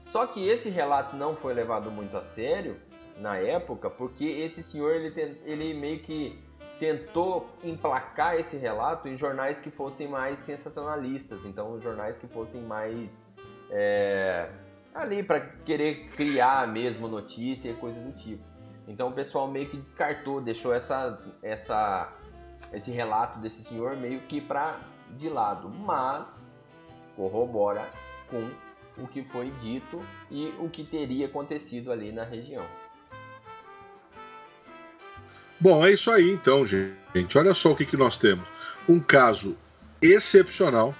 Só 0.00 0.26
que 0.26 0.46
esse 0.46 0.68
relato 0.68 1.16
não 1.16 1.34
foi 1.34 1.54
levado 1.54 1.90
muito 1.90 2.16
a 2.16 2.22
sério 2.22 2.76
na 3.18 3.36
época, 3.36 3.88
porque 3.88 4.24
esse 4.24 4.62
senhor 4.62 4.94
ele, 4.94 5.38
ele 5.44 5.72
meio 5.74 6.00
que 6.00 6.38
tentou 6.78 7.48
emplacar 7.62 8.38
esse 8.38 8.56
relato 8.56 9.08
em 9.08 9.16
jornais 9.16 9.60
que 9.60 9.70
fossem 9.70 10.06
mais 10.06 10.40
sensacionalistas, 10.40 11.44
então 11.46 11.80
jornais 11.80 12.18
que 12.18 12.26
fossem 12.26 12.60
mais 12.60 13.32
é, 13.70 14.50
ali 14.94 15.22
para 15.22 15.40
querer 15.40 16.08
criar 16.10 16.68
mesmo 16.68 17.08
notícia 17.08 17.70
e 17.70 17.74
coisas 17.74 18.02
do 18.02 18.12
tipo. 18.12 18.42
Então 18.86 19.08
o 19.08 19.12
pessoal 19.12 19.50
meio 19.50 19.68
que 19.68 19.76
descartou, 19.76 20.40
deixou 20.40 20.72
essa, 20.72 21.20
essa, 21.42 22.12
esse 22.72 22.90
relato 22.90 23.40
desse 23.40 23.64
senhor 23.64 23.96
meio 23.96 24.20
que 24.20 24.40
para 24.40 24.80
de 25.16 25.28
lado, 25.28 25.68
mas 25.68 26.48
corrobora 27.16 27.88
com 28.30 28.50
o 29.02 29.08
que 29.08 29.24
foi 29.24 29.50
dito 29.60 30.00
e 30.30 30.54
o 30.58 30.68
que 30.68 30.84
teria 30.84 31.26
acontecido 31.26 31.90
ali 31.90 32.12
na 32.12 32.24
região. 32.24 32.64
Bom, 35.58 35.84
é 35.84 35.92
isso 35.92 36.10
aí 36.10 36.30
então, 36.30 36.64
gente. 36.66 37.38
Olha 37.38 37.54
só 37.54 37.72
o 37.72 37.76
que, 37.76 37.86
que 37.86 37.96
nós 37.96 38.16
temos. 38.16 38.46
Um 38.88 39.00
caso 39.00 39.56
excepcional, 40.02 40.94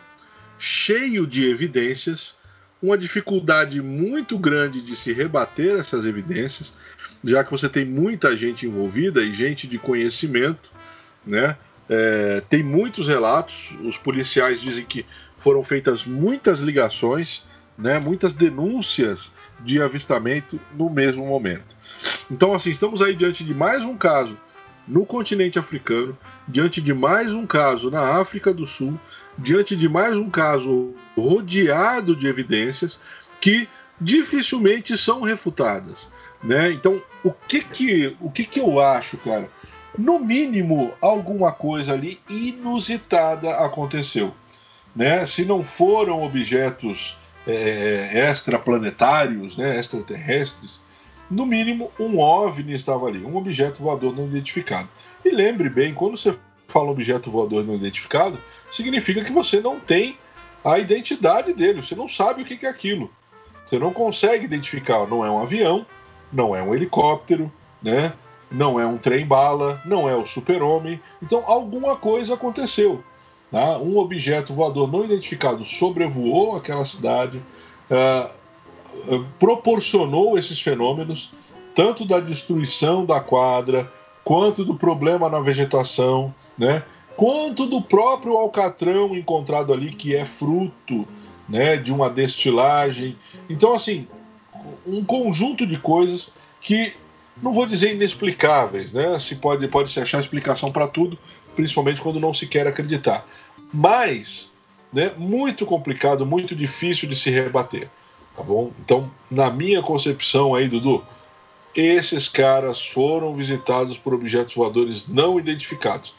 cheio 0.58 1.26
de 1.26 1.48
evidências, 1.48 2.36
uma 2.84 2.98
dificuldade 2.98 3.80
muito 3.80 4.38
grande 4.38 4.82
de 4.82 4.94
se 4.94 5.10
rebater 5.10 5.80
essas 5.80 6.04
evidências, 6.04 6.70
já 7.24 7.42
que 7.42 7.50
você 7.50 7.66
tem 7.66 7.84
muita 7.84 8.36
gente 8.36 8.66
envolvida 8.66 9.22
e 9.22 9.32
gente 9.32 9.66
de 9.66 9.78
conhecimento, 9.78 10.70
né? 11.26 11.56
É, 11.88 12.42
tem 12.48 12.62
muitos 12.62 13.08
relatos, 13.08 13.76
os 13.82 13.96
policiais 13.96 14.60
dizem 14.60 14.84
que 14.84 15.06
foram 15.38 15.62
feitas 15.62 16.04
muitas 16.04 16.60
ligações, 16.60 17.42
né, 17.76 17.98
muitas 17.98 18.32
denúncias 18.32 19.32
de 19.60 19.80
avistamento 19.80 20.60
no 20.74 20.88
mesmo 20.90 21.26
momento. 21.26 21.74
Então, 22.30 22.52
assim, 22.54 22.70
estamos 22.70 23.02
aí 23.02 23.14
diante 23.14 23.44
de 23.44 23.54
mais 23.54 23.82
um 23.82 23.96
caso 23.96 24.36
no 24.86 25.06
continente 25.06 25.58
africano, 25.58 26.16
diante 26.46 26.80
de 26.80 26.92
mais 26.92 27.32
um 27.32 27.46
caso 27.46 27.90
na 27.90 28.18
África 28.18 28.52
do 28.52 28.66
Sul, 28.66 28.98
diante 29.38 29.74
de 29.74 29.88
mais 29.88 30.16
um 30.16 30.30
caso 30.30 30.94
rodeado 31.16 32.14
de 32.14 32.26
evidências 32.26 33.00
que 33.40 33.68
dificilmente 34.00 34.96
são 34.96 35.22
refutadas. 35.22 36.08
Né? 36.42 36.72
Então, 36.72 37.02
o 37.22 37.32
que 37.32 37.60
que, 37.62 38.16
o 38.20 38.30
que 38.30 38.44
que 38.44 38.60
eu 38.60 38.78
acho, 38.78 39.16
cara? 39.18 39.48
No 39.96 40.18
mínimo, 40.18 40.92
alguma 41.00 41.52
coisa 41.52 41.94
ali 41.94 42.20
inusitada 42.28 43.56
aconteceu. 43.56 44.34
Né? 44.94 45.24
Se 45.24 45.44
não 45.44 45.64
foram 45.64 46.22
objetos 46.22 47.16
é, 47.46 48.28
extraplanetários, 48.30 49.56
né, 49.56 49.78
extraterrestres, 49.78 50.80
no 51.30 51.46
mínimo 51.46 51.90
um 51.98 52.18
OVNI 52.18 52.74
estava 52.74 53.06
ali, 53.06 53.24
um 53.24 53.36
objeto 53.36 53.82
voador 53.82 54.14
não 54.14 54.26
identificado. 54.26 54.88
E 55.24 55.30
lembre 55.30 55.68
bem, 55.68 55.94
quando 55.94 56.16
você 56.16 56.36
fala 56.68 56.90
objeto 56.90 57.30
voador 57.30 57.64
não 57.64 57.74
identificado, 57.74 58.38
significa 58.70 59.22
que 59.22 59.32
você 59.32 59.60
não 59.60 59.78
tem 59.78 60.18
a 60.64 60.78
identidade 60.78 61.52
dele, 61.52 61.82
você 61.82 61.94
não 61.94 62.08
sabe 62.08 62.42
o 62.42 62.44
que 62.44 62.64
é 62.64 62.68
aquilo. 62.68 63.10
Você 63.64 63.78
não 63.78 63.92
consegue 63.92 64.44
identificar, 64.44 65.06
não 65.06 65.24
é 65.24 65.30
um 65.30 65.40
avião, 65.40 65.86
não 66.32 66.54
é 66.54 66.62
um 66.62 66.74
helicóptero, 66.74 67.50
né? 67.82 68.12
Não 68.50 68.78
é 68.78 68.86
um 68.86 68.98
trem-bala, 68.98 69.80
não 69.84 70.08
é 70.08 70.14
o 70.14 70.24
super-homem. 70.24 71.00
Então 71.22 71.42
alguma 71.46 71.96
coisa 71.96 72.34
aconteceu. 72.34 73.02
Tá? 73.50 73.78
Um 73.78 73.96
objeto 73.98 74.52
voador 74.52 74.90
não 74.90 75.04
identificado 75.04 75.64
sobrevoou 75.64 76.56
aquela 76.56 76.84
cidade, 76.84 77.42
uh, 77.90 78.30
proporcionou 79.38 80.38
esses 80.38 80.60
fenômenos, 80.60 81.32
tanto 81.74 82.04
da 82.04 82.20
destruição 82.20 83.04
da 83.04 83.20
quadra, 83.20 83.90
quanto 84.24 84.64
do 84.64 84.74
problema 84.74 85.28
na 85.28 85.40
vegetação, 85.40 86.34
né? 86.56 86.82
quanto 87.16 87.66
do 87.66 87.80
próprio 87.80 88.36
alcatrão 88.36 89.14
encontrado 89.14 89.72
ali, 89.72 89.92
que 89.92 90.14
é 90.14 90.24
fruto 90.24 91.06
né, 91.48 91.76
de 91.76 91.92
uma 91.92 92.08
destilagem. 92.08 93.16
Então, 93.48 93.74
assim, 93.74 94.06
um 94.86 95.04
conjunto 95.04 95.66
de 95.66 95.78
coisas 95.78 96.30
que 96.60 96.94
não 97.40 97.52
vou 97.52 97.66
dizer 97.66 97.94
inexplicáveis, 97.94 98.92
né? 98.92 99.18
Se 99.18 99.36
pode, 99.36 99.66
pode 99.68 99.90
se 99.90 100.00
achar 100.00 100.20
explicação 100.20 100.70
para 100.70 100.86
tudo, 100.86 101.18
principalmente 101.56 102.00
quando 102.00 102.20
não 102.20 102.32
se 102.32 102.46
quer 102.46 102.66
acreditar. 102.66 103.26
Mas, 103.72 104.52
né, 104.92 105.12
muito 105.16 105.66
complicado, 105.66 106.24
muito 106.24 106.54
difícil 106.54 107.08
de 107.08 107.16
se 107.16 107.30
rebater, 107.30 107.90
tá 108.36 108.42
bom? 108.42 108.72
Então, 108.80 109.10
na 109.30 109.50
minha 109.50 109.82
concepção 109.82 110.54
aí, 110.54 110.68
Dudu, 110.68 111.04
esses 111.74 112.28
caras 112.28 112.86
foram 112.86 113.34
visitados 113.34 113.98
por 113.98 114.14
objetos 114.14 114.54
voadores 114.54 115.08
não 115.08 115.38
identificados. 115.38 116.14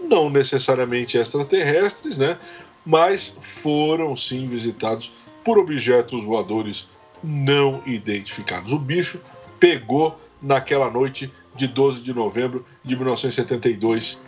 Não 0.00 0.30
necessariamente 0.30 1.18
extraterrestres, 1.18 2.16
né? 2.16 2.38
Mas 2.86 3.36
foram 3.40 4.16
sim 4.16 4.46
visitados 4.48 5.12
por 5.44 5.58
objetos 5.58 6.24
voadores 6.24 6.88
não 7.22 7.82
identificados. 7.86 8.72
O 8.72 8.78
bicho 8.78 9.20
pegou 9.58 10.18
naquela 10.40 10.90
noite 10.90 11.30
de 11.54 11.66
12 11.66 12.02
de 12.02 12.14
novembro 12.14 12.64
de 12.84 12.96
1972 12.96 14.22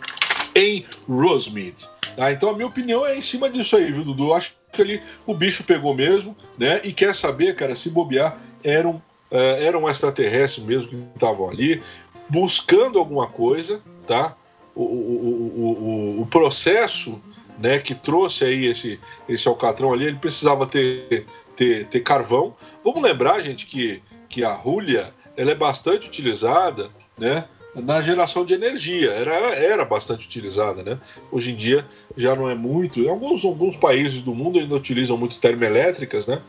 em 0.55 0.85
Rosemead. 1.09 1.89
Ah, 2.17 2.31
então 2.31 2.49
a 2.49 2.53
minha 2.53 2.67
opinião 2.67 3.05
é 3.05 3.17
em 3.17 3.21
cima 3.21 3.49
disso 3.49 3.75
aí, 3.75 3.91
viu, 3.91 4.03
Dudu? 4.03 4.33
Acho 4.33 4.53
ali 4.81 5.01
o 5.25 5.33
bicho 5.33 5.63
pegou 5.63 5.93
mesmo, 5.93 6.35
né? 6.57 6.81
E 6.83 6.91
quer 6.91 7.13
saber, 7.13 7.55
cara, 7.55 7.75
se 7.75 7.89
bobear, 7.89 8.37
eram, 8.63 9.01
uh, 9.31 9.37
eram 9.59 9.89
extraterrestres 9.89 10.65
mesmo 10.65 10.89
que 10.89 10.97
estavam 11.15 11.49
ali, 11.49 11.81
buscando 12.29 12.99
alguma 12.99 13.27
coisa, 13.27 13.81
tá? 14.07 14.35
O, 14.75 14.83
o, 14.83 16.15
o, 16.17 16.21
o, 16.21 16.25
processo 16.25 17.21
né, 17.59 17.77
que 17.77 17.93
trouxe 17.93 18.43
aí 18.43 18.65
esse, 18.65 18.99
esse 19.29 19.47
alcatrão 19.47 19.93
ali, 19.93 20.05
ele 20.05 20.17
precisava 20.17 20.65
ter, 20.65 21.27
ter, 21.55 21.85
ter 21.85 21.99
carvão. 21.99 22.55
Vamos 22.83 23.03
lembrar, 23.03 23.39
gente, 23.41 23.67
que, 23.67 24.01
que 24.27 24.43
a 24.43 24.51
rulha 24.51 25.13
ela 25.37 25.51
é 25.51 25.55
bastante 25.55 26.07
utilizada, 26.07 26.89
né? 27.17 27.45
Na 27.75 28.03
geração 28.03 28.45
de 28.45 28.53
energia, 28.53 29.11
era, 29.11 29.33
era 29.55 29.83
bastante 29.83 30.27
utilizada, 30.27 30.83
né? 30.83 30.99
Hoje 31.31 31.51
em 31.51 31.55
dia 31.55 31.83
já 32.15 32.35
não 32.35 32.47
é 32.47 32.53
muito. 32.53 32.99
Em 32.99 33.09
alguns, 33.09 33.43
alguns 33.43 33.75
países 33.75 34.21
do 34.21 34.35
mundo 34.35 34.59
ainda 34.59 34.75
utilizam 34.75 35.17
muito 35.17 35.39
termoelétricas, 35.39 36.27
né? 36.27 36.39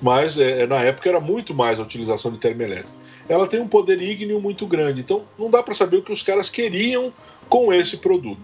Mas 0.00 0.36
é, 0.36 0.66
na 0.66 0.82
época 0.82 1.08
era 1.08 1.20
muito 1.20 1.54
mais 1.54 1.78
a 1.78 1.82
utilização 1.82 2.32
de 2.32 2.38
termoelétrica. 2.38 2.98
Ela 3.28 3.46
tem 3.46 3.60
um 3.60 3.68
poder 3.68 4.02
ígneo 4.02 4.40
muito 4.40 4.66
grande, 4.66 5.02
então 5.02 5.24
não 5.38 5.48
dá 5.48 5.62
para 5.62 5.74
saber 5.74 5.98
o 5.98 6.02
que 6.02 6.10
os 6.10 6.22
caras 6.22 6.50
queriam 6.50 7.12
com 7.48 7.72
esse 7.72 7.98
produto. 7.98 8.42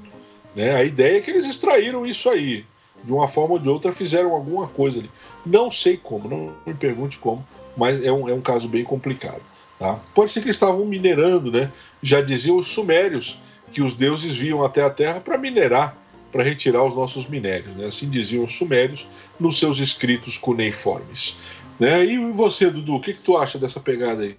Né? 0.54 0.76
A 0.76 0.84
ideia 0.84 1.18
é 1.18 1.20
que 1.20 1.32
eles 1.32 1.44
extraíram 1.44 2.06
isso 2.06 2.30
aí, 2.30 2.64
de 3.02 3.12
uma 3.12 3.26
forma 3.26 3.54
ou 3.54 3.58
de 3.58 3.68
outra 3.68 3.92
fizeram 3.92 4.32
alguma 4.32 4.68
coisa 4.68 5.00
ali. 5.00 5.10
Não 5.44 5.72
sei 5.72 5.96
como, 5.96 6.28
não 6.28 6.54
me 6.64 6.74
pergunte 6.74 7.18
como, 7.18 7.44
mas 7.76 8.00
é 8.04 8.12
um, 8.12 8.28
é 8.28 8.32
um 8.32 8.40
caso 8.40 8.68
bem 8.68 8.84
complicado. 8.84 9.42
Tá? 9.78 9.98
Pode 10.14 10.32
ser 10.32 10.42
que 10.42 10.50
estavam 10.50 10.84
minerando, 10.84 11.52
né? 11.52 11.70
Já 12.02 12.20
diziam 12.20 12.56
os 12.56 12.66
sumérios 12.66 13.40
que 13.70 13.82
os 13.82 13.94
deuses 13.94 14.34
viam 14.36 14.64
até 14.64 14.82
a 14.82 14.90
terra 14.90 15.20
para 15.20 15.38
minerar, 15.38 15.96
para 16.32 16.42
retirar 16.42 16.82
os 16.84 16.96
nossos 16.96 17.26
minérios. 17.28 17.76
Né? 17.76 17.86
Assim 17.86 18.10
diziam 18.10 18.44
os 18.44 18.56
sumérios 18.56 19.06
nos 19.38 19.58
seus 19.58 19.78
escritos 19.78 20.36
cuneiformes. 20.36 21.38
Né? 21.78 22.04
E 22.04 22.18
você, 22.32 22.70
Dudu, 22.70 22.96
o 22.96 23.00
que, 23.00 23.14
que 23.14 23.20
tu 23.20 23.36
acha 23.36 23.58
dessa 23.58 23.78
pegada 23.78 24.22
aí? 24.22 24.36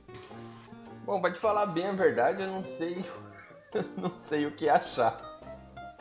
Bom, 1.05 1.21
para 1.21 1.31
te 1.31 1.39
falar 1.39 1.67
bem 1.67 1.85
a 1.85 1.93
verdade, 1.93 2.43
eu 2.43 2.47
não 2.47 2.63
sei, 2.77 3.03
não 3.97 4.11
sei 4.17 4.45
o 4.45 4.51
que 4.51 4.67
achar. 4.67 5.17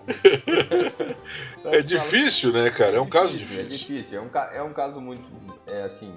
é 1.64 1.82
difícil, 1.82 2.52
né, 2.52 2.70
cara? 2.70 2.96
É 2.96 3.00
um 3.00 3.08
caso 3.08 3.36
difícil. 3.36 3.60
É 3.60 3.64
difícil, 3.64 4.18
é 4.18 4.22
um, 4.22 4.56
é 4.56 4.62
um 4.62 4.72
caso 4.72 5.00
muito, 5.00 5.28
é, 5.66 5.82
assim, 5.82 6.12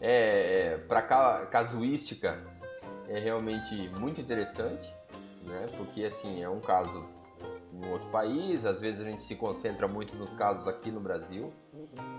é, 0.00 0.72
é 0.72 0.78
para 0.78 1.46
casuística 1.46 2.42
é 3.08 3.18
realmente 3.18 3.88
muito 3.98 4.20
interessante, 4.20 4.94
né? 5.42 5.66
Porque 5.76 6.04
assim 6.04 6.42
é 6.42 6.48
um 6.48 6.60
caso 6.60 7.04
em 7.72 7.90
outro 7.90 8.08
país, 8.10 8.64
às 8.64 8.80
vezes 8.80 9.00
a 9.00 9.04
gente 9.04 9.22
se 9.22 9.36
concentra 9.36 9.86
muito 9.86 10.14
nos 10.16 10.34
casos 10.34 10.66
aqui 10.66 10.90
no 10.90 11.00
Brasil 11.00 11.52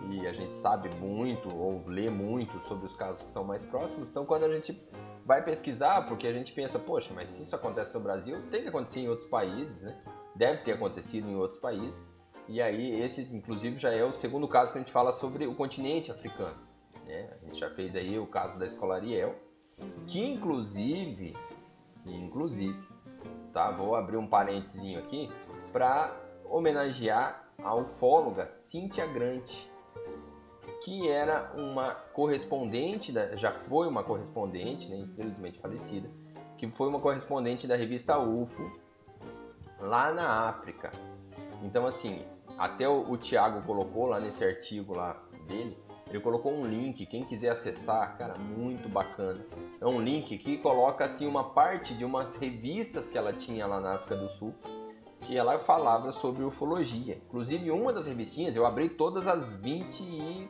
e 0.10 0.26
a 0.26 0.34
gente 0.34 0.54
sabe 0.56 0.90
muito 0.96 1.54
ou 1.56 1.86
lê 1.88 2.10
muito 2.10 2.58
sobre 2.68 2.86
os 2.86 2.96
casos 2.96 3.22
que 3.22 3.30
são 3.30 3.44
mais 3.44 3.64
próximos. 3.64 4.10
Então, 4.10 4.26
quando 4.26 4.46
a 4.46 4.50
gente 4.50 4.82
vai 5.26 5.44
pesquisar, 5.44 6.08
porque 6.08 6.26
a 6.26 6.34
gente 6.34 6.52
pensa, 6.54 6.80
poxa, 6.80 7.14
mas 7.14 7.32
se 7.32 7.44
isso 7.44 7.56
acontece 7.56 7.94
no 7.94 8.00
Brasil, 8.00 8.42
tem 8.50 8.64
que 8.64 8.70
acontecer 8.70 9.02
em 9.02 9.10
outros 9.10 9.30
países, 9.30 9.82
né? 9.82 10.02
Deve 10.36 10.64
ter 10.64 10.72
acontecido 10.72 11.30
em 11.30 11.36
outros 11.36 11.60
países. 11.60 12.06
E 12.48 12.62
aí, 12.62 13.02
esse, 13.02 13.22
inclusive, 13.22 13.78
já 13.78 13.92
é 13.92 14.04
o 14.04 14.14
segundo 14.14 14.48
caso 14.48 14.72
que 14.72 14.78
a 14.78 14.82
gente 14.82 14.92
fala 14.92 15.12
sobre 15.14 15.46
o 15.46 15.54
continente 15.54 16.12
africano. 16.12 16.71
Né? 17.12 17.30
A 17.30 17.46
gente 17.46 17.60
já 17.60 17.70
fez 17.70 17.94
aí 17.94 18.18
o 18.18 18.26
caso 18.26 18.58
da 18.58 18.66
Escolariel, 18.66 19.36
que 20.08 20.24
inclusive, 20.26 21.34
inclusive, 22.06 22.82
tá? 23.52 23.70
Vou 23.72 23.96
abrir 23.96 24.16
um 24.16 24.26
parênteses 24.26 24.98
aqui 24.98 25.30
para 25.74 26.16
homenagear 26.46 27.50
a 27.62 27.76
ufóloga 27.76 28.50
Cynthia 28.54 29.06
Grant, 29.06 29.52
que 30.86 31.10
era 31.10 31.52
uma 31.58 31.94
correspondente, 32.14 33.12
da, 33.12 33.36
já 33.36 33.52
foi 33.52 33.88
uma 33.88 34.04
correspondente, 34.04 34.90
né, 34.90 34.98
infelizmente 34.98 35.60
falecida, 35.60 36.10
que 36.58 36.68
foi 36.70 36.88
uma 36.88 37.00
correspondente 37.00 37.68
da 37.68 37.76
revista 37.76 38.18
UFO 38.18 38.72
lá 39.80 40.14
na 40.14 40.48
África. 40.50 40.92
Então, 41.62 41.86
assim, 41.86 42.26
até 42.58 42.88
o, 42.88 43.12
o 43.12 43.18
Tiago 43.18 43.62
colocou 43.64 44.08
lá 44.08 44.20
nesse 44.20 44.44
artigo 44.44 44.96
lá 44.96 45.22
dele, 45.48 45.78
ele 46.12 46.24
colocou 46.24 46.54
um 46.54 46.66
link, 46.66 47.06
quem 47.06 47.24
quiser 47.24 47.50
acessar, 47.50 48.18
cara, 48.18 48.38
muito 48.38 48.90
bacana. 48.90 49.46
É 49.80 49.86
um 49.86 50.02
link 50.02 50.38
que 50.38 50.58
coloca 50.58 51.06
assim 51.06 51.26
uma 51.26 51.44
parte 51.44 51.94
de 51.94 52.04
umas 52.04 52.36
revistas 52.36 53.10
que 53.10 53.18
ela 53.18 53.32
tinha 53.32 53.66
lá 53.66 53.80
na 53.80 53.96
África 53.96 54.16
do 54.16 54.30
Sul, 54.30 54.54
que 55.22 55.38
ela 55.38 55.60
falava 55.60 56.12
sobre 56.12 56.44
ufologia. 56.44 57.22
Inclusive, 57.28 57.72
uma 57.72 57.94
das 57.94 58.08
revistinhas, 58.08 58.56
eu 58.56 58.66
abri 58.66 58.90
todas 58.90 59.28
as 59.28 59.54
20 59.54 60.02
e 60.02 60.50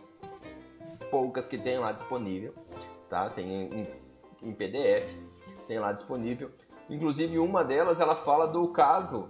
poucas 1.11 1.47
que 1.47 1.57
tem 1.57 1.77
lá 1.77 1.91
disponível, 1.91 2.55
tá? 3.09 3.29
Tem 3.29 3.63
em, 3.63 3.87
em 4.41 4.53
PDF, 4.53 5.13
tem 5.67 5.77
lá 5.77 5.91
disponível. 5.91 6.49
Inclusive, 6.89 7.37
uma 7.37 7.63
delas, 7.63 7.99
ela 7.99 8.15
fala 8.15 8.47
do 8.47 8.67
caso 8.69 9.29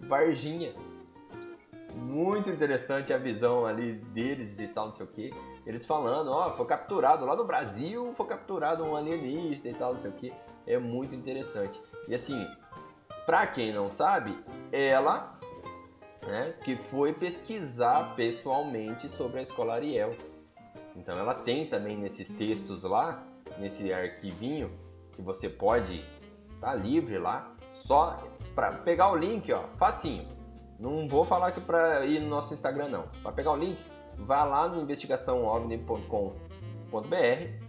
Varginha. 0.00 0.74
Muito 1.96 2.50
interessante 2.50 3.12
a 3.12 3.18
visão 3.18 3.66
ali 3.66 3.94
deles 3.94 4.58
e 4.60 4.68
tal, 4.68 4.86
não 4.86 4.94
sei 4.94 5.06
o 5.06 5.08
que 5.08 5.32
eles 5.66 5.84
falando, 5.84 6.30
ó, 6.30 6.52
foi 6.52 6.64
capturado 6.64 7.26
lá 7.26 7.34
no 7.34 7.44
Brasil, 7.44 8.14
foi 8.16 8.26
capturado 8.26 8.84
um 8.84 8.94
alienígena 8.94 9.70
e 9.70 9.74
tal, 9.74 9.94
não 9.94 10.00
sei 10.00 10.10
o 10.10 10.14
que. 10.14 10.32
É 10.64 10.78
muito 10.78 11.14
interessante. 11.14 11.80
E 12.06 12.14
assim, 12.14 12.48
pra 13.26 13.48
quem 13.48 13.72
não 13.72 13.90
sabe, 13.90 14.38
ela, 14.70 15.36
né, 16.24 16.54
que 16.64 16.76
foi 16.76 17.12
pesquisar 17.12 18.14
pessoalmente 18.14 19.08
sobre 19.08 19.40
a 19.40 19.42
escola 19.42 19.74
Ariel. 19.74 20.12
Então 20.94 21.18
ela 21.18 21.34
tem 21.34 21.66
também 21.66 21.96
nesses 21.96 22.30
textos 22.30 22.84
lá, 22.84 23.24
nesse 23.58 23.92
arquivinho, 23.92 24.70
que 25.12 25.22
você 25.22 25.48
pode 25.48 26.04
tá 26.60 26.74
livre 26.74 27.18
lá, 27.18 27.52
só 27.74 28.22
para 28.54 28.72
pegar 28.72 29.10
o 29.10 29.16
link, 29.16 29.52
ó, 29.52 29.64
facinho. 29.76 30.35
Não 30.78 31.08
vou 31.08 31.24
falar 31.24 31.52
que 31.52 31.60
para 31.60 32.04
ir 32.04 32.20
no 32.20 32.28
nosso 32.28 32.52
Instagram 32.52 32.88
não. 32.88 33.04
Para 33.22 33.32
pegar 33.32 33.52
o 33.52 33.56
link, 33.56 33.78
vá 34.16 34.44
lá 34.44 34.68
no 34.68 34.82
investigaçãoovni.com.br, 34.82 37.66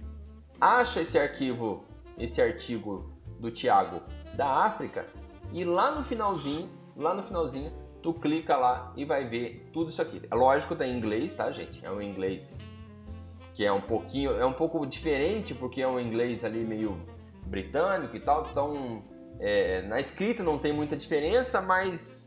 acha 0.60 1.02
esse 1.02 1.18
arquivo, 1.18 1.86
esse 2.18 2.42
artigo 2.42 3.10
do 3.40 3.52
Tiago 3.52 4.02
da 4.36 4.66
África 4.66 5.06
e 5.54 5.64
lá 5.64 5.96
no 5.96 6.04
finalzinho, 6.04 6.70
lá 6.96 7.14
no 7.14 7.24
finalzinho, 7.24 7.72
tu 8.02 8.14
clica 8.14 8.56
lá 8.56 8.94
e 8.96 9.06
vai 9.06 9.28
ver 9.28 9.70
tudo 9.72 9.90
isso 9.90 10.02
aqui. 10.02 10.22
É 10.30 10.36
lógico, 10.36 10.76
tá 10.76 10.86
em 10.86 10.98
inglês, 10.98 11.34
tá, 11.34 11.52
gente? 11.52 11.86
É 11.86 11.92
um 11.92 12.02
inglês 12.02 12.58
que 13.54 13.66
é 13.66 13.72
um 13.72 13.82
pouquinho, 13.82 14.32
é 14.32 14.46
um 14.46 14.54
pouco 14.54 14.86
diferente 14.86 15.56
porque 15.56 15.82
é 15.82 15.88
um 15.88 16.00
inglês 16.00 16.46
ali 16.46 16.64
meio 16.64 17.00
britânico 17.46 18.16
e 18.16 18.20
tal. 18.20 18.48
Então, 18.52 19.04
é, 19.40 19.82
na 19.84 20.00
escrita 20.00 20.44
não 20.44 20.60
tem 20.60 20.74
muita 20.74 20.96
diferença, 20.96 21.62
mas 21.62 22.27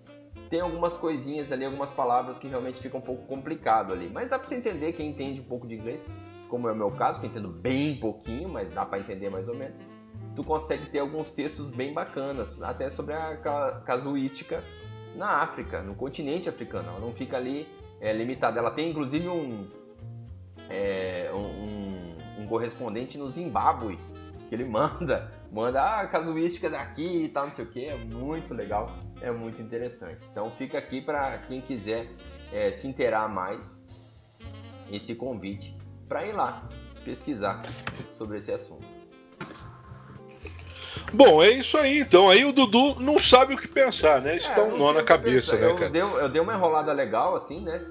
tem 0.50 0.60
algumas 0.60 0.96
coisinhas 0.96 1.50
ali, 1.52 1.64
algumas 1.64 1.90
palavras 1.90 2.36
que 2.36 2.48
realmente 2.48 2.80
ficam 2.80 2.98
um 2.98 3.02
pouco 3.02 3.24
complicado 3.26 3.92
ali. 3.92 4.10
Mas 4.12 4.28
dá 4.28 4.36
para 4.36 4.48
você 4.48 4.56
entender 4.56 4.92
quem 4.92 5.10
entende 5.10 5.40
um 5.40 5.44
pouco 5.44 5.66
de 5.66 5.76
inglês, 5.76 6.00
como 6.48 6.68
é 6.68 6.72
o 6.72 6.76
meu 6.76 6.90
caso, 6.90 7.20
que 7.20 7.26
eu 7.26 7.30
entendo 7.30 7.48
bem 7.48 7.96
pouquinho, 7.98 8.48
mas 8.48 8.68
dá 8.74 8.84
para 8.84 8.98
entender 8.98 9.30
mais 9.30 9.48
ou 9.48 9.54
menos. 9.54 9.80
Tu 10.34 10.42
consegue 10.42 10.90
ter 10.90 10.98
alguns 10.98 11.30
textos 11.30 11.68
bem 11.70 11.94
bacanas, 11.94 12.60
até 12.60 12.90
sobre 12.90 13.14
a 13.14 13.36
casuística 13.86 14.62
na 15.14 15.42
África, 15.42 15.82
no 15.82 15.94
continente 15.94 16.48
africano. 16.48 16.88
Ela 16.88 17.00
não 17.00 17.12
fica 17.12 17.36
ali 17.36 17.68
é, 18.00 18.12
limitada. 18.12 18.58
Ela 18.58 18.72
tem 18.72 18.90
inclusive 18.90 19.28
um, 19.28 19.68
é, 20.68 21.30
um, 21.32 22.42
um, 22.42 22.46
correspondente 22.48 23.16
no 23.16 23.30
Zimbábue 23.30 23.98
que 24.48 24.54
ele 24.54 24.64
manda, 24.68 25.30
manda 25.50 25.82
ah, 25.82 26.06
casuística 26.06 26.70
daqui 26.70 27.24
e 27.24 27.28
tal, 27.28 27.46
não 27.46 27.52
sei 27.52 27.64
o 27.64 27.68
que. 27.68 27.86
É 27.86 27.96
muito 27.96 28.54
legal, 28.54 28.90
é 29.20 29.30
muito 29.30 29.60
interessante. 29.60 30.20
Então 30.30 30.50
fica 30.52 30.78
aqui 30.78 31.00
para 31.00 31.38
quem 31.38 31.60
quiser 31.60 32.08
é, 32.52 32.72
se 32.72 32.86
inteirar 32.86 33.28
mais 33.28 33.80
esse 34.90 35.14
convite 35.14 35.76
para 36.08 36.26
ir 36.26 36.32
lá 36.32 36.68
pesquisar 37.04 37.62
sobre 38.18 38.38
esse 38.38 38.52
assunto. 38.52 39.00
Bom, 41.12 41.42
é 41.42 41.50
isso 41.50 41.76
aí 41.76 42.00
então. 42.00 42.30
Aí 42.30 42.44
o 42.44 42.52
Dudu 42.52 43.00
não 43.00 43.18
sabe 43.18 43.54
o 43.54 43.58
que 43.58 43.66
pensar, 43.66 44.20
né? 44.20 44.36
Isso 44.36 44.50
é, 44.50 44.54
dá 44.54 44.62
um 44.62 44.76
nó 44.76 44.92
na 44.92 45.02
cabeça, 45.02 45.56
né, 45.56 45.72
cara? 45.74 45.86
Eu 45.86 45.90
dei, 45.90 46.02
eu 46.02 46.28
dei 46.28 46.40
uma 46.40 46.54
enrolada 46.54 46.92
legal, 46.92 47.34
assim, 47.34 47.60
né? 47.60 47.84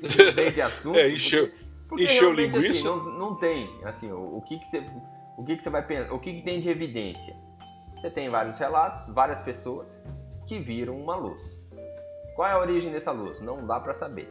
De 0.54 0.62
assunto. 0.62 0.98
É, 0.98 1.10
encheu, 1.10 1.48
porque, 1.88 2.04
porque 2.04 2.04
encheu 2.04 2.32
linguiça. 2.32 2.70
Assim, 2.70 2.84
não, 2.84 2.96
não 3.18 3.34
tem, 3.36 3.68
assim, 3.84 4.12
o, 4.12 4.36
o, 4.36 4.42
que 4.42 4.58
que 4.58 4.66
você. 4.68 4.84
O 5.40 5.42
que, 5.42 5.56
que 5.56 5.62
você 5.62 5.70
vai 5.70 5.82
pensar? 5.82 6.12
O 6.12 6.18
que, 6.18 6.34
que 6.34 6.42
tem 6.42 6.60
de 6.60 6.68
evidência? 6.68 7.34
Você 7.96 8.10
tem 8.10 8.28
vários 8.28 8.58
relatos, 8.58 9.08
várias 9.08 9.40
pessoas 9.40 9.88
que 10.46 10.58
viram 10.58 11.00
uma 11.00 11.16
luz. 11.16 11.40
Qual 12.36 12.46
é 12.46 12.52
a 12.52 12.58
origem 12.58 12.92
dessa 12.92 13.10
luz? 13.10 13.40
Não 13.40 13.66
dá 13.66 13.80
para 13.80 13.94
saber. 13.94 14.28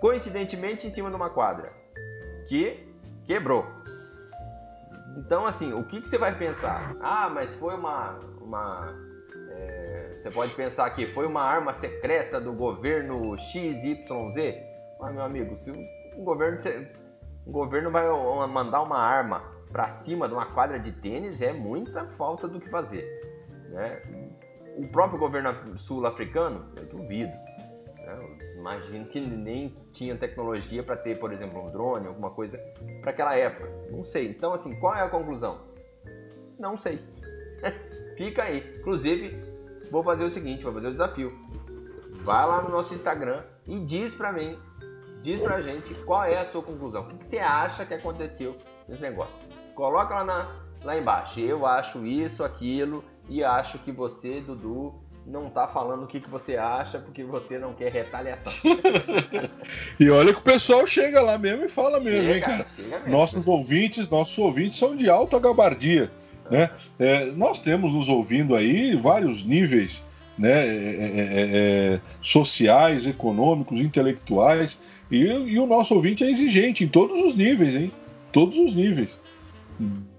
Coincidentemente, 0.00 0.86
em 0.86 0.90
cima 0.92 1.10
de 1.10 1.16
uma 1.16 1.30
quadra 1.30 1.72
que 2.48 2.88
quebrou. 3.26 3.66
Então, 5.16 5.44
assim, 5.44 5.72
o 5.72 5.82
que, 5.82 6.00
que 6.00 6.08
você 6.08 6.16
vai 6.16 6.38
pensar? 6.38 6.94
Ah, 7.00 7.28
mas 7.28 7.52
foi 7.56 7.74
uma. 7.74 8.20
uma 8.40 8.94
é, 9.50 10.20
você 10.22 10.30
pode 10.30 10.54
pensar 10.54 10.88
que 10.90 11.08
foi 11.08 11.26
uma 11.26 11.42
arma 11.42 11.74
secreta 11.74 12.40
do 12.40 12.52
governo 12.52 13.36
XYZ. 13.36 14.06
Mas, 15.00 15.12
meu 15.12 15.24
amigo, 15.24 15.58
se 15.58 15.72
o 15.72 16.22
governo, 16.22 16.60
o 17.44 17.50
governo 17.50 17.90
vai 17.90 18.06
mandar 18.46 18.82
uma 18.82 18.98
arma 18.98 19.55
para 19.70 19.88
cima 19.90 20.28
de 20.28 20.34
uma 20.34 20.46
quadra 20.46 20.78
de 20.78 20.92
tênis, 20.92 21.40
é 21.40 21.52
muita 21.52 22.06
falta 22.06 22.48
do 22.48 22.60
que 22.60 22.68
fazer. 22.68 23.04
Né? 23.70 24.02
O 24.76 24.88
próprio 24.88 25.18
governo 25.18 25.78
sul-africano, 25.78 26.66
eu 26.76 26.86
duvido. 26.86 27.32
Né? 27.98 28.46
imagino 28.66 29.06
que 29.06 29.20
nem 29.20 29.68
tinha 29.92 30.16
tecnologia 30.16 30.82
para 30.82 30.96
ter, 30.96 31.18
por 31.18 31.32
exemplo, 31.32 31.64
um 31.64 31.70
drone, 31.70 32.08
alguma 32.08 32.30
coisa 32.30 32.58
para 33.00 33.10
aquela 33.10 33.36
época. 33.36 33.70
Não 33.90 34.04
sei. 34.04 34.28
Então, 34.28 34.52
assim, 34.52 34.78
qual 34.80 34.94
é 34.94 35.02
a 35.02 35.08
conclusão? 35.08 35.60
Não 36.58 36.76
sei. 36.76 37.00
Fica 38.16 38.42
aí. 38.42 38.76
Inclusive, 38.78 39.40
vou 39.90 40.02
fazer 40.02 40.24
o 40.24 40.30
seguinte, 40.30 40.64
vou 40.64 40.72
fazer 40.72 40.88
o 40.88 40.92
desafio. 40.92 41.32
Vai 42.24 42.46
lá 42.46 42.62
no 42.62 42.70
nosso 42.70 42.92
Instagram 42.94 43.44
e 43.66 43.78
diz 43.80 44.14
para 44.14 44.32
mim, 44.32 44.58
diz 45.22 45.40
pra 45.40 45.60
gente 45.60 45.94
qual 46.02 46.24
é 46.24 46.38
a 46.38 46.46
sua 46.46 46.62
conclusão. 46.62 47.02
O 47.02 47.08
que, 47.08 47.18
que 47.18 47.26
você 47.26 47.38
acha 47.38 47.86
que 47.86 47.94
aconteceu 47.94 48.56
nesse 48.88 49.00
negócio? 49.00 49.34
Coloca 49.76 50.14
lá, 50.14 50.24
na, 50.24 50.48
lá 50.82 50.98
embaixo. 50.98 51.38
Eu 51.38 51.66
acho 51.66 52.04
isso, 52.04 52.42
aquilo 52.42 53.04
e 53.28 53.44
acho 53.44 53.78
que 53.78 53.92
você, 53.92 54.40
Dudu, 54.40 54.94
não 55.26 55.50
tá 55.50 55.68
falando 55.68 56.04
o 56.04 56.06
que, 56.06 56.18
que 56.18 56.30
você 56.30 56.56
acha 56.56 56.98
porque 56.98 57.22
você 57.22 57.58
não 57.58 57.74
quer 57.74 57.92
retaliação. 57.92 58.52
e 60.00 60.08
olha 60.08 60.32
que 60.32 60.38
o 60.38 60.42
pessoal 60.42 60.86
chega 60.86 61.20
lá 61.20 61.36
mesmo 61.36 61.66
e 61.66 61.68
fala 61.68 62.00
mesmo, 62.00 62.22
chega, 62.22 62.34
hein, 62.36 62.40
cara? 62.40 62.66
Mesmo. 62.78 63.08
Nossos 63.08 63.46
ouvintes, 63.46 64.08
nossos 64.08 64.38
ouvintes 64.38 64.78
são 64.78 64.96
de 64.96 65.10
alta 65.10 65.38
gabardia. 65.38 66.10
Né? 66.50 66.70
É, 66.98 67.26
nós 67.26 67.58
temos 67.58 67.92
nos 67.92 68.08
ouvindo 68.08 68.54
aí 68.54 68.96
vários 68.96 69.44
níveis 69.44 70.02
né, 70.38 70.52
é, 70.52 70.70
é, 70.70 71.20
é, 71.20 71.94
é 71.94 72.00
sociais, 72.22 73.06
econômicos, 73.06 73.80
intelectuais, 73.80 74.78
e, 75.10 75.18
e 75.24 75.58
o 75.58 75.66
nosso 75.66 75.94
ouvinte 75.94 76.24
é 76.24 76.30
exigente 76.30 76.82
em 76.82 76.88
todos 76.88 77.20
os 77.20 77.34
níveis, 77.34 77.74
hein? 77.74 77.92
Todos 78.32 78.56
os 78.58 78.74
níveis. 78.74 79.18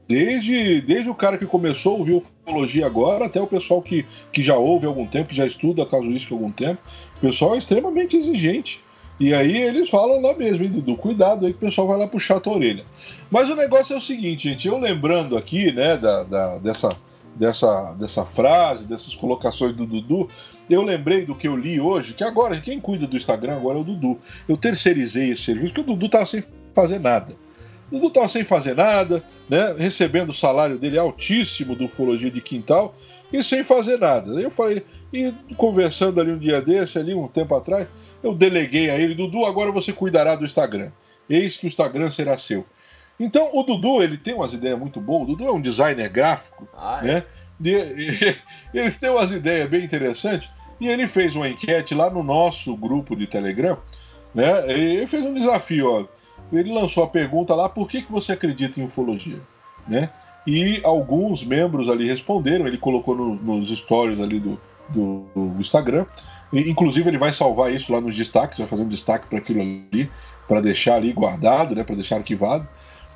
Desde, 0.07 0.79
desde 0.81 1.09
o 1.09 1.15
cara 1.15 1.37
que 1.37 1.45
começou 1.45 1.95
a 1.95 1.97
ouvir 1.97 2.13
ufologia 2.13 2.85
agora, 2.85 3.25
até 3.25 3.41
o 3.41 3.47
pessoal 3.47 3.81
que, 3.81 4.05
que 4.31 4.41
já 4.41 4.55
ouve 4.55 4.85
há 4.85 4.89
algum 4.89 5.05
tempo, 5.05 5.29
que 5.29 5.35
já 5.35 5.45
estuda 5.45 5.85
casuística 5.85 6.33
há 6.33 6.37
algum 6.37 6.51
tempo, 6.51 6.81
o 7.17 7.19
pessoal 7.19 7.55
é 7.55 7.57
extremamente 7.57 8.15
exigente. 8.15 8.81
E 9.19 9.33
aí 9.33 9.57
eles 9.57 9.89
falam 9.89 10.21
lá 10.21 10.33
mesmo, 10.33 10.63
hein, 10.63 10.69
Dudu? 10.69 10.95
Cuidado 10.95 11.45
aí 11.45 11.51
que 11.51 11.57
o 11.57 11.67
pessoal 11.67 11.87
vai 11.87 11.97
lá 11.97 12.07
puxar 12.07 12.37
a 12.37 12.39
tua 12.39 12.53
orelha. 12.53 12.85
Mas 13.29 13.49
o 13.49 13.55
negócio 13.55 13.95
é 13.95 13.97
o 13.97 14.01
seguinte, 14.01 14.47
gente, 14.49 14.67
eu 14.67 14.77
lembrando 14.77 15.35
aqui, 15.35 15.71
né, 15.71 15.97
da, 15.97 16.23
da, 16.23 16.57
dessa, 16.59 16.89
dessa, 17.35 17.93
dessa 17.93 18.25
frase, 18.25 18.85
dessas 18.85 19.15
colocações 19.15 19.73
do 19.73 19.85
Dudu, 19.85 20.29
eu 20.69 20.83
lembrei 20.83 21.25
do 21.25 21.35
que 21.35 21.47
eu 21.47 21.57
li 21.57 21.81
hoje, 21.81 22.13
que 22.13 22.23
agora, 22.23 22.61
quem 22.61 22.79
cuida 22.79 23.07
do 23.07 23.17
Instagram 23.17 23.57
agora 23.57 23.77
é 23.77 23.81
o 23.81 23.83
Dudu. 23.83 24.19
Eu 24.47 24.55
terceirizei 24.55 25.31
esse 25.31 25.41
serviço, 25.41 25.73
porque 25.73 25.91
o 25.91 25.95
Dudu 25.95 26.07
tava 26.07 26.25
sem 26.25 26.43
fazer 26.73 26.99
nada. 26.99 27.35
Dudu 27.91 28.07
estava 28.07 28.27
sem 28.27 28.43
fazer 28.43 28.75
nada, 28.75 29.23
né? 29.49 29.73
recebendo 29.77 30.29
o 30.29 30.33
salário 30.33 30.77
dele 30.77 30.97
altíssimo 30.97 31.75
do 31.75 31.85
Ufologia 31.85 32.29
de 32.29 32.41
Quintal 32.41 32.95
e 33.31 33.43
sem 33.43 33.63
fazer 33.63 33.97
nada. 33.97 34.37
Aí 34.37 34.43
eu 34.43 34.51
falei, 34.51 34.83
e 35.11 35.33
conversando 35.55 36.19
ali 36.19 36.31
um 36.31 36.37
dia 36.37 36.61
desse, 36.61 36.99
ali 36.99 37.13
um 37.13 37.27
tempo 37.27 37.55
atrás, 37.55 37.87
eu 38.21 38.33
deleguei 38.33 38.89
a 38.89 38.97
ele, 38.97 39.15
Dudu, 39.15 39.45
agora 39.45 39.71
você 39.71 39.93
cuidará 39.93 40.35
do 40.35 40.45
Instagram. 40.45 40.91
Eis 41.29 41.57
que 41.57 41.65
o 41.65 41.67
Instagram 41.67 42.11
será 42.11 42.37
seu. 42.37 42.65
Então 43.19 43.49
o 43.53 43.63
Dudu, 43.63 44.03
ele 44.03 44.17
tem 44.17 44.33
umas 44.33 44.53
ideias 44.53 44.77
muito 44.77 44.99
boas, 44.99 45.23
o 45.23 45.25
Dudu 45.27 45.47
é 45.47 45.51
um 45.51 45.61
designer 45.61 46.09
gráfico, 46.09 46.67
ah, 46.77 46.99
é? 47.01 47.05
né? 47.05 47.23
E, 47.63 47.69
e, 47.71 48.37
ele 48.77 48.91
tem 48.91 49.09
umas 49.09 49.31
ideias 49.31 49.69
bem 49.69 49.83
interessantes, 49.83 50.49
e 50.79 50.87
ele 50.87 51.07
fez 51.07 51.35
uma 51.35 51.49
enquete 51.49 51.95
lá 51.95 52.09
no 52.09 52.21
nosso 52.21 52.75
grupo 52.75 53.15
de 53.15 53.25
Telegram, 53.25 53.77
né? 54.35 54.77
E 54.77 54.97
ele 54.97 55.07
fez 55.07 55.23
um 55.23 55.33
desafio, 55.33 55.89
ó 55.89 56.16
ele 56.51 56.73
lançou 56.73 57.03
a 57.03 57.07
pergunta 57.07 57.53
lá: 57.55 57.67
por 57.69 57.87
que, 57.87 58.01
que 58.01 58.11
você 58.11 58.31
acredita 58.31 58.79
em 58.79 58.85
ufologia? 58.85 59.41
Né? 59.87 60.09
E 60.45 60.79
alguns 60.83 61.43
membros 61.43 61.89
ali 61.89 62.07
responderam, 62.07 62.67
ele 62.67 62.77
colocou 62.77 63.15
no, 63.15 63.35
nos 63.35 63.69
stories 63.69 64.19
ali 64.19 64.39
do, 64.39 64.59
do, 64.89 65.25
do 65.35 65.59
Instagram. 65.59 66.05
E, 66.53 66.69
inclusive, 66.69 67.09
ele 67.09 67.17
vai 67.17 67.33
salvar 67.33 67.73
isso 67.73 67.91
lá 67.91 67.99
nos 67.99 68.15
destaques, 68.15 68.57
vai 68.57 68.67
fazer 68.67 68.83
um 68.83 68.87
destaque 68.87 69.27
para 69.27 69.39
aquilo 69.39 69.61
ali, 69.61 70.09
para 70.47 70.61
deixar 70.61 70.95
ali 70.95 71.11
guardado, 71.11 71.75
né, 71.75 71.83
para 71.83 71.95
deixar 71.95 72.15
arquivado. 72.15 72.67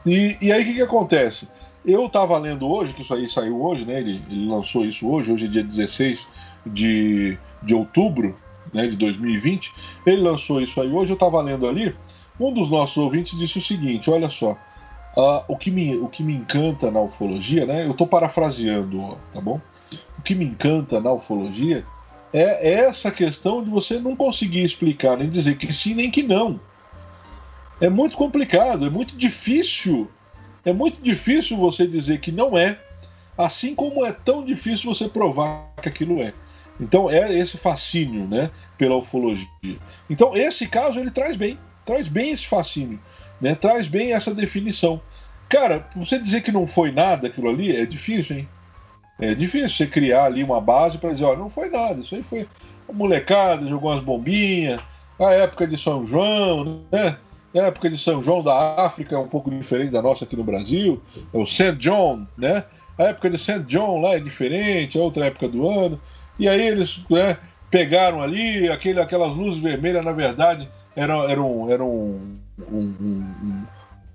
E, 0.05 0.35
e 0.41 0.51
aí 0.51 0.63
o 0.63 0.65
que, 0.65 0.73
que 0.73 0.81
acontece? 0.81 1.47
Eu 1.85 2.05
estava 2.05 2.37
lendo 2.37 2.67
hoje, 2.67 2.93
que 2.93 3.01
isso 3.01 3.13
aí 3.13 3.29
saiu 3.29 3.63
hoje, 3.63 3.85
né? 3.85 3.99
Ele, 3.99 4.21
ele, 4.29 4.47
lançou 4.47 4.85
isso 4.85 5.09
hoje, 5.09 5.31
hoje 5.31 5.45
é 5.45 5.47
dia 5.47 5.63
16 5.63 6.27
de, 6.65 7.37
de 7.63 7.73
outubro 7.73 8.37
né, 8.73 8.87
de 8.87 8.95
2020. 8.97 9.73
Ele 10.05 10.21
lançou 10.21 10.61
isso 10.61 10.79
aí 10.79 10.91
hoje, 10.91 11.11
eu 11.11 11.15
estava 11.15 11.41
lendo 11.41 11.67
ali. 11.67 11.95
Um 12.41 12.51
dos 12.51 12.71
nossos 12.71 12.97
ouvintes 12.97 13.37
disse 13.37 13.59
o 13.59 13.61
seguinte: 13.61 14.09
olha 14.09 14.27
só, 14.27 14.53
uh, 15.15 15.43
o, 15.47 15.55
que 15.55 15.69
me, 15.69 15.95
o 15.95 16.07
que 16.07 16.23
me 16.23 16.33
encanta 16.33 16.89
na 16.89 16.99
ufologia, 16.99 17.67
né? 17.67 17.85
Eu 17.85 17.91
estou 17.91 18.07
parafraseando, 18.07 19.15
tá 19.31 19.39
bom? 19.39 19.61
O 20.17 20.21
que 20.23 20.33
me 20.33 20.45
encanta 20.45 20.99
na 20.99 21.11
ufologia 21.13 21.85
é 22.33 22.73
essa 22.79 23.11
questão 23.11 23.63
de 23.63 23.69
você 23.69 23.99
não 23.99 24.15
conseguir 24.15 24.63
explicar 24.63 25.17
nem 25.17 25.29
dizer 25.29 25.55
que 25.55 25.71
sim 25.71 25.93
nem 25.93 26.09
que 26.09 26.23
não. 26.23 26.59
É 27.79 27.87
muito 27.87 28.17
complicado, 28.17 28.87
é 28.87 28.89
muito 28.89 29.15
difícil. 29.15 30.09
É 30.65 30.73
muito 30.73 30.99
difícil 30.99 31.57
você 31.57 31.85
dizer 31.85 32.19
que 32.19 32.31
não 32.31 32.57
é, 32.57 32.79
assim 33.37 33.75
como 33.75 34.03
é 34.03 34.11
tão 34.11 34.43
difícil 34.43 34.93
você 34.93 35.07
provar 35.07 35.67
que 35.79 35.89
aquilo 35.89 36.21
é. 36.21 36.33
Então 36.79 37.07
é 37.07 37.37
esse 37.37 37.57
fascínio, 37.57 38.27
né, 38.27 38.49
pela 38.79 38.95
ufologia. 38.95 39.77
Então 40.09 40.35
esse 40.35 40.67
caso 40.67 40.99
ele 40.99 41.11
traz 41.11 41.35
bem 41.35 41.59
traz 41.85 42.07
bem 42.07 42.31
esse 42.31 42.47
fascínio, 42.47 42.99
né? 43.39 43.55
traz 43.55 43.87
bem 43.87 44.13
essa 44.13 44.33
definição. 44.33 45.01
Cara, 45.49 45.87
você 45.95 46.17
dizer 46.17 46.41
que 46.41 46.51
não 46.51 46.65
foi 46.65 46.91
nada 46.91 47.27
aquilo 47.27 47.49
ali 47.49 47.75
é 47.75 47.85
difícil, 47.85 48.37
hein? 48.37 48.49
É 49.19 49.35
difícil 49.35 49.69
você 49.69 49.85
criar 49.85 50.25
ali 50.25 50.43
uma 50.43 50.59
base 50.59 50.97
para 50.97 51.11
dizer, 51.11 51.25
ó, 51.25 51.35
não 51.35 51.49
foi 51.49 51.69
nada, 51.69 51.99
isso 51.99 52.15
aí 52.15 52.23
foi 52.23 52.47
a 52.89 52.93
molecada, 52.93 53.67
jogou 53.67 53.91
umas 53.91 54.03
bombinhas, 54.03 54.79
a 55.19 55.31
época 55.33 55.67
de 55.67 55.77
São 55.77 56.05
João, 56.05 56.81
né? 56.91 57.17
A 57.53 57.67
época 57.67 57.89
de 57.89 57.97
São 57.97 58.23
João 58.23 58.41
da 58.41 58.81
África 58.83 59.15
é 59.15 59.19
um 59.19 59.27
pouco 59.27 59.51
diferente 59.51 59.91
da 59.91 60.01
nossa 60.01 60.23
aqui 60.23 60.35
no 60.35 60.43
Brasil, 60.43 61.01
é 61.33 61.37
o 61.37 61.45
St. 61.45 61.73
John, 61.73 62.25
né? 62.37 62.63
A 62.97 63.03
época 63.03 63.29
de 63.29 63.37
St. 63.37 63.63
John 63.67 63.99
lá 63.99 64.15
é 64.15 64.19
diferente, 64.19 64.97
é 64.97 65.01
outra 65.01 65.25
época 65.25 65.47
do 65.47 65.69
ano. 65.69 65.99
E 66.39 66.47
aí 66.47 66.65
eles 66.65 67.01
né, 67.09 67.37
pegaram 67.69 68.21
ali, 68.21 68.69
aquele, 68.69 68.99
aquelas 68.99 69.35
luzes 69.35 69.61
vermelhas, 69.61 70.03
na 70.03 70.11
verdade, 70.11 70.69
eram, 70.95 71.29
eram, 71.29 71.69
eram 71.69 71.89
um, 71.89 72.39
um, 72.59 73.65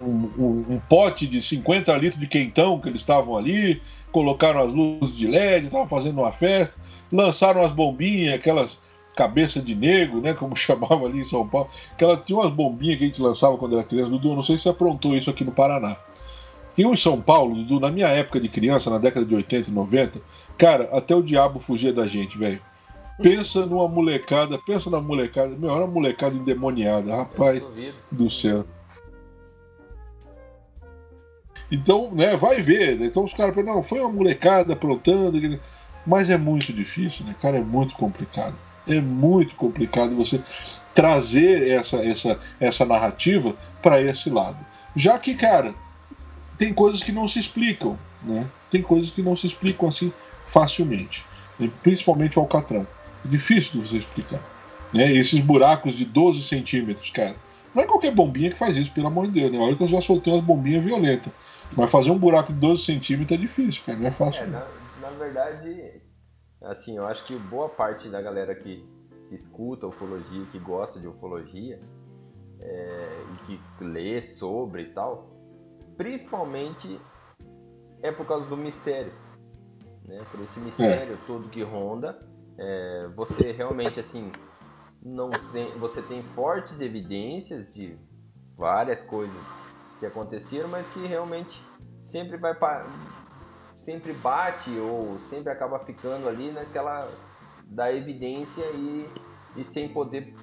um, 0.00 0.66
um, 0.70 0.80
pote 0.88 1.26
de 1.26 1.40
50 1.40 1.94
litros 1.96 2.20
de 2.20 2.26
quentão 2.26 2.78
que 2.78 2.88
eles 2.88 3.00
estavam 3.00 3.36
ali, 3.36 3.80
colocaram 4.12 4.62
as 4.62 4.72
luzes 4.72 5.16
de 5.16 5.26
LED, 5.26 5.66
estavam 5.66 5.88
fazendo 5.88 6.20
uma 6.20 6.32
festa, 6.32 6.76
lançaram 7.10 7.62
as 7.62 7.72
bombinhas, 7.72 8.34
aquelas 8.34 8.78
cabeça 9.16 9.60
de 9.60 9.74
negro, 9.74 10.20
né, 10.20 10.34
como 10.34 10.54
chamava 10.56 11.06
ali 11.06 11.20
em 11.20 11.24
São 11.24 11.48
Paulo, 11.48 11.68
aquela, 11.92 12.18
tinha 12.18 12.38
umas 12.38 12.52
bombinhas 12.52 12.98
que 12.98 13.04
a 13.04 13.06
gente 13.06 13.22
lançava 13.22 13.56
quando 13.56 13.74
era 13.74 13.82
criança, 13.82 14.10
Dudu, 14.10 14.30
eu 14.30 14.36
não 14.36 14.42
sei 14.42 14.58
se 14.58 14.68
aprontou 14.68 15.16
isso 15.16 15.30
aqui 15.30 15.42
no 15.42 15.52
Paraná. 15.52 15.96
Eu 16.76 16.92
em 16.92 16.96
São 16.96 17.18
Paulo, 17.22 17.54
Dudu, 17.54 17.80
na 17.80 17.90
minha 17.90 18.08
época 18.08 18.38
de 18.38 18.50
criança, 18.50 18.90
na 18.90 18.98
década 18.98 19.24
de 19.24 19.34
80 19.34 19.70
e 19.70 19.72
90, 19.72 20.20
cara, 20.58 20.84
até 20.92 21.16
o 21.16 21.22
diabo 21.22 21.58
fugia 21.58 21.90
da 21.90 22.06
gente, 22.06 22.36
velho. 22.36 22.60
Pensa 23.22 23.64
numa 23.64 23.88
molecada, 23.88 24.58
pensa 24.58 24.90
na 24.90 25.00
molecada, 25.00 25.56
meu, 25.56 25.70
era 25.70 25.84
uma 25.84 25.86
molecada 25.86 26.34
endemoniada, 26.34 27.16
rapaz 27.16 27.66
do 28.10 28.28
céu. 28.28 28.66
Então, 31.70 32.10
né, 32.12 32.36
vai 32.36 32.60
ver. 32.60 32.98
Né? 32.98 33.06
Então 33.06 33.24
os 33.24 33.32
caras 33.32 33.56
não, 33.64 33.82
foi 33.82 34.00
uma 34.00 34.12
molecada 34.12 34.74
aprontando, 34.74 35.60
mas 36.06 36.30
é 36.30 36.36
muito 36.36 36.72
difícil, 36.72 37.24
né, 37.24 37.34
cara? 37.40 37.58
É 37.58 37.62
muito 37.62 37.94
complicado. 37.94 38.54
É 38.86 39.00
muito 39.00 39.54
complicado 39.56 40.14
você 40.14 40.40
trazer 40.94 41.68
essa, 41.68 41.96
essa, 41.96 42.38
essa 42.60 42.84
narrativa 42.84 43.54
para 43.82 44.00
esse 44.00 44.30
lado. 44.30 44.64
Já 44.94 45.18
que, 45.18 45.34
cara, 45.34 45.74
tem 46.56 46.72
coisas 46.72 47.02
que 47.02 47.12
não 47.12 47.26
se 47.26 47.38
explicam, 47.38 47.98
né? 48.22 48.46
Tem 48.70 48.80
coisas 48.80 49.10
que 49.10 49.22
não 49.22 49.34
se 49.34 49.46
explicam 49.46 49.88
assim 49.88 50.12
facilmente. 50.46 51.24
Principalmente 51.82 52.38
o 52.38 52.42
Alcatrão. 52.42 52.86
Difícil 53.26 53.80
de 53.80 53.88
você 53.88 53.96
explicar. 53.98 54.40
Né? 54.92 55.12
Esses 55.12 55.40
buracos 55.40 55.94
de 55.94 56.04
12 56.04 56.42
centímetros, 56.42 57.10
cara. 57.10 57.36
Não 57.74 57.82
é 57.82 57.86
qualquer 57.86 58.14
bombinha 58.14 58.50
que 58.50 58.56
faz 58.56 58.76
isso, 58.76 58.92
pelo 58.92 59.08
amor 59.08 59.26
de 59.26 59.32
Deus. 59.32 59.52
Né? 59.52 59.58
Olha 59.58 59.76
que 59.76 59.82
eu 59.82 59.86
já 59.86 60.00
soltei 60.00 60.32
umas 60.32 60.44
bombinhas 60.44 60.82
violentas. 60.84 61.32
Mas 61.76 61.90
fazer 61.90 62.10
um 62.10 62.18
buraco 62.18 62.52
de 62.52 62.58
12 62.58 62.82
centímetros 62.82 63.38
é 63.38 63.40
difícil, 63.40 63.82
cara. 63.84 63.98
Não 63.98 64.06
é 64.06 64.10
fácil. 64.10 64.42
É, 64.42 64.46
na, 64.46 64.66
na, 65.02 65.10
verdade, 65.10 66.00
assim, 66.62 66.96
eu 66.96 67.06
acho 67.06 67.24
que 67.26 67.36
boa 67.36 67.68
parte 67.68 68.08
da 68.08 68.22
galera 68.22 68.54
que, 68.54 68.82
que 69.28 69.34
escuta 69.34 69.86
ufologia, 69.86 70.46
que 70.52 70.58
gosta 70.58 70.98
de 70.98 71.06
ufologia, 71.06 71.78
é, 72.60 73.24
e 73.34 73.46
que 73.46 73.84
lê 73.84 74.22
sobre 74.22 74.82
e 74.82 74.86
tal, 74.86 75.30
principalmente 75.96 76.98
é 78.02 78.10
por 78.10 78.26
causa 78.26 78.46
do 78.46 78.56
mistério. 78.56 79.12
Né? 80.06 80.24
Por 80.30 80.40
esse 80.40 80.60
mistério 80.60 81.14
é. 81.14 81.26
todo 81.26 81.48
que 81.50 81.62
ronda 81.62 82.18
é, 82.58 83.08
você 83.14 83.52
realmente 83.52 84.00
assim 84.00 84.30
não 85.02 85.30
tem, 85.52 85.70
você 85.78 86.02
tem 86.02 86.22
fortes 86.34 86.80
evidências 86.80 87.72
de 87.72 87.96
várias 88.56 89.02
coisas 89.02 89.42
que 90.00 90.06
aconteceram, 90.06 90.68
mas 90.68 90.86
que 90.88 91.06
realmente 91.06 91.62
sempre 92.10 92.36
vai 92.36 92.54
sempre 93.78 94.12
bate 94.12 94.70
ou 94.78 95.18
sempre 95.30 95.52
acaba 95.52 95.78
ficando 95.80 96.28
ali 96.28 96.50
naquela 96.50 97.08
da 97.66 97.92
evidência 97.92 98.64
e, 98.72 99.08
e 99.56 99.64
sem 99.64 99.88
poder 99.92 100.34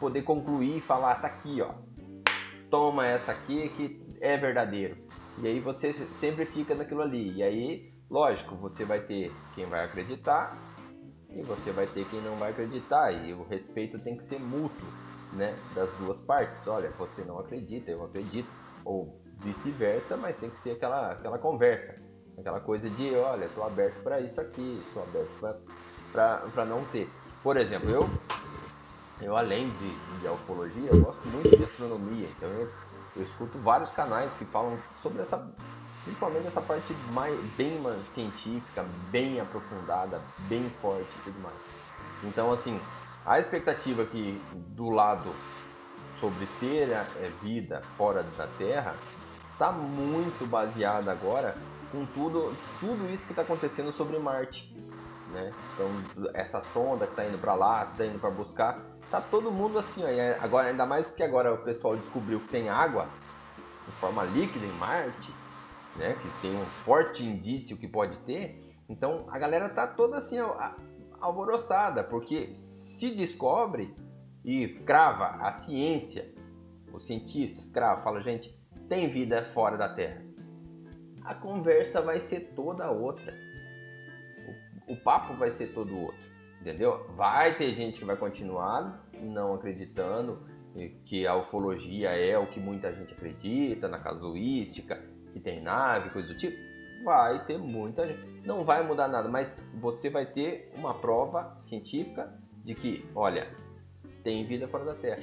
poder 0.00 0.22
concluir 0.22 0.78
e 0.78 0.80
falar 0.80 1.16
tá 1.16 1.28
aqui 1.28 1.60
ó. 1.60 1.74
Toma 2.70 3.06
essa 3.06 3.32
aqui 3.32 3.68
que 3.70 4.16
é 4.20 4.36
verdadeiro. 4.36 4.96
E 5.38 5.46
aí 5.46 5.60
você 5.60 5.92
sempre 5.92 6.46
fica 6.46 6.74
naquilo 6.74 7.02
ali. 7.02 7.36
E 7.36 7.42
aí 7.42 7.92
lógico 8.10 8.56
você 8.56 8.84
vai 8.84 9.00
ter 9.00 9.30
quem 9.54 9.66
vai 9.66 9.84
acreditar 9.84 10.56
e 11.34 11.42
você 11.42 11.70
vai 11.72 11.86
ter 11.86 12.04
quem 12.06 12.20
não 12.22 12.36
vai 12.38 12.50
acreditar 12.50 13.12
e 13.12 13.32
o 13.32 13.44
respeito 13.44 13.98
tem 14.00 14.16
que 14.16 14.24
ser 14.24 14.38
mútuo, 14.38 14.86
né, 15.32 15.56
das 15.74 15.90
duas 15.98 16.18
partes. 16.22 16.66
Olha, 16.66 16.90
você 16.90 17.22
não 17.24 17.38
acredita, 17.38 17.90
eu 17.90 18.04
acredito, 18.04 18.48
ou 18.84 19.20
vice-versa, 19.42 20.16
mas 20.16 20.38
tem 20.38 20.50
que 20.50 20.60
ser 20.60 20.72
aquela 20.72 21.12
aquela 21.12 21.38
conversa, 21.38 21.94
aquela 22.38 22.60
coisa 22.60 22.88
de, 22.90 23.14
olha, 23.16 23.46
estou 23.46 23.64
aberto 23.64 24.02
para 24.02 24.20
isso 24.20 24.40
aqui, 24.40 24.82
estou 24.86 25.02
aberto 25.02 25.38
para 26.12 26.64
não 26.64 26.84
ter. 26.86 27.08
Por 27.42 27.56
exemplo, 27.56 27.88
eu 27.90 28.02
eu 29.20 29.36
além 29.36 29.70
de, 29.70 30.20
de 30.20 30.28
ufologia, 30.28 30.90
eu 30.90 31.00
gosto 31.00 31.26
muito 31.28 31.56
de 31.56 31.64
astronomia, 31.64 32.28
então 32.28 32.48
eu, 32.50 32.68
eu 33.16 33.22
escuto 33.22 33.58
vários 33.58 33.90
canais 33.92 34.32
que 34.34 34.44
falam 34.46 34.76
sobre 35.00 35.22
essa 35.22 35.38
Principalmente 36.04 36.48
essa 36.48 36.60
parte 36.60 36.92
mais, 37.12 37.38
bem 37.56 37.80
científica, 38.04 38.82
bem 39.10 39.40
aprofundada, 39.40 40.20
bem 40.38 40.68
forte 40.80 41.16
e 41.16 41.22
tudo 41.22 41.40
mais. 41.40 41.56
Então, 42.24 42.52
assim, 42.52 42.80
a 43.24 43.38
expectativa 43.38 44.04
que 44.06 44.40
do 44.74 44.90
lado 44.90 45.32
sobre 46.18 46.46
ter 46.58 46.90
é, 46.90 47.30
vida 47.40 47.82
fora 47.96 48.22
da 48.22 48.46
Terra 48.48 48.96
está 49.52 49.70
muito 49.70 50.44
baseada 50.44 51.12
agora 51.12 51.56
com 51.92 52.04
tudo, 52.06 52.56
tudo 52.80 53.08
isso 53.10 53.24
que 53.24 53.32
está 53.32 53.42
acontecendo 53.42 53.92
sobre 53.92 54.18
Marte. 54.18 54.74
Né? 55.30 55.54
Então, 55.72 55.88
essa 56.34 56.60
sonda 56.62 57.06
que 57.06 57.12
está 57.12 57.24
indo 57.26 57.38
para 57.38 57.54
lá, 57.54 57.90
está 57.92 58.04
indo 58.04 58.18
para 58.18 58.30
buscar, 58.30 58.80
tá 59.10 59.20
todo 59.20 59.52
mundo 59.52 59.78
assim. 59.78 60.02
Ó, 60.02 60.44
agora, 60.44 60.68
ainda 60.68 60.84
mais 60.84 61.06
que 61.12 61.22
agora 61.22 61.54
o 61.54 61.58
pessoal 61.58 61.96
descobriu 61.96 62.40
que 62.40 62.48
tem 62.48 62.68
água 62.68 63.08
em 63.88 63.92
forma 64.00 64.24
líquida 64.24 64.66
em 64.66 64.72
Marte 64.72 65.41
né? 65.96 66.14
Que 66.14 66.42
tem 66.42 66.56
um 66.56 66.66
forte 66.84 67.24
indício 67.24 67.76
que 67.76 67.88
pode 67.88 68.16
ter. 68.24 68.62
Então 68.88 69.26
a 69.30 69.38
galera 69.38 69.68
tá 69.68 69.86
toda 69.86 70.18
assim 70.18 70.36
alvoroçada, 71.20 72.02
porque 72.02 72.54
se 72.54 73.14
descobre 73.14 73.94
e 74.44 74.68
crava 74.84 75.46
a 75.46 75.52
ciência, 75.52 76.32
os 76.92 77.04
cientistas 77.06 77.66
crava, 77.68 78.02
fala, 78.02 78.20
gente, 78.20 78.54
tem 78.88 79.10
vida 79.10 79.50
fora 79.54 79.76
da 79.76 79.88
Terra. 79.94 80.22
A 81.24 81.34
conversa 81.34 82.02
vai 82.02 82.20
ser 82.20 82.52
toda 82.54 82.90
outra. 82.90 83.32
O, 84.88 84.92
o 84.94 84.96
papo 84.96 85.34
vai 85.34 85.50
ser 85.50 85.68
todo 85.68 85.96
outro. 85.96 86.32
Entendeu? 86.60 87.06
Vai 87.16 87.56
ter 87.56 87.72
gente 87.72 87.98
que 87.98 88.04
vai 88.04 88.16
continuar 88.16 89.04
não 89.20 89.54
acreditando 89.54 90.46
que 91.04 91.26
a 91.26 91.36
ufologia 91.36 92.10
é 92.10 92.36
o 92.38 92.46
que 92.46 92.58
muita 92.58 92.92
gente 92.92 93.12
acredita, 93.12 93.88
na 93.88 93.98
casuística, 93.98 95.02
que 95.32 95.40
tem 95.40 95.60
nave, 95.60 96.10
coisa 96.10 96.28
do 96.28 96.36
tipo, 96.36 96.56
vai 97.04 97.44
ter 97.44 97.58
muita 97.58 98.06
gente. 98.06 98.46
Não 98.46 98.64
vai 98.64 98.86
mudar 98.86 99.08
nada, 99.08 99.28
mas 99.28 99.66
você 99.80 100.10
vai 100.10 100.26
ter 100.26 100.72
uma 100.76 100.94
prova 100.94 101.56
científica 101.62 102.32
de 102.64 102.74
que, 102.74 103.08
olha, 103.14 103.48
tem 104.22 104.46
vida 104.46 104.68
fora 104.68 104.84
da 104.84 104.94
Terra. 104.94 105.22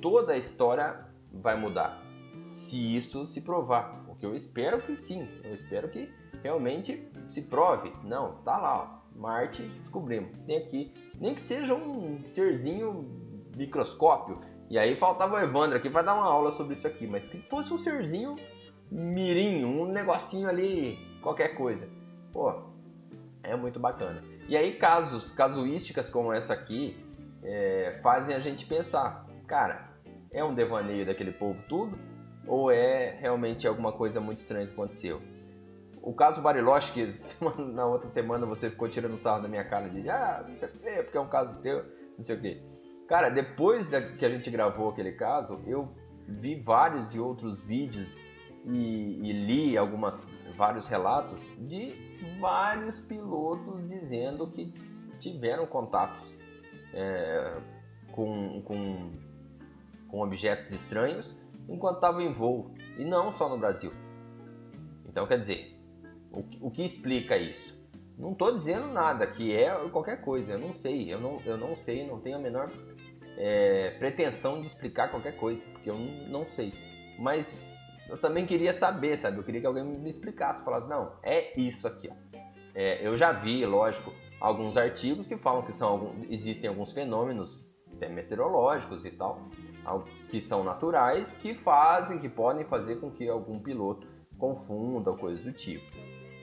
Toda 0.00 0.32
a 0.32 0.38
história 0.38 1.06
vai 1.32 1.58
mudar 1.58 2.08
se 2.44 2.96
isso 2.96 3.26
se 3.28 3.40
provar. 3.40 4.04
O 4.08 4.14
que 4.14 4.26
eu 4.26 4.34
espero 4.34 4.80
que 4.80 4.96
sim, 4.96 5.28
eu 5.44 5.54
espero 5.54 5.88
que 5.88 6.12
realmente 6.42 7.08
se 7.28 7.42
prove. 7.42 7.92
Não, 8.04 8.42
tá 8.42 8.56
lá, 8.56 8.82
ó, 8.82 9.18
Marte 9.18 9.62
descobrimos. 9.62 10.30
Tem 10.46 10.58
aqui, 10.58 10.92
nem 11.14 11.34
que 11.34 11.40
seja 11.40 11.74
um 11.74 12.22
serzinho 12.30 13.08
microscópio. 13.56 14.40
E 14.70 14.78
aí 14.78 14.96
faltava 14.96 15.36
o 15.36 15.38
Evandro 15.38 15.76
aqui 15.76 15.88
para 15.88 16.02
dar 16.02 16.14
uma 16.14 16.26
aula 16.26 16.52
sobre 16.52 16.74
isso 16.74 16.86
aqui, 16.86 17.06
mas 17.06 17.26
que 17.26 17.38
fosse 17.48 17.72
um 17.72 17.78
serzinho 17.78 18.36
mirim, 18.90 19.64
um 19.64 19.86
negocinho 19.86 20.48
ali, 20.48 20.98
qualquer 21.22 21.56
coisa. 21.56 21.88
Pô, 22.32 22.52
é 23.42 23.54
muito 23.56 23.78
bacana. 23.78 24.22
E 24.48 24.56
aí 24.56 24.74
casos, 24.76 25.30
casuísticas 25.32 26.08
como 26.08 26.32
essa 26.32 26.54
aqui, 26.54 26.96
é, 27.42 28.00
fazem 28.02 28.34
a 28.34 28.38
gente 28.38 28.66
pensar, 28.66 29.26
cara, 29.46 29.88
é 30.32 30.42
um 30.42 30.54
devaneio 30.54 31.06
daquele 31.06 31.32
povo 31.32 31.58
tudo? 31.68 31.98
Ou 32.46 32.70
é 32.70 33.18
realmente 33.20 33.66
alguma 33.66 33.92
coisa 33.92 34.20
muito 34.20 34.38
estranha 34.38 34.66
que 34.66 34.72
aconteceu? 34.72 35.20
O 36.00 36.14
caso 36.14 36.40
Bariloche, 36.40 36.92
que 36.92 37.14
na 37.60 37.84
outra 37.84 38.08
semana 38.08 38.46
você 38.46 38.70
ficou 38.70 38.88
tirando 38.88 39.18
sarro 39.18 39.42
da 39.42 39.48
minha 39.48 39.64
cara 39.64 39.88
e 39.88 39.90
disse, 39.90 40.08
ah, 40.08 40.44
não 40.48 40.56
sei 40.56 40.68
o 40.68 40.72
quê, 40.72 41.02
porque 41.02 41.18
é 41.18 41.20
um 41.20 41.28
caso 41.28 41.60
teu, 41.60 41.84
não 42.16 42.24
sei 42.24 42.36
o 42.36 42.40
quê. 42.40 42.62
Cara, 43.06 43.28
depois 43.28 43.90
que 44.18 44.24
a 44.24 44.30
gente 44.30 44.50
gravou 44.50 44.90
aquele 44.90 45.12
caso, 45.12 45.60
eu 45.66 45.88
vi 46.26 46.60
vários 46.60 47.14
e 47.14 47.18
outros 47.18 47.60
vídeos 47.62 48.14
e, 48.68 49.30
e 49.30 49.32
li 49.32 49.78
algumas, 49.78 50.26
vários 50.56 50.86
relatos 50.86 51.40
de 51.58 51.92
vários 52.38 53.00
pilotos 53.00 53.88
dizendo 53.88 54.46
que 54.48 54.72
tiveram 55.18 55.66
contatos 55.66 56.34
é, 56.92 57.56
com, 58.12 58.62
com, 58.62 59.12
com 60.08 60.20
objetos 60.20 60.70
estranhos 60.70 61.36
enquanto 61.68 61.96
estavam 61.96 62.20
em 62.20 62.32
voo, 62.32 62.74
e 62.96 63.04
não 63.04 63.30
só 63.32 63.48
no 63.48 63.58
Brasil. 63.58 63.92
Então, 65.06 65.26
quer 65.26 65.40
dizer, 65.40 65.78
o, 66.32 66.68
o 66.68 66.70
que 66.70 66.84
explica 66.84 67.36
isso? 67.36 67.78
Não 68.16 68.32
estou 68.32 68.56
dizendo 68.56 68.88
nada, 68.88 69.26
que 69.26 69.54
é 69.54 69.70
qualquer 69.90 70.22
coisa, 70.22 70.52
eu 70.52 70.58
não 70.58 70.74
sei, 70.74 71.12
eu 71.12 71.20
não, 71.20 71.38
eu 71.44 71.56
não 71.56 71.76
sei, 71.76 72.06
não 72.06 72.20
tenho 72.20 72.36
a 72.36 72.40
menor 72.40 72.70
é, 73.36 73.90
pretensão 73.98 74.60
de 74.60 74.66
explicar 74.66 75.10
qualquer 75.10 75.36
coisa, 75.36 75.60
porque 75.72 75.90
eu 75.90 75.98
não, 75.98 76.28
não 76.28 76.46
sei. 76.50 76.72
Mas 77.18 77.70
eu 78.08 78.18
também 78.18 78.46
queria 78.46 78.72
saber, 78.72 79.18
sabe? 79.18 79.38
Eu 79.38 79.44
queria 79.44 79.60
que 79.60 79.66
alguém 79.66 79.84
me 79.84 80.10
explicasse, 80.10 80.64
falasse, 80.64 80.88
não, 80.88 81.12
é 81.22 81.58
isso 81.60 81.86
aqui, 81.86 82.08
ó. 82.10 82.38
É, 82.74 83.06
eu 83.06 83.16
já 83.16 83.32
vi, 83.32 83.64
lógico, 83.66 84.12
alguns 84.40 84.76
artigos 84.76 85.26
que 85.26 85.36
falam 85.36 85.62
que 85.62 85.72
são 85.72 85.88
algum, 85.88 86.24
existem 86.30 86.68
alguns 86.68 86.92
fenômenos 86.92 87.66
meteorológicos 88.06 89.04
e 89.04 89.10
tal, 89.10 89.40
que 90.30 90.40
são 90.40 90.62
naturais, 90.62 91.36
que 91.38 91.54
fazem, 91.54 92.18
que 92.18 92.28
podem 92.28 92.64
fazer 92.64 93.00
com 93.00 93.10
que 93.10 93.28
algum 93.28 93.58
piloto 93.58 94.06
confunda 94.38 95.10
ou 95.10 95.16
coisa 95.16 95.42
do 95.42 95.52
tipo. 95.52 95.84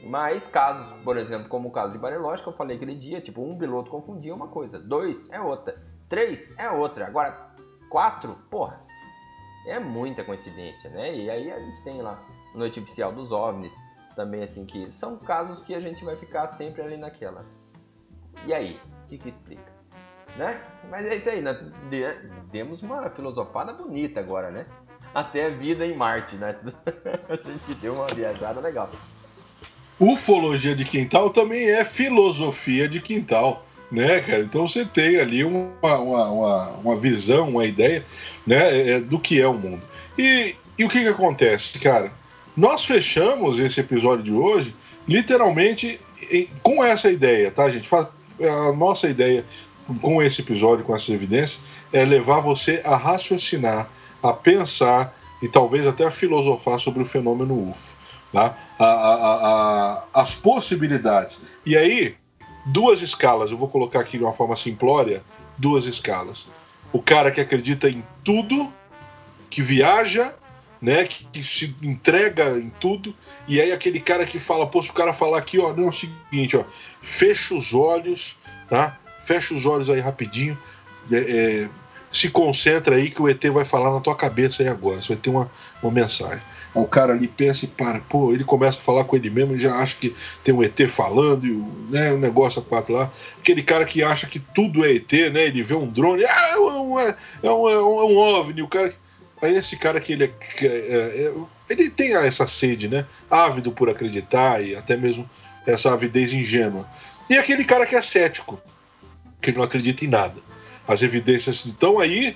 Mas 0.04 0.46
casos, 0.46 0.92
por 1.04 1.18
exemplo, 1.18 1.48
como 1.48 1.70
o 1.70 1.72
caso 1.72 1.94
de 1.94 1.98
Bariloche, 1.98 2.44
que 2.44 2.50
eu 2.50 2.54
falei 2.54 2.76
aquele 2.76 2.96
dia, 2.96 3.22
tipo, 3.22 3.42
um 3.42 3.58
piloto 3.58 3.90
confundia 3.90 4.36
uma 4.36 4.48
coisa, 4.48 4.78
dois 4.78 5.30
é 5.32 5.40
outra, 5.40 5.82
três 6.10 6.54
é 6.60 6.70
outra, 6.70 7.08
agora 7.08 7.56
quatro, 7.90 8.36
porra, 8.52 8.85
é 9.66 9.80
muita 9.80 10.24
coincidência, 10.24 10.90
né? 10.90 11.16
E 11.16 11.30
aí 11.30 11.52
a 11.52 11.60
gente 11.60 11.84
tem 11.84 12.02
lá 12.02 12.22
Noite 12.54 12.80
Oficial 12.80 13.12
dos 13.12 13.32
OVNIs, 13.32 13.74
também 14.16 14.44
assim, 14.44 14.66
que 14.66 14.92
são 14.94 15.18
casos 15.18 15.64
que 15.64 15.74
a 15.76 15.80
gente 15.80 16.04
vai 16.04 16.16
ficar 16.16 16.48
sempre 16.50 16.82
ali 16.82 16.98
naquela. 16.98 17.46
E 18.46 18.54
aí, 18.54 18.80
o 19.04 19.08
que 19.08 19.18
que 19.18 19.30
explica? 19.30 19.76
Né? 20.38 20.62
Mas 20.90 21.06
é 21.06 21.16
isso 21.16 21.30
aí, 21.30 21.42
né? 21.42 21.58
demos 22.52 22.82
uma 22.82 23.10
filosofada 23.10 23.74
bonita 23.74 24.20
agora, 24.20 24.52
né? 24.52 24.66
Até 25.14 25.46
a 25.46 25.50
vida 25.50 25.86
em 25.86 25.96
Marte, 25.96 26.36
né? 26.36 26.58
a 27.30 27.36
gente 27.36 27.74
deu 27.80 27.94
uma 27.94 28.08
viajada 28.08 28.60
legal. 28.60 28.90
Ufologia 29.98 30.76
de 30.76 30.84
quintal 30.84 31.30
também 31.30 31.70
é 31.70 31.86
filosofia 31.86 32.88
de 32.88 33.00
quintal, 33.00 33.66
né, 33.92 34.20
cara? 34.20 34.42
Então 34.42 34.68
você 34.68 34.86
tem 34.86 35.18
ali 35.18 35.44
uma, 35.44 35.70
uma, 35.82 36.30
uma, 36.30 36.68
uma 36.72 36.96
visão, 36.98 37.50
uma 37.50 37.66
ideia, 37.66 38.06
né, 38.46 38.58
é, 38.58 38.92
é, 38.92 39.00
do 39.00 39.20
que 39.20 39.40
é 39.40 39.48
o 39.48 39.54
mundo. 39.54 39.82
E, 40.18 40.56
e 40.78 40.84
o 40.84 40.90
que 40.90 41.02
que 41.02 41.08
acontece, 41.08 41.80
cara? 41.80 42.12
Nós 42.56 42.86
fechamos 42.86 43.60
esse 43.60 43.80
episódio 43.80 44.24
de 44.24 44.32
hoje 44.32 44.74
literalmente 45.08 46.00
com 46.64 46.84
essa 46.84 47.12
ideia, 47.12 47.52
tá, 47.52 47.70
gente? 47.70 47.88
A 47.94 48.72
nossa 48.74 49.08
ideia 49.10 49.46
com 50.02 50.22
esse 50.22 50.42
episódio, 50.42 50.84
com 50.84 50.96
essas 50.96 51.10
evidências, 51.10 51.62
é 51.94 52.04
levar 52.04 52.40
você 52.40 52.82
a 52.84 52.96
raciocinar, 52.96 53.90
a 54.22 54.34
pensar 54.34 55.16
e 55.42 55.48
talvez 55.48 55.86
até 55.86 56.06
a 56.06 56.12
filosofar 56.12 56.80
sobre 56.80 57.02
o 57.02 57.06
fenômeno 57.06 57.70
UFO. 57.70 57.96
Tá? 58.34 58.58
A, 58.80 58.86
a, 58.86 60.06
a, 60.14 60.22
as 60.22 60.34
possibilidades. 60.36 61.40
E 61.66 61.78
aí, 61.78 62.16
duas 62.66 63.02
escalas, 63.02 63.52
eu 63.52 63.58
vou 63.58 63.68
colocar 63.68 64.00
aqui 64.00 64.18
de 64.18 64.24
uma 64.24 64.34
forma 64.34 64.56
simplória, 64.56 65.24
duas 65.58 65.86
escalas. 65.86 66.48
O 66.92 67.02
cara 67.02 67.32
que 67.32 67.40
acredita 67.40 67.90
em 67.90 68.04
tudo, 68.24 68.72
que 69.50 69.62
viaja, 69.62 70.34
né, 70.82 71.06
que, 71.06 71.26
que, 71.26 71.44
se 71.44 71.76
entrega 71.82 72.58
em 72.58 72.70
tudo, 72.80 73.16
e 73.48 73.62
aí 73.62 73.72
aquele 73.72 74.00
cara 74.00 74.26
que 74.26 74.40
fala, 74.40 74.68
pô, 74.68 74.82
se 74.82 74.90
o 74.90 74.94
cara 74.94 75.14
falar 75.14 75.38
aqui, 75.38 75.60
ó, 75.60 75.74
não 75.74 75.86
é 75.86 75.90
o 75.90 75.92
seguinte, 75.92 76.58
ó, 76.58 76.64
fecha 77.02 77.56
os 77.56 77.74
olhos, 77.74 78.38
tá? 78.70 78.98
Fecha 79.22 79.54
os 79.54 79.66
olhos 79.66 79.90
aí 79.90 80.00
rapidinho. 80.00 80.58
É, 81.12 81.18
é, 81.18 81.70
se 82.12 82.30
concentra 82.30 82.96
aí 82.96 83.10
que 83.10 83.22
o 83.22 83.28
ET 83.28 83.44
vai 83.48 83.66
falar 83.66 83.92
na 83.92 84.00
tua 84.00 84.16
cabeça 84.16 84.64
aí 84.64 84.70
agora. 84.70 85.02
Você 85.02 85.10
vai 85.10 85.18
ter 85.18 85.30
uma, 85.30 85.52
uma 85.82 85.92
mensagem. 85.92 86.42
O 86.76 86.86
cara 86.86 87.14
ali 87.14 87.28
pensa 87.28 87.64
e 87.64 87.70
para, 87.70 88.02
pô, 88.02 88.34
ele 88.34 88.44
começa 88.44 88.78
a 88.80 88.82
falar 88.82 89.06
com 89.06 89.16
ele 89.16 89.30
mesmo, 89.30 89.54
ele 89.54 89.60
já 89.60 89.76
acha 89.76 89.96
que 89.96 90.14
tem 90.44 90.54
um 90.54 90.62
ET 90.62 90.78
falando, 90.90 91.48
e 91.48 91.52
o, 91.52 91.66
né, 91.90 92.12
um 92.12 92.20
negócio 92.20 92.62
a 92.62 92.66
quatro 92.66 92.94
lá. 92.94 93.10
Aquele 93.40 93.64
cara 93.64 93.86
que 93.86 94.04
acha 94.04 94.28
que 94.28 94.40
tudo 94.40 94.86
é 94.86 94.92
ET, 94.92 95.12
né? 95.32 95.46
Ele 95.46 95.64
vê 95.64 95.74
um 95.74 95.88
drone, 95.88 96.26
ah, 96.26 96.50
é 96.52 96.58
um, 96.58 97.00
é, 97.00 97.16
é 97.42 97.50
um, 97.50 97.70
é 97.70 97.82
um, 97.82 98.00
é 98.02 98.04
um 98.04 98.18
OVNI, 98.18 98.62
o 98.62 98.68
cara. 98.68 98.94
Aí 99.42 99.56
esse 99.56 99.78
cara 99.78 100.02
que 100.02 100.12
ele 100.14 100.26
é, 100.26 100.32
é, 100.62 100.68
é, 100.68 101.34
ele 101.70 101.90
tem 101.90 102.14
essa 102.16 102.46
sede, 102.46 102.90
né? 102.90 103.06
Ávido 103.30 103.72
por 103.72 103.90
acreditar 103.90 104.62
e 104.62 104.76
até 104.76 104.98
mesmo 104.98 105.30
essa 105.66 105.94
avidez 105.94 106.34
ingênua. 106.34 106.86
E 107.30 107.38
aquele 107.38 107.64
cara 107.64 107.86
que 107.86 107.96
é 107.96 108.02
cético, 108.02 108.62
que 109.42 109.54
não 109.54 109.64
acredita 109.64 110.04
em 110.04 110.10
nada. 110.10 110.42
As 110.86 111.02
evidências 111.02 111.66
estão 111.66 112.00
aí, 112.00 112.36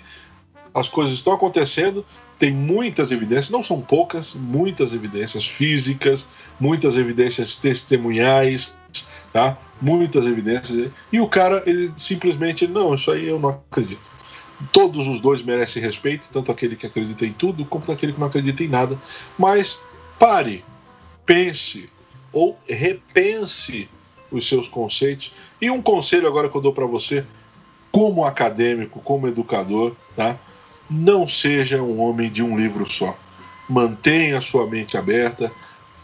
as 0.73 0.87
coisas 0.87 1.13
estão 1.13 1.33
acontecendo, 1.33 2.05
tem 2.39 2.53
muitas 2.53 3.11
evidências, 3.11 3.49
não 3.49 3.61
são 3.61 3.81
poucas, 3.81 4.33
muitas 4.33 4.93
evidências 4.93 5.45
físicas, 5.45 6.25
muitas 6.57 6.95
evidências 6.95 7.57
testemunhais, 7.57 8.73
tá? 9.33 9.57
Muitas 9.81 10.25
evidências. 10.25 10.89
E 11.11 11.19
o 11.19 11.27
cara, 11.27 11.61
ele 11.65 11.91
simplesmente, 11.97 12.65
não, 12.65 12.93
isso 12.93 13.11
aí 13.11 13.27
eu 13.27 13.37
não 13.37 13.49
acredito. 13.49 14.01
Todos 14.71 15.05
os 15.07 15.19
dois 15.19 15.41
merecem 15.41 15.83
respeito, 15.83 16.29
tanto 16.31 16.49
aquele 16.49 16.77
que 16.77 16.85
acredita 16.85 17.25
em 17.25 17.33
tudo, 17.33 17.65
como 17.65 17.83
aquele 17.91 18.13
que 18.13 18.19
não 18.19 18.27
acredita 18.27 18.63
em 18.63 18.69
nada. 18.69 18.97
Mas 19.37 19.81
pare, 20.17 20.63
pense 21.25 21.89
ou 22.31 22.57
repense 22.67 23.89
os 24.31 24.47
seus 24.47 24.67
conceitos. 24.67 25.33
E 25.61 25.69
um 25.69 25.81
conselho 25.81 26.27
agora 26.27 26.47
que 26.47 26.55
eu 26.55 26.61
dou 26.61 26.73
para 26.73 26.85
você, 26.85 27.25
como 27.91 28.23
acadêmico, 28.23 29.01
como 29.01 29.27
educador, 29.27 29.93
tá? 30.15 30.39
Não 30.89 31.27
seja 31.27 31.81
um 31.81 31.99
homem 31.99 32.31
de 32.31 32.43
um 32.43 32.57
livro 32.57 32.85
só. 32.85 33.17
Mantenha 33.67 34.37
a 34.37 34.41
sua 34.41 34.65
mente 34.67 34.97
aberta, 34.97 35.51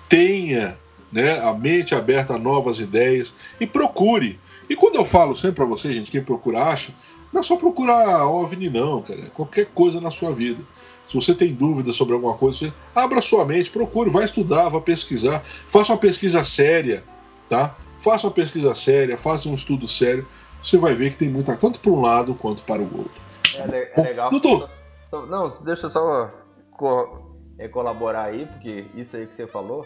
tenha 0.07 0.77
né, 1.11 1.39
a 1.39 1.53
mente 1.53 1.95
aberta 1.95 2.35
a 2.35 2.37
novas 2.37 2.79
ideias 2.79 3.33
e 3.59 3.65
procure. 3.65 4.39
E 4.69 4.75
quando 4.75 4.95
eu 4.95 5.05
falo 5.05 5.35
sempre 5.35 5.55
para 5.55 5.65
você, 5.65 5.91
gente, 5.93 6.11
quem 6.11 6.23
procura 6.23 6.63
acha, 6.63 6.93
não 7.33 7.41
é 7.41 7.43
só 7.43 7.55
procurar 7.55 8.27
OVNI, 8.27 8.69
não, 8.69 9.01
cara. 9.01 9.29
Qualquer 9.33 9.65
coisa 9.67 9.99
na 9.99 10.11
sua 10.11 10.31
vida. 10.31 10.61
Se 11.05 11.13
você 11.15 11.33
tem 11.33 11.53
dúvidas 11.53 11.95
sobre 11.95 12.13
alguma 12.13 12.33
coisa, 12.33 12.59
você 12.59 12.73
abra 12.95 13.21
sua 13.21 13.45
mente, 13.45 13.69
procure, 13.69 14.09
vai 14.09 14.25
estudar, 14.25 14.69
vai 14.69 14.81
pesquisar, 14.81 15.43
faça 15.67 15.93
uma 15.93 15.99
pesquisa 15.99 16.43
séria, 16.43 17.03
tá? 17.47 17.75
faça 18.05 18.27
uma 18.27 18.33
pesquisa 18.33 18.75
séria, 18.75 19.17
faça 19.17 19.49
um 19.49 19.55
estudo 19.55 19.87
sério, 19.87 20.27
você 20.61 20.77
vai 20.77 20.93
ver 20.93 21.09
que 21.09 21.17
tem 21.17 21.27
muita, 21.27 21.55
tanto 21.55 21.79
para 21.79 21.91
um 21.91 22.01
lado 22.01 22.35
quanto 22.35 22.61
para 22.61 22.79
o 22.79 22.97
outro. 22.97 23.24
É, 23.53 23.99
é 23.99 24.01
legal. 24.01 24.29
Dudu! 24.29 24.69
Não, 25.29 25.49
deixa 25.63 25.85
eu 25.85 25.89
só 25.89 26.31
co 26.71 27.35
é, 27.57 27.67
colaborar 27.67 28.23
aí, 28.23 28.45
porque 28.45 28.87
isso 28.95 29.15
aí 29.15 29.27
que 29.27 29.35
você 29.35 29.47
falou, 29.47 29.85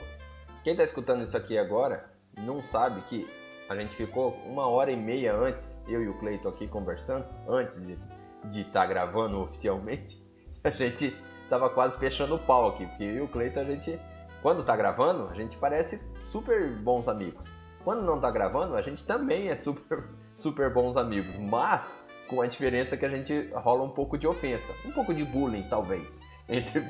quem 0.64 0.74
está 0.74 0.84
escutando 0.84 1.24
isso 1.24 1.38
aqui 1.38 1.58
agora 1.58 2.10
não 2.38 2.64
sabe 2.64 3.02
que 3.02 3.30
a 3.70 3.76
gente 3.76 3.96
ficou 3.96 4.32
uma 4.46 4.68
hora 4.68 4.92
e 4.92 4.96
meia 4.96 5.36
antes, 5.36 5.78
eu 5.88 6.02
e 6.02 6.10
o 6.10 6.18
Cleiton 6.20 6.50
aqui 6.50 6.68
conversando, 6.68 7.26
antes 7.48 7.80
de 7.86 8.62
estar 8.62 8.82
tá 8.82 8.86
gravando 8.88 9.42
oficialmente, 9.42 10.20
a 10.64 10.72
gente 10.72 11.16
estava 11.44 11.70
quase 11.70 11.98
fechando 12.00 12.36
o 12.36 12.40
pau 12.40 12.70
aqui, 12.70 12.86
porque 12.88 13.04
eu 13.04 13.16
e 13.16 13.22
o 13.22 13.28
Cleiton, 13.28 13.60
a 13.60 13.66
gente, 13.66 14.00
quando 14.42 14.62
está 14.62 14.76
gravando, 14.76 15.28
a 15.30 15.36
gente 15.36 15.56
parece 15.58 16.02
super 16.32 16.76
bons 16.78 17.08
amigos. 17.08 17.46
Quando 17.84 18.02
não 18.02 18.20
tá 18.20 18.30
gravando, 18.32 18.76
a 18.76 18.82
gente 18.82 19.06
também 19.06 19.50
é 19.50 19.56
super, 19.58 20.06
super 20.36 20.74
bons 20.74 20.98
amigos, 20.98 21.36
mas 21.38 22.04
com 22.30 22.42
a 22.42 22.48
diferença 22.48 22.96
que 22.96 23.06
a 23.06 23.10
gente 23.10 23.50
rola 23.54 23.84
um 23.84 23.90
pouco 23.90 24.18
de 24.18 24.28
ofensa, 24.28 24.72
um 24.86 24.92
pouco 24.92 25.14
de 25.14 25.24
bullying, 25.24 25.64
talvez. 25.70 26.22
Entre 26.48 26.84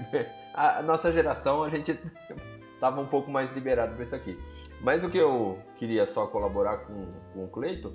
a 0.54 0.82
nossa 0.82 1.12
geração, 1.12 1.64
a 1.64 1.70
gente 1.70 1.98
tava 2.80 3.02
um 3.02 3.08
pouco 3.08 3.30
mais 3.30 3.52
liberado 3.52 3.96
para 3.96 4.04
isso 4.04 4.16
aqui. 4.16 4.38
Mas 4.82 5.04
o 5.04 5.10
que 5.10 5.18
eu 5.18 5.60
queria 5.78 6.06
só 6.06 6.28
colaborar 6.28 6.78
com, 6.80 7.12
com 7.34 7.44
o 7.44 7.48
Cleito 7.50 7.92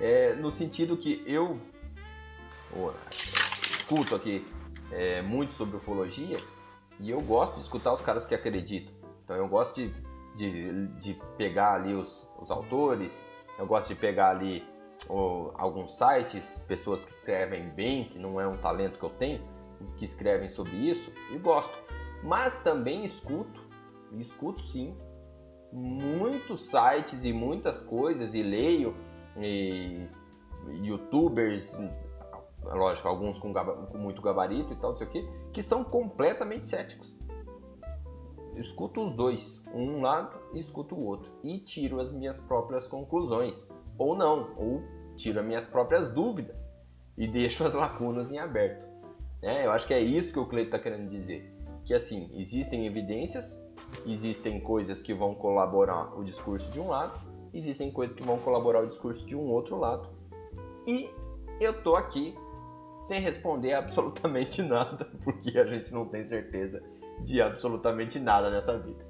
é 0.00 0.34
no 0.34 0.50
sentido 0.50 0.96
que 0.96 1.22
eu 1.26 1.60
escuto 3.10 4.14
aqui 4.14 4.44
é, 4.90 5.22
muito 5.22 5.54
sobre 5.54 5.76
ufologia 5.76 6.36
e 6.98 7.10
eu 7.10 7.20
gosto 7.20 7.54
de 7.54 7.60
escutar 7.60 7.92
os 7.94 8.02
caras 8.02 8.26
que 8.26 8.34
acreditam. 8.34 8.92
Então 9.24 9.36
eu 9.36 9.46
gosto 9.46 9.76
de 9.76 9.92
de, 10.36 10.86
de 11.00 11.14
pegar 11.36 11.74
ali 11.74 11.94
os, 11.94 12.28
os 12.38 12.50
autores, 12.50 13.24
eu 13.58 13.66
gosto 13.66 13.88
de 13.88 13.94
pegar 13.94 14.30
ali 14.30 14.64
o, 15.08 15.52
alguns 15.54 15.94
sites, 15.96 16.58
pessoas 16.66 17.04
que 17.04 17.12
escrevem 17.12 17.70
bem, 17.70 18.08
que 18.08 18.18
não 18.18 18.40
é 18.40 18.46
um 18.46 18.56
talento 18.56 18.98
que 18.98 19.04
eu 19.04 19.10
tenho, 19.10 19.42
que 19.96 20.04
escrevem 20.04 20.48
sobre 20.48 20.76
isso, 20.76 21.10
e 21.30 21.38
gosto. 21.38 21.76
Mas 22.22 22.58
também 22.62 23.04
escuto, 23.04 23.60
escuto 24.12 24.62
sim, 24.66 24.96
muitos 25.72 26.66
sites 26.66 27.24
e 27.24 27.32
muitas 27.32 27.82
coisas, 27.82 28.34
e 28.34 28.42
leio, 28.42 28.94
e 29.38 30.08
youtubers, 30.82 31.78
lógico, 32.64 33.06
alguns 33.06 33.38
com, 33.38 33.52
com 33.52 33.98
muito 33.98 34.22
gabarito 34.22 34.72
e 34.72 34.76
tal, 34.76 34.90
não 34.90 34.96
sei 34.96 35.06
o 35.06 35.10
que, 35.10 35.28
que 35.52 35.62
são 35.62 35.84
completamente 35.84 36.66
céticos 36.66 37.16
escuto 38.60 39.04
os 39.04 39.14
dois, 39.14 39.60
um 39.72 40.00
lado 40.00 40.38
e 40.54 40.60
escuto 40.60 40.94
o 40.94 41.04
outro, 41.04 41.30
e 41.42 41.58
tiro 41.58 42.00
as 42.00 42.12
minhas 42.12 42.40
próprias 42.40 42.86
conclusões, 42.86 43.65
ou 43.98 44.16
não, 44.16 44.50
ou 44.56 44.82
tiro 45.16 45.40
as 45.40 45.46
minhas 45.46 45.66
próprias 45.66 46.10
dúvidas 46.10 46.56
e 47.16 47.26
deixo 47.26 47.64
as 47.64 47.74
lacunas 47.74 48.30
em 48.30 48.38
aberto. 48.38 48.84
É, 49.42 49.66
eu 49.66 49.72
acho 49.72 49.86
que 49.86 49.94
é 49.94 50.00
isso 50.00 50.32
que 50.32 50.38
o 50.38 50.46
Cleito 50.46 50.68
está 50.68 50.78
querendo 50.78 51.08
dizer, 51.08 51.50
que 51.84 51.94
assim, 51.94 52.30
existem 52.34 52.86
evidências, 52.86 53.62
existem 54.04 54.60
coisas 54.60 55.02
que 55.02 55.14
vão 55.14 55.34
colaborar 55.34 56.18
o 56.18 56.24
discurso 56.24 56.70
de 56.70 56.80
um 56.80 56.88
lado, 56.88 57.18
existem 57.54 57.90
coisas 57.90 58.16
que 58.16 58.22
vão 58.22 58.38
colaborar 58.38 58.82
o 58.82 58.86
discurso 58.86 59.24
de 59.26 59.36
um 59.36 59.50
outro 59.50 59.78
lado. 59.78 60.08
E 60.86 61.08
eu 61.60 61.82
tô 61.82 61.96
aqui 61.96 62.36
sem 63.06 63.20
responder 63.20 63.72
absolutamente 63.74 64.62
nada, 64.62 65.08
porque 65.24 65.56
a 65.58 65.64
gente 65.64 65.92
não 65.92 66.06
tem 66.06 66.24
certeza 66.24 66.82
de 67.20 67.40
absolutamente 67.40 68.18
nada 68.18 68.50
nessa 68.50 68.78
vida. 68.78 69.04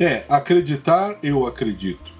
É, 0.00 0.24
acreditar, 0.28 1.18
eu 1.22 1.46
acredito. 1.46 2.17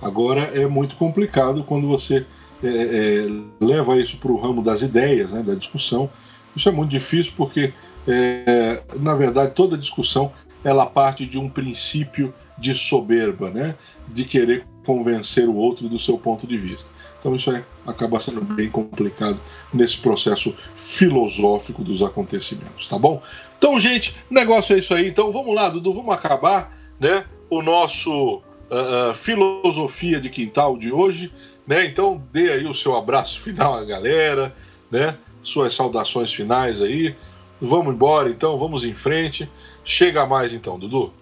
Agora 0.00 0.42
é 0.54 0.66
muito 0.66 0.96
complicado 0.96 1.62
quando 1.64 1.86
você 1.86 2.26
é, 2.62 2.68
é, 2.68 3.28
leva 3.60 3.98
isso 3.98 4.16
para 4.18 4.32
o 4.32 4.40
ramo 4.40 4.62
das 4.62 4.82
ideias, 4.82 5.32
né, 5.32 5.42
da 5.42 5.54
discussão. 5.54 6.10
Isso 6.54 6.68
é 6.68 6.72
muito 6.72 6.90
difícil 6.90 7.32
porque, 7.36 7.72
é, 8.06 8.82
na 8.98 9.14
verdade, 9.14 9.54
toda 9.54 9.76
discussão 9.76 10.32
ela 10.62 10.84
parte 10.84 11.24
de 11.24 11.38
um 11.38 11.48
princípio 11.48 12.34
de 12.58 12.74
soberba, 12.74 13.50
né, 13.50 13.74
de 14.08 14.24
querer 14.24 14.66
convencer 14.84 15.48
o 15.48 15.54
outro 15.54 15.88
do 15.88 15.98
seu 15.98 16.18
ponto 16.18 16.46
de 16.46 16.58
vista. 16.58 16.90
Então 17.18 17.34
isso 17.34 17.50
é, 17.50 17.64
acaba 17.86 18.18
sendo 18.20 18.40
bem 18.40 18.70
complicado 18.70 19.40
nesse 19.72 19.98
processo 19.98 20.54
filosófico 20.76 21.82
dos 21.82 22.02
acontecimentos, 22.02 22.86
tá 22.86 22.98
bom? 22.98 23.22
Então, 23.58 23.78
gente, 23.78 24.14
o 24.30 24.34
negócio 24.34 24.74
é 24.74 24.78
isso 24.78 24.94
aí. 24.94 25.08
Então 25.08 25.30
vamos 25.32 25.54
lá, 25.54 25.68
Dudu, 25.68 25.92
vamos 25.92 26.14
acabar 26.14 26.76
né, 26.98 27.24
o 27.48 27.62
nosso 27.62 28.42
uh, 28.70 29.14
filosofia 29.14 30.20
de 30.20 30.30
quintal 30.30 30.76
de 30.76 30.92
hoje. 30.92 31.32
Né? 31.66 31.86
Então 31.86 32.22
dê 32.32 32.52
aí 32.52 32.66
o 32.66 32.74
seu 32.74 32.96
abraço 32.96 33.40
final 33.40 33.74
à 33.74 33.84
galera, 33.84 34.54
né? 34.90 35.16
Suas 35.42 35.74
saudações 35.74 36.32
finais 36.32 36.80
aí. 36.80 37.14
Vamos 37.60 37.94
embora 37.94 38.30
então, 38.30 38.58
vamos 38.58 38.84
em 38.84 38.94
frente. 38.94 39.50
Chega 39.84 40.26
mais 40.26 40.52
então, 40.52 40.78
Dudu. 40.78 41.12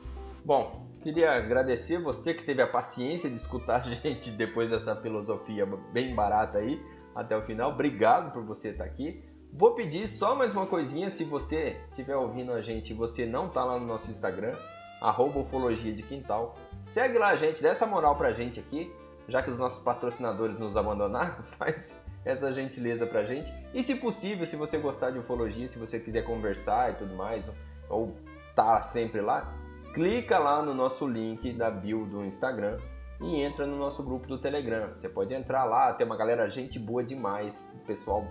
Bom, 0.44 0.78
Queria 1.02 1.30
agradecer 1.30 1.98
você 1.98 2.34
que 2.34 2.44
teve 2.44 2.60
a 2.60 2.66
paciência 2.66 3.30
de 3.30 3.36
escutar 3.36 3.82
a 3.86 3.94
gente 3.94 4.30
depois 4.32 4.68
dessa 4.68 4.96
filosofia 4.96 5.64
bem 5.92 6.14
barata 6.14 6.58
aí 6.58 6.78
até 7.14 7.36
o 7.36 7.42
final. 7.42 7.70
Obrigado 7.70 8.32
por 8.32 8.42
você 8.44 8.68
estar 8.68 8.84
aqui. 8.84 9.22
Vou 9.52 9.74
pedir 9.74 10.08
só 10.08 10.34
mais 10.34 10.52
uma 10.52 10.66
coisinha, 10.66 11.10
se 11.10 11.24
você 11.24 11.80
estiver 11.90 12.16
ouvindo 12.16 12.52
a 12.52 12.60
gente 12.60 12.90
e 12.90 12.94
você 12.94 13.24
não 13.24 13.46
está 13.46 13.64
lá 13.64 13.78
no 13.78 13.86
nosso 13.86 14.10
Instagram, 14.10 14.54
arroba 15.00 15.38
ufologia 15.38 15.94
de 15.94 16.02
quintal, 16.02 16.58
segue 16.88 17.18
lá 17.18 17.36
gente, 17.36 17.62
dá 17.62 17.70
essa 17.70 17.86
moral 17.86 18.16
pra 18.16 18.32
gente 18.32 18.58
aqui, 18.58 18.92
já 19.28 19.42
que 19.42 19.50
os 19.50 19.58
nossos 19.58 19.82
patrocinadores 19.82 20.58
nos 20.58 20.76
abandonaram, 20.76 21.42
faz 21.58 22.00
essa 22.24 22.52
gentileza 22.52 23.06
pra 23.06 23.24
gente. 23.24 23.52
E 23.72 23.82
se 23.82 23.94
possível, 23.94 24.46
se 24.46 24.56
você 24.56 24.78
gostar 24.78 25.10
de 25.10 25.18
ufologia, 25.18 25.68
se 25.68 25.78
você 25.78 25.98
quiser 25.98 26.22
conversar 26.22 26.92
e 26.92 26.94
tudo 26.96 27.14
mais, 27.14 27.44
ou 27.88 28.16
tá 28.54 28.82
sempre 28.82 29.20
lá, 29.20 29.54
clica 29.94 30.38
lá 30.38 30.62
no 30.62 30.74
nosso 30.74 31.06
link 31.06 31.52
da 31.52 31.70
bio 31.70 32.04
do 32.06 32.24
Instagram 32.24 32.78
e 33.20 33.40
entra 33.40 33.66
no 33.66 33.76
nosso 33.76 34.02
grupo 34.02 34.26
do 34.26 34.38
Telegram. 34.38 34.90
Você 34.94 35.08
pode 35.08 35.34
entrar 35.34 35.64
lá, 35.64 35.92
tem 35.92 36.06
uma 36.06 36.16
galera 36.16 36.48
gente 36.48 36.78
boa 36.78 37.02
demais, 37.02 37.62
pessoal 37.86 38.24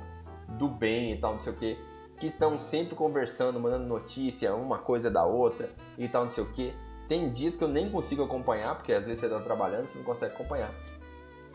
do 0.49 0.67
bem 0.67 1.13
e 1.13 1.17
tal, 1.17 1.33
não 1.33 1.39
sei 1.41 1.53
o 1.53 1.55
que, 1.55 1.77
que 2.19 2.27
estão 2.27 2.57
sempre 2.57 2.95
conversando, 2.95 3.59
mandando 3.59 3.85
notícia, 3.85 4.55
uma 4.55 4.79
coisa 4.79 5.09
da 5.09 5.25
outra 5.25 5.69
e 5.97 6.07
tal, 6.07 6.23
não 6.23 6.31
sei 6.31 6.43
o 6.43 6.51
que. 6.51 6.73
Tem 7.07 7.31
dias 7.31 7.55
que 7.55 7.63
eu 7.63 7.67
nem 7.67 7.89
consigo 7.89 8.23
acompanhar, 8.23 8.75
porque 8.75 8.91
às 8.91 9.05
vezes 9.05 9.19
você 9.19 9.27
está 9.27 9.39
trabalhando, 9.39 9.87
você 9.87 9.97
não 9.97 10.05
consegue 10.05 10.33
acompanhar. 10.33 10.73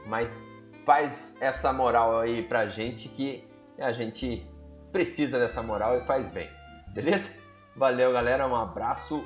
Mas 0.07 0.43
faz 0.85 1.37
essa 1.41 1.73
moral 1.73 2.19
aí 2.21 2.43
pra 2.43 2.67
gente 2.67 3.09
que 3.09 3.45
a 3.79 3.93
gente 3.93 4.47
precisa 4.91 5.39
dessa 5.39 5.63
moral 5.63 5.97
e 5.97 6.07
faz 6.07 6.29
bem. 6.33 6.49
Beleza? 6.89 7.33
Valeu, 7.77 8.13
galera. 8.13 8.47
Um 8.47 8.57
abraço 8.57 9.25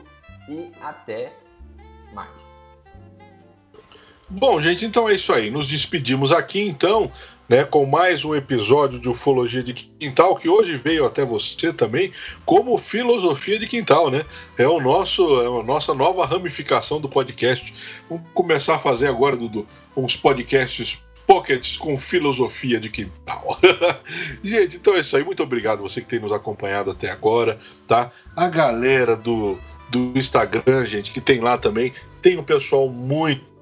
e 0.49 0.71
até 0.81 1.33
mais. 2.13 2.31
Bom, 4.29 4.61
gente, 4.61 4.85
então 4.85 5.09
é 5.09 5.15
isso 5.15 5.33
aí. 5.33 5.51
Nos 5.51 5.69
despedimos 5.69 6.33
aqui 6.33 6.61
então, 6.61 7.13
né, 7.49 7.65
com 7.65 7.87
mais 7.87 8.25
um 8.25 8.35
episódio 8.35 8.99
de 8.99 9.09
Ufologia 9.09 9.63
de 9.63 9.73
Quintal, 9.73 10.35
que 10.37 10.49
hoje 10.49 10.77
veio 10.77 11.07
até 11.07 11.25
você 11.25 11.73
também 11.73 12.13
como 12.45 12.77
filosofia 12.77 13.59
de 13.59 13.67
quintal, 13.67 14.11
né? 14.11 14.25
É 14.59 14.67
o 14.67 14.81
nosso, 14.81 15.41
é 15.41 15.61
a 15.61 15.63
nossa 15.63 15.95
nova 15.95 16.27
ramificação 16.27 17.01
do 17.01 17.09
podcast. 17.09 17.75
Vamos 18.09 18.25
começar 18.35 18.77
a 18.77 18.79
fazer 18.79 19.07
agora, 19.07 19.37
Dudu, 19.37 19.67
uns 19.97 20.17
podcasts 20.17 21.03
pockets 21.27 21.77
com 21.77 21.99
filosofia 21.99 22.79
de 22.79 22.89
quintal. 22.89 23.59
gente, 24.43 24.77
então 24.77 24.95
é 24.95 25.01
isso 25.01 25.17
aí. 25.17 25.25
Muito 25.25 25.43
obrigado 25.43 25.83
você 25.83 26.01
que 26.01 26.07
tem 26.07 26.21
nos 26.21 26.33
acompanhado 26.33 26.91
até 26.91 27.11
agora, 27.11 27.59
tá? 27.87 28.13
A 28.35 28.49
galera 28.49 29.17
do 29.17 29.59
do 29.89 30.13
Instagram, 30.17 30.85
gente, 30.85 31.13
que 31.13 31.21
tem 31.21 31.41
lá 31.41 31.57
também. 31.57 31.93
Tem 32.21 32.37
um 32.37 32.43
pessoal 32.43 32.89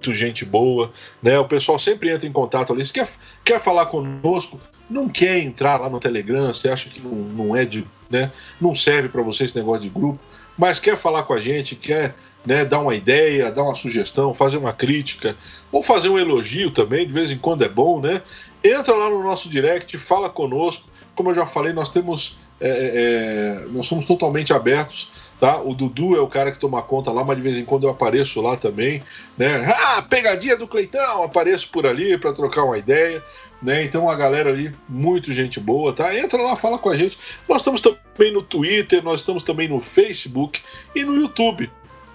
muito 0.04 0.14
gente 0.14 0.44
boa, 0.44 0.92
né? 1.22 1.38
O 1.38 1.46
pessoal 1.46 1.78
sempre 1.78 2.10
entra 2.10 2.28
em 2.28 2.32
contato 2.32 2.72
ali. 2.72 2.84
Se 2.84 2.92
quer, 2.92 3.08
quer 3.44 3.58
falar 3.58 3.86
conosco, 3.86 4.60
não 4.90 5.08
quer 5.08 5.38
entrar 5.38 5.80
lá 5.80 5.88
no 5.88 5.98
Telegram, 5.98 6.52
você 6.52 6.68
acha 6.68 6.90
que 6.90 7.00
não, 7.00 7.12
não 7.12 7.56
é 7.56 7.64
de. 7.64 7.86
Né? 8.10 8.30
Não 8.60 8.74
serve 8.74 9.08
para 9.08 9.22
você 9.22 9.44
esse 9.44 9.56
negócio 9.56 9.82
de 9.82 9.88
grupo, 9.88 10.20
mas 10.58 10.78
quer 10.78 10.96
falar 10.96 11.22
com 11.22 11.32
a 11.32 11.40
gente, 11.40 11.74
quer 11.74 12.14
né, 12.44 12.64
dar 12.64 12.80
uma 12.80 12.94
ideia, 12.94 13.50
dar 13.50 13.62
uma 13.62 13.74
sugestão, 13.74 14.34
fazer 14.34 14.58
uma 14.58 14.72
crítica, 14.72 15.34
ou 15.72 15.82
fazer 15.82 16.10
um 16.10 16.18
elogio 16.18 16.70
também, 16.70 17.06
de 17.06 17.12
vez 17.12 17.30
em 17.30 17.38
quando 17.38 17.64
é 17.64 17.68
bom, 17.68 18.00
né? 18.00 18.20
Entra 18.62 18.94
lá 18.94 19.08
no 19.08 19.22
nosso 19.22 19.48
direct, 19.48 19.96
fala 19.96 20.28
conosco. 20.28 20.88
Como 21.14 21.30
eu 21.30 21.34
já 21.34 21.46
falei, 21.46 21.72
nós 21.72 21.90
temos. 21.90 22.38
É, 22.60 23.64
é, 23.64 23.66
nós 23.70 23.86
somos 23.86 24.04
totalmente 24.04 24.52
abertos 24.52 25.10
tá? 25.40 25.60
O 25.60 25.74
Dudu 25.74 26.16
é 26.16 26.20
o 26.20 26.28
cara 26.28 26.52
que 26.52 26.58
toma 26.58 26.82
conta 26.82 27.10
lá, 27.10 27.24
mas 27.24 27.36
de 27.36 27.42
vez 27.42 27.56
em 27.58 27.64
quando 27.64 27.84
eu 27.84 27.90
apareço 27.90 28.40
lá 28.40 28.56
também, 28.56 29.02
né? 29.36 29.64
Ah, 29.76 30.02
pegadinha 30.02 30.56
do 30.56 30.66
Cleitão, 30.66 31.22
apareço 31.22 31.68
por 31.70 31.86
ali 31.86 32.16
para 32.18 32.32
trocar 32.32 32.64
uma 32.64 32.78
ideia, 32.78 33.22
né? 33.62 33.82
Então 33.84 34.08
a 34.08 34.14
galera 34.14 34.50
ali, 34.50 34.72
muito 34.88 35.32
gente 35.32 35.58
boa, 35.58 35.92
tá? 35.92 36.16
Entra 36.16 36.40
lá, 36.40 36.56
fala 36.56 36.78
com 36.78 36.90
a 36.90 36.96
gente. 36.96 37.18
Nós 37.48 37.58
estamos 37.58 37.80
também 37.80 38.32
no 38.32 38.42
Twitter, 38.42 39.02
nós 39.02 39.20
estamos 39.20 39.42
também 39.42 39.68
no 39.68 39.80
Facebook 39.80 40.60
e 40.94 41.04
no 41.04 41.14
YouTube. 41.14 41.70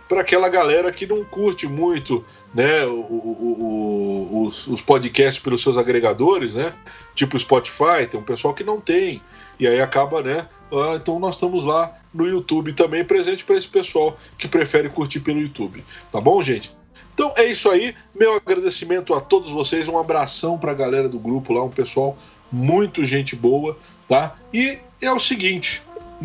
Para 0.07 0.21
aquela 0.21 0.49
galera 0.49 0.91
que 0.91 1.05
não 1.05 1.23
curte 1.23 1.67
muito 1.67 2.25
né, 2.51 2.83
o, 2.85 2.95
o, 2.95 4.27
o, 4.31 4.43
os, 4.47 4.65
os 4.65 4.81
podcasts 4.81 5.41
pelos 5.41 5.61
seus 5.61 5.77
agregadores, 5.77 6.55
né? 6.55 6.73
Tipo 7.13 7.37
Spotify, 7.37 8.07
tem 8.09 8.19
um 8.19 8.23
pessoal 8.23 8.53
que 8.53 8.63
não 8.63 8.81
tem. 8.81 9.21
E 9.59 9.67
aí 9.67 9.79
acaba, 9.79 10.23
né? 10.23 10.47
Ah, 10.71 10.95
então 10.95 11.19
nós 11.19 11.35
estamos 11.35 11.63
lá 11.63 11.98
no 12.13 12.27
YouTube 12.27 12.73
também, 12.73 13.03
presente 13.03 13.43
para 13.43 13.55
esse 13.55 13.67
pessoal 13.67 14.17
que 14.37 14.47
prefere 14.47 14.89
curtir 14.89 15.19
pelo 15.19 15.39
YouTube. 15.39 15.83
Tá 16.11 16.19
bom, 16.19 16.41
gente? 16.41 16.71
Então 17.13 17.33
é 17.35 17.45
isso 17.45 17.69
aí. 17.69 17.95
Meu 18.17 18.35
agradecimento 18.35 19.13
a 19.13 19.21
todos 19.21 19.51
vocês. 19.51 19.87
Um 19.87 19.97
abração 19.97 20.57
para 20.57 20.71
a 20.71 20.75
galera 20.75 21.09
do 21.09 21.19
grupo 21.19 21.53
lá, 21.53 21.63
um 21.63 21.69
pessoal 21.69 22.17
muito 22.51 23.05
gente 23.05 23.35
boa, 23.35 23.77
tá? 24.07 24.35
E 24.53 24.79
é 25.01 25.11
o 25.11 25.19
seguinte, 25.19 25.83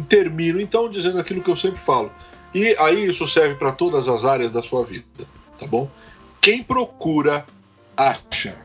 termino 0.09 0.61
então 0.61 0.89
dizendo 0.89 1.19
aquilo 1.19 1.43
que 1.43 1.51
eu 1.51 1.57
sempre 1.57 1.81
falo. 1.81 2.11
E 2.55 2.77
aí 2.79 3.07
isso 3.07 3.27
serve 3.27 3.57
para 3.57 3.73
todas 3.73 4.09
as 4.09 4.25
áreas 4.25 4.53
da 4.53 4.63
sua 4.63 4.85
vida, 4.85 5.05
tá 5.59 5.67
bom? 5.67 5.91
Quem 6.41 6.63
procura, 6.63 7.45
acha. 7.97 8.65